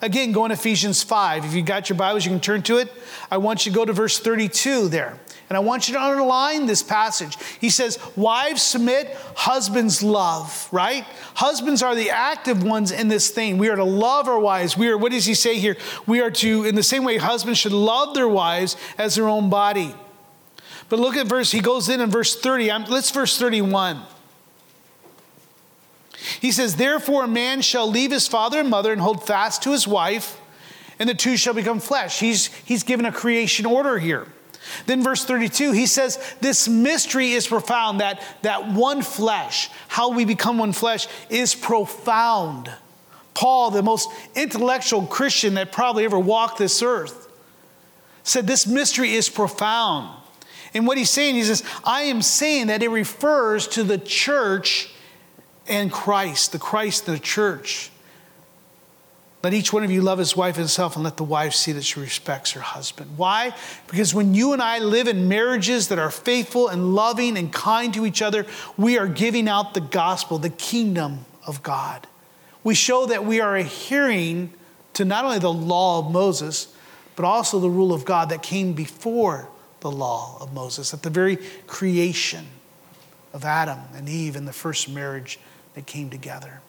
Again, 0.03 0.32
go 0.32 0.45
in 0.45 0.51
Ephesians 0.51 1.03
5. 1.03 1.45
If 1.47 1.55
you 1.55 1.62
got 1.62 1.89
your 1.89 1.97
Bibles, 1.97 2.24
you 2.24 2.30
can 2.30 2.41
turn 2.41 2.62
to 2.64 2.76
it. 2.78 2.93
I 3.30 3.39
want 3.39 3.64
you 3.64 3.72
to 3.72 3.76
go 3.76 3.84
to 3.84 3.93
verse 3.93 4.18
32 4.18 4.89
there. 4.89 5.18
And 5.49 5.57
I 5.57 5.61
want 5.61 5.87
you 5.87 5.95
to 5.95 6.03
underline 6.03 6.67
this 6.67 6.83
passage. 6.83 7.37
He 7.61 7.71
says, 7.71 7.99
Wives 8.17 8.63
submit, 8.63 9.17
husbands 9.37 10.03
love, 10.03 10.69
right? 10.73 11.05
Husbands 11.35 11.83
are 11.83 11.95
the 11.95 12.11
active 12.11 12.65
ones 12.65 12.91
in 12.91 13.07
this 13.09 13.31
thing. 13.31 13.57
We 13.57 13.69
are 13.69 13.77
to 13.77 13.85
love 13.85 14.27
our 14.27 14.41
wives. 14.41 14.77
We 14.77 14.89
are, 14.89 14.99
what 14.99 15.13
does 15.13 15.27
he 15.27 15.35
say 15.35 15.59
here? 15.59 15.77
We 16.05 16.21
are 16.21 16.33
to, 16.33 16.65
in 16.65 16.75
the 16.75 16.83
same 16.83 17.05
way, 17.05 17.19
husbands 17.19 17.61
should 17.61 17.73
love 17.73 18.15
their 18.15 18.29
wives 18.29 18.77
as 18.99 19.15
their 19.15 19.29
own 19.29 19.49
body. 19.49 19.95
But 20.89 20.99
look 20.99 21.17
at 21.17 21.29
verse, 21.29 21.53
he 21.53 21.61
goes 21.61 21.89
in 21.89 22.01
in 22.01 22.11
verse 22.11 22.35
30. 22.35 22.71
I'm, 22.71 22.85
let's 22.85 23.11
verse 23.11 23.39
31. 23.39 24.03
He 26.41 26.51
says, 26.51 26.75
Therefore, 26.77 27.25
a 27.25 27.29
man 27.29 27.61
shall 27.61 27.89
leave 27.89 28.11
his 28.11 28.27
father 28.27 28.59
and 28.59 28.69
mother 28.69 28.93
and 28.93 29.01
hold 29.01 29.25
fast 29.25 29.63
to 29.63 29.71
his 29.71 29.87
wife, 29.87 30.41
and 30.99 31.09
the 31.09 31.15
two 31.15 31.37
shall 31.37 31.55
become 31.55 31.79
flesh. 31.79 32.19
He's, 32.19 32.47
he's 32.65 32.83
given 32.83 33.07
a 33.07 33.13
creation 33.13 33.65
order 33.65 33.99
here. 33.99 34.27
Then, 34.85 35.03
verse 35.03 35.24
32, 35.24 35.72
he 35.72 35.87
says, 35.87 36.18
This 36.41 36.68
mystery 36.68 37.33
is 37.33 37.47
profound, 37.47 38.01
that, 38.01 38.22
that 38.43 38.72
one 38.72 39.03
flesh, 39.03 39.70
how 39.89 40.11
we 40.11 40.24
become 40.24 40.59
one 40.59 40.72
flesh, 40.72 41.09
is 41.31 41.55
profound. 41.55 42.70
Paul, 43.35 43.70
the 43.70 43.83
most 43.83 44.11
intellectual 44.35 45.07
Christian 45.07 45.55
that 45.55 45.72
probably 45.72 46.05
ever 46.05 46.18
walked 46.18 46.59
this 46.59 46.83
earth, 46.83 47.29
said, 48.22 48.47
This 48.47 48.66
mystery 48.66 49.12
is 49.12 49.29
profound. 49.29 50.14
And 50.74 50.87
what 50.87 50.99
he's 50.99 51.11
saying, 51.11 51.37
he 51.37 51.45
says, 51.45 51.62
I 51.85 52.03
am 52.03 52.20
saying 52.20 52.66
that 52.66 52.83
it 52.83 52.91
refers 52.91 53.66
to 53.68 53.83
the 53.83 53.99
church 53.99 54.91
and 55.66 55.91
Christ, 55.91 56.53
the 56.53 56.59
Christ 56.59 57.09
and 57.09 57.16
the 57.16 57.22
church. 57.22 57.91
Let 59.47 59.55
each 59.55 59.73
one 59.73 59.85
of 59.85 59.93
you 59.93 60.03
love 60.03 60.19
his 60.19 60.37
wife 60.37 60.57
and 60.57 60.63
himself, 60.63 60.97
and 60.97 61.05
let 61.05 61.19
the 61.19 61.23
wife 61.23 61.55
see 61.55 61.71
that 61.71 61.85
she 61.85 62.01
respects 62.01 62.51
her 62.51 62.61
husband. 62.61 63.17
Why? 63.17 63.55
Because 63.87 64.13
when 64.13 64.35
you 64.35 64.53
and 64.53 64.61
I 64.61 64.81
live 64.81 65.07
in 65.07 65.29
marriages 65.29 65.87
that 65.87 66.01
are 66.01 66.11
faithful 66.11 66.67
and 66.67 66.97
loving 66.97 67.39
and 67.39 67.53
kind 67.53 67.95
to 67.95 68.05
each 68.05 68.23
other, 68.23 68.45
we 68.77 68.99
are 68.99 69.07
giving 69.07 69.49
out 69.49 69.73
the 69.73 69.81
gospel, 69.81 70.39
the 70.39 70.51
kingdom 70.51 71.27
of 71.47 71.63
God. 71.63 72.09
We 72.65 72.75
show 72.75 73.07
that 73.07 73.25
we 73.25 73.41
are 73.41 73.55
adhering 73.55 74.53
to 74.95 75.05
not 75.05 75.25
only 75.25 75.39
the 75.39 75.53
law 75.53 76.01
of 76.01 76.11
Moses, 76.11 76.75
but 77.15 77.25
also 77.25 77.61
the 77.61 77.71
rule 77.71 77.93
of 77.93 78.05
God 78.05 78.31
that 78.31 78.43
came 78.43 78.73
before 78.73 79.49
the 79.79 79.93
law 79.93 80.39
of 80.41 80.53
Moses, 80.53 80.93
at 80.93 81.05
the 81.05 81.11
very 81.11 81.39
creation 81.69 82.47
of 83.33 83.45
Adam 83.45 83.79
and 83.95 84.09
Eve 84.09 84.35
in 84.35 84.45
the 84.45 84.53
first 84.53 84.89
marriage 84.89 85.39
that 85.75 85.87
came 85.87 86.11
together. 86.11 86.63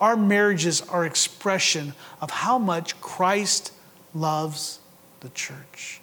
Our 0.00 0.16
marriages 0.16 0.82
are 0.82 1.06
expression 1.06 1.94
of 2.20 2.30
how 2.30 2.58
much 2.58 3.00
Christ 3.00 3.72
loves 4.14 4.80
the 5.20 5.28
church, 5.30 6.00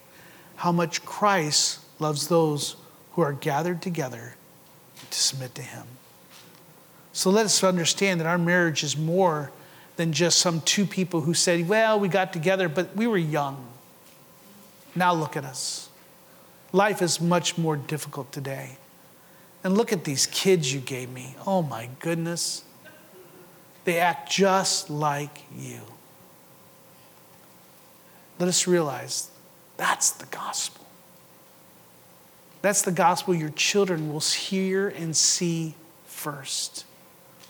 how 0.57 0.71
much 0.71 1.05
Christ 1.05 1.79
loves 1.99 2.27
those 2.27 2.75
who 3.13 3.21
are 3.21 3.33
gathered 3.33 3.81
together 3.81 4.35
to 5.09 5.17
submit 5.19 5.53
to 5.55 5.61
him. 5.61 5.85
So 7.11 7.29
let 7.29 7.45
us 7.45 7.63
understand 7.63 8.19
that 8.19 8.27
our 8.27 8.39
marriage 8.39 8.83
is 8.83 8.97
more 8.97 9.51
than 9.95 10.11
just 10.11 10.39
some 10.39 10.61
two 10.61 10.85
people 10.85 11.21
who 11.21 11.35
said, 11.35 11.67
Well, 11.69 11.99
we 11.99 12.07
got 12.07 12.33
together, 12.33 12.67
but 12.67 12.95
we 12.95 13.05
were 13.05 13.17
young. 13.17 13.63
Now 14.95 15.13
look 15.13 15.37
at 15.37 15.45
us. 15.45 15.89
Life 16.71 17.03
is 17.03 17.21
much 17.21 17.57
more 17.57 17.77
difficult 17.77 18.31
today. 18.31 18.77
And 19.63 19.77
look 19.77 19.93
at 19.93 20.03
these 20.03 20.25
kids 20.25 20.73
you 20.73 20.79
gave 20.79 21.09
me. 21.09 21.35
Oh 21.45 21.61
my 21.61 21.89
goodness. 21.99 22.63
They 23.85 23.99
act 23.99 24.31
just 24.31 24.89
like 24.89 25.43
you. 25.55 25.81
Let 28.39 28.49
us 28.49 28.67
realize 28.67 29.29
that's 29.77 30.11
the 30.11 30.25
gospel. 30.27 30.85
That's 32.61 32.81
the 32.81 32.91
gospel 32.91 33.35
your 33.35 33.49
children 33.49 34.11
will 34.11 34.21
hear 34.21 34.87
and 34.87 35.15
see 35.15 35.75
first. 36.05 36.85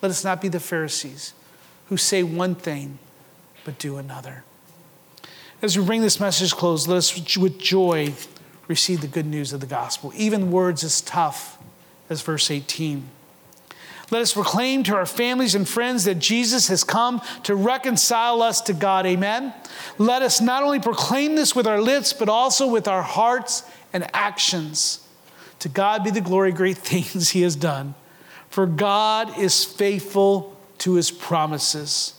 Let 0.01 0.09
us 0.09 0.23
not 0.23 0.41
be 0.41 0.47
the 0.49 0.59
Pharisees 0.59 1.33
who 1.89 1.97
say 1.97 2.23
one 2.23 2.55
thing 2.55 2.97
but 3.63 3.77
do 3.77 3.97
another. 3.97 4.43
As 5.61 5.77
we 5.77 5.85
bring 5.85 6.01
this 6.01 6.19
message 6.19 6.53
close, 6.53 6.87
let 6.87 6.97
us 6.97 7.37
with 7.37 7.57
joy 7.57 8.13
receive 8.67 9.01
the 9.01 9.07
good 9.07 9.25
news 9.25 9.53
of 9.53 9.61
the 9.61 9.67
gospel, 9.67 10.11
even 10.15 10.51
words 10.51 10.83
as 10.83 10.99
tough 11.01 11.57
as 12.09 12.21
verse 12.21 12.51
18. 12.51 13.07
Let 14.11 14.21
us 14.21 14.33
proclaim 14.33 14.83
to 14.83 14.95
our 14.95 15.05
families 15.05 15.55
and 15.55 15.67
friends 15.67 16.03
that 16.05 16.19
Jesus 16.19 16.67
has 16.67 16.83
come 16.83 17.21
to 17.43 17.55
reconcile 17.55 18.41
us 18.41 18.61
to 18.61 18.73
God. 18.73 19.05
Amen. 19.05 19.53
Let 19.97 20.21
us 20.21 20.41
not 20.41 20.63
only 20.63 20.79
proclaim 20.79 21.35
this 21.35 21.55
with 21.55 21.67
our 21.67 21.81
lips, 21.81 22.13
but 22.13 22.29
also 22.29 22.67
with 22.67 22.87
our 22.87 23.01
hearts 23.01 23.63
and 23.93 24.05
actions. 24.13 24.99
To 25.59 25.69
God 25.69 26.03
be 26.03 26.11
the 26.11 26.21
glory, 26.21 26.51
great 26.51 26.77
things 26.79 27.29
He 27.29 27.41
has 27.43 27.55
done. 27.55 27.95
For 28.49 28.65
God 28.65 29.39
is 29.39 29.63
faithful 29.63 30.55
to 30.79 30.95
His 30.95 31.09
promises. 31.09 32.13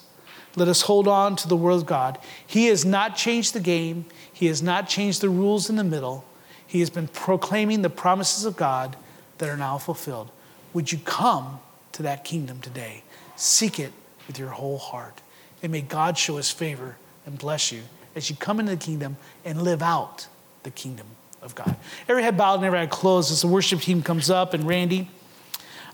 Let 0.57 0.69
us 0.69 0.83
hold 0.83 1.07
on 1.07 1.37
to 1.37 1.49
the 1.49 1.57
word 1.57 1.73
of 1.73 1.87
God. 1.87 2.19
He 2.47 2.67
has 2.67 2.85
not 2.85 3.17
changed 3.17 3.55
the 3.55 3.61
game, 3.61 4.07
He 4.33 4.47
has 4.47 4.63
not 4.63 4.89
changed 4.89 5.21
the 5.21 5.29
rules 5.29 5.69
in 5.69 5.77
the 5.77 5.85
middle. 5.85 6.25
He 6.67 6.81
has 6.81 6.91
been 6.91 7.09
proclaiming 7.09 7.83
the 7.83 7.91
promises 7.91 8.45
of 8.45 8.57
God 8.57 8.97
that 9.39 9.49
are 9.49 9.57
now 9.57 9.79
fulfilled. 9.79 10.31
Would 10.73 10.91
you 10.91 10.99
come 10.99 11.61
to 11.95 12.03
that 12.03 12.25
kingdom 12.25 12.61
today. 12.61 13.03
Seek 13.37 13.81
it 13.81 13.93
with 14.27 14.39
your 14.39 14.51
whole 14.51 14.79
heart. 14.79 15.21
And 15.63 15.73
may 15.73 15.81
God 15.81 16.19
show 16.19 16.37
his 16.37 16.51
favor 16.51 16.97
and 17.27 17.39
bless 17.39 17.73
you 17.73 17.83
as 18.15 18.31
you 18.31 18.37
come 18.37 18.61
into 18.61 18.73
the 18.73 18.85
kingdom 18.85 19.17
and 19.45 19.63
live 19.63 19.83
out 19.83 20.29
the 20.63 20.71
kingdom 20.71 21.07
of 21.43 21.55
God. 21.55 21.77
Every 22.09 22.23
head 22.23 22.37
bowed 22.37 22.57
and 22.57 22.65
every 22.65 22.79
eye 22.79 22.87
closed 22.87 23.31
as 23.31 23.43
the 23.43 23.49
worship 23.49 23.81
team 23.81 24.03
comes 24.03 24.31
up 24.31 24.55
and 24.55 24.67
Randy. 24.67 25.09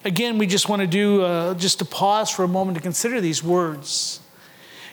Again, 0.05 0.38
we 0.38 0.46
just 0.46 0.68
want 0.68 0.80
to 0.80 0.86
do 0.86 1.22
uh, 1.22 1.55
just 1.55 1.78
to 1.80 1.84
pause 1.84 2.30
for 2.30 2.44
a 2.44 2.48
moment 2.48 2.76
to 2.76 2.82
consider 2.82 3.20
these 3.20 3.44
words. 3.44 4.20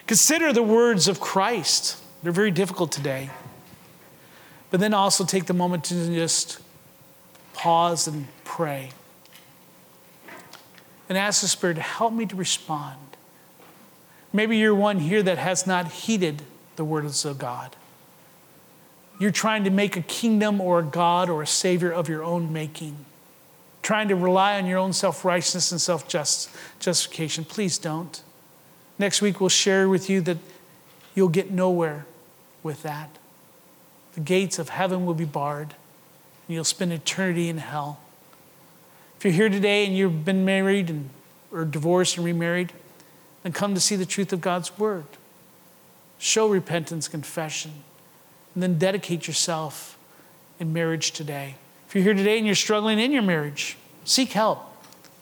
Consider 0.06 0.52
the 0.52 0.62
words 0.62 1.08
of 1.08 1.20
Christ. 1.20 2.02
They're 2.22 2.32
very 2.32 2.50
difficult 2.50 2.92
today. 2.92 3.30
But 4.70 4.80
then 4.80 4.92
also 4.92 5.24
take 5.24 5.46
the 5.46 5.54
moment 5.54 5.84
to 5.84 6.14
just 6.14 6.58
pause 7.54 8.06
and 8.06 8.26
pray 8.44 8.90
and 11.08 11.16
ask 11.16 11.40
the 11.40 11.48
Spirit 11.48 11.74
to 11.74 11.80
help 11.82 12.12
me 12.12 12.26
to 12.26 12.36
respond. 12.36 12.98
Maybe 14.32 14.58
you're 14.58 14.74
one 14.74 14.98
here 14.98 15.22
that 15.22 15.38
has 15.38 15.66
not 15.66 15.90
heeded 15.90 16.42
the 16.76 16.84
words 16.84 17.24
of 17.24 17.38
God. 17.38 17.76
You're 19.18 19.30
trying 19.30 19.64
to 19.64 19.70
make 19.70 19.96
a 19.96 20.02
kingdom 20.02 20.60
or 20.60 20.80
a 20.80 20.82
God 20.84 21.28
or 21.28 21.42
a 21.42 21.46
Savior 21.46 21.90
of 21.90 22.08
your 22.08 22.22
own 22.22 22.52
making. 22.52 23.04
trying 23.82 24.08
to 24.08 24.16
rely 24.16 24.58
on 24.58 24.66
your 24.66 24.78
own 24.78 24.92
self 24.92 25.24
righteousness 25.24 25.72
and 25.72 25.80
self 25.80 26.06
justification. 26.08 27.44
Please 27.44 27.78
don't. 27.78 28.22
Next 28.98 29.22
week, 29.22 29.40
we'll 29.40 29.48
share 29.48 29.88
with 29.88 30.10
you 30.10 30.20
that 30.22 30.38
you'll 31.14 31.28
get 31.28 31.50
nowhere 31.50 32.04
with 32.62 32.82
that. 32.82 33.16
The 34.14 34.20
gates 34.20 34.58
of 34.58 34.68
heaven 34.68 35.06
will 35.06 35.14
be 35.14 35.24
barred, 35.24 35.74
and 36.46 36.54
you'll 36.54 36.64
spend 36.64 36.92
eternity 36.92 37.48
in 37.48 37.58
hell. 37.58 38.00
If 39.18 39.24
you're 39.24 39.34
here 39.34 39.48
today 39.48 39.84
and 39.84 39.96
you've 39.96 40.24
been 40.24 40.44
married 40.44 40.90
and, 40.90 41.10
or 41.50 41.64
divorced 41.64 42.16
and 42.16 42.24
remarried, 42.24 42.72
then 43.42 43.50
come 43.50 43.74
to 43.74 43.80
see 43.80 43.96
the 43.96 44.06
truth 44.06 44.32
of 44.32 44.40
God's 44.40 44.78
word. 44.78 45.06
Show 46.18 46.48
repentance, 46.48 47.08
confession, 47.08 47.72
and 48.54 48.62
then 48.62 48.78
dedicate 48.78 49.26
yourself 49.26 49.98
in 50.60 50.72
marriage 50.72 51.10
today. 51.10 51.56
If 51.88 51.96
you're 51.96 52.04
here 52.04 52.14
today 52.14 52.38
and 52.38 52.46
you're 52.46 52.54
struggling 52.54 53.00
in 53.00 53.10
your 53.10 53.22
marriage, 53.22 53.76
seek 54.04 54.30
help. 54.32 54.60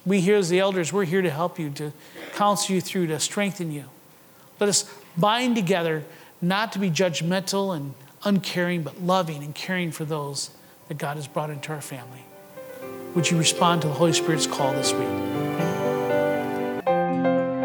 We 0.04 0.20
here 0.20 0.36
as 0.36 0.50
the 0.50 0.60
elders, 0.60 0.92
we're 0.92 1.06
here 1.06 1.22
to 1.22 1.30
help 1.30 1.58
you, 1.58 1.70
to 1.70 1.94
counsel 2.34 2.74
you 2.74 2.82
through, 2.82 3.06
to 3.06 3.18
strengthen 3.18 3.72
you. 3.72 3.84
Let 4.60 4.68
us 4.68 4.92
bind 5.16 5.56
together 5.56 6.04
not 6.42 6.70
to 6.72 6.78
be 6.78 6.90
judgmental 6.90 7.74
and 7.74 7.94
uncaring, 8.24 8.82
but 8.82 9.00
loving 9.00 9.42
and 9.42 9.54
caring 9.54 9.90
for 9.90 10.04
those 10.04 10.50
that 10.88 10.98
God 10.98 11.16
has 11.16 11.26
brought 11.26 11.48
into 11.48 11.72
our 11.72 11.80
family. 11.80 12.26
Would 13.16 13.30
you 13.30 13.38
respond 13.38 13.80
to 13.80 13.88
the 13.88 13.94
Holy 13.94 14.12
Spirit's 14.12 14.46
call 14.46 14.74
this 14.74 14.92
week? 14.92 15.08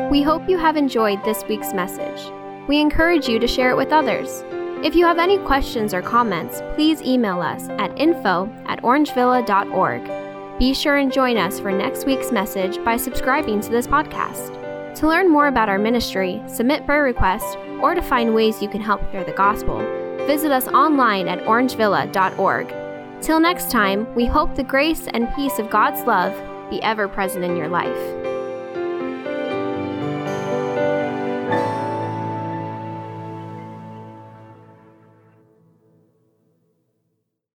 We 0.10 0.22
hope 0.22 0.47
you 0.47 0.58
have 0.58 0.78
enjoyed 0.78 1.22
this 1.26 1.43
week's 1.43 1.74
message. 1.74 2.32
We 2.70 2.80
encourage 2.80 3.28
you 3.28 3.38
to 3.38 3.47
share 3.47 3.70
it 3.70 3.76
with 3.76 3.91
others. 3.91 4.45
If 4.82 4.95
you 4.95 5.06
have 5.06 5.20
any 5.20 5.38
questions 5.39 5.93
or 5.93 6.02
comments, 6.02 6.62
please 6.76 7.02
email 7.02 7.41
us 7.41 7.68
at 7.72 7.91
info 7.99 8.49
at 8.66 8.82
orangevilla.org. 8.82 10.58
Be 10.58 10.74
sure 10.74 10.95
and 10.95 11.12
join 11.12 11.36
us 11.36 11.60
for 11.60 11.74
next 11.74 12.06
week's 12.06 12.32
message 12.32 12.82
by 12.86 12.95
subscribing 12.95 13.60
to 13.60 13.70
this 13.70 13.88
podcast. 13.88 14.56
To 14.95 15.08
learn 15.08 15.30
more 15.30 15.47
about 15.47 15.68
our 15.68 15.80
ministry, 15.80 16.41
submit 16.47 16.86
prayer 16.86 17.04
requests, 17.04 17.58
or 17.82 17.93
to 17.93 18.02
find 18.02 18.34
ways 18.34 18.62
you 18.62 18.70
can 18.70 18.80
help 18.80 19.02
share 19.12 19.26
the 19.26 19.34
gospel, 19.34 19.80
visit 20.28 20.52
us 20.54 20.70
online 20.70 21.28
at 21.28 21.39
orangevilla.org. 21.39 22.80
Till 23.22 23.39
next 23.39 23.69
time, 23.69 24.11
we 24.15 24.26
hope 24.26 24.55
the 24.55 24.63
grace 24.63 25.07
and 25.13 25.32
peace 25.36 25.59
of 25.59 25.69
God's 25.69 26.01
love 26.07 26.34
be 26.72 26.82
ever 26.82 27.07
present 27.07 27.45
in 27.45 27.55
your 27.55 27.67
life. 27.67 28.30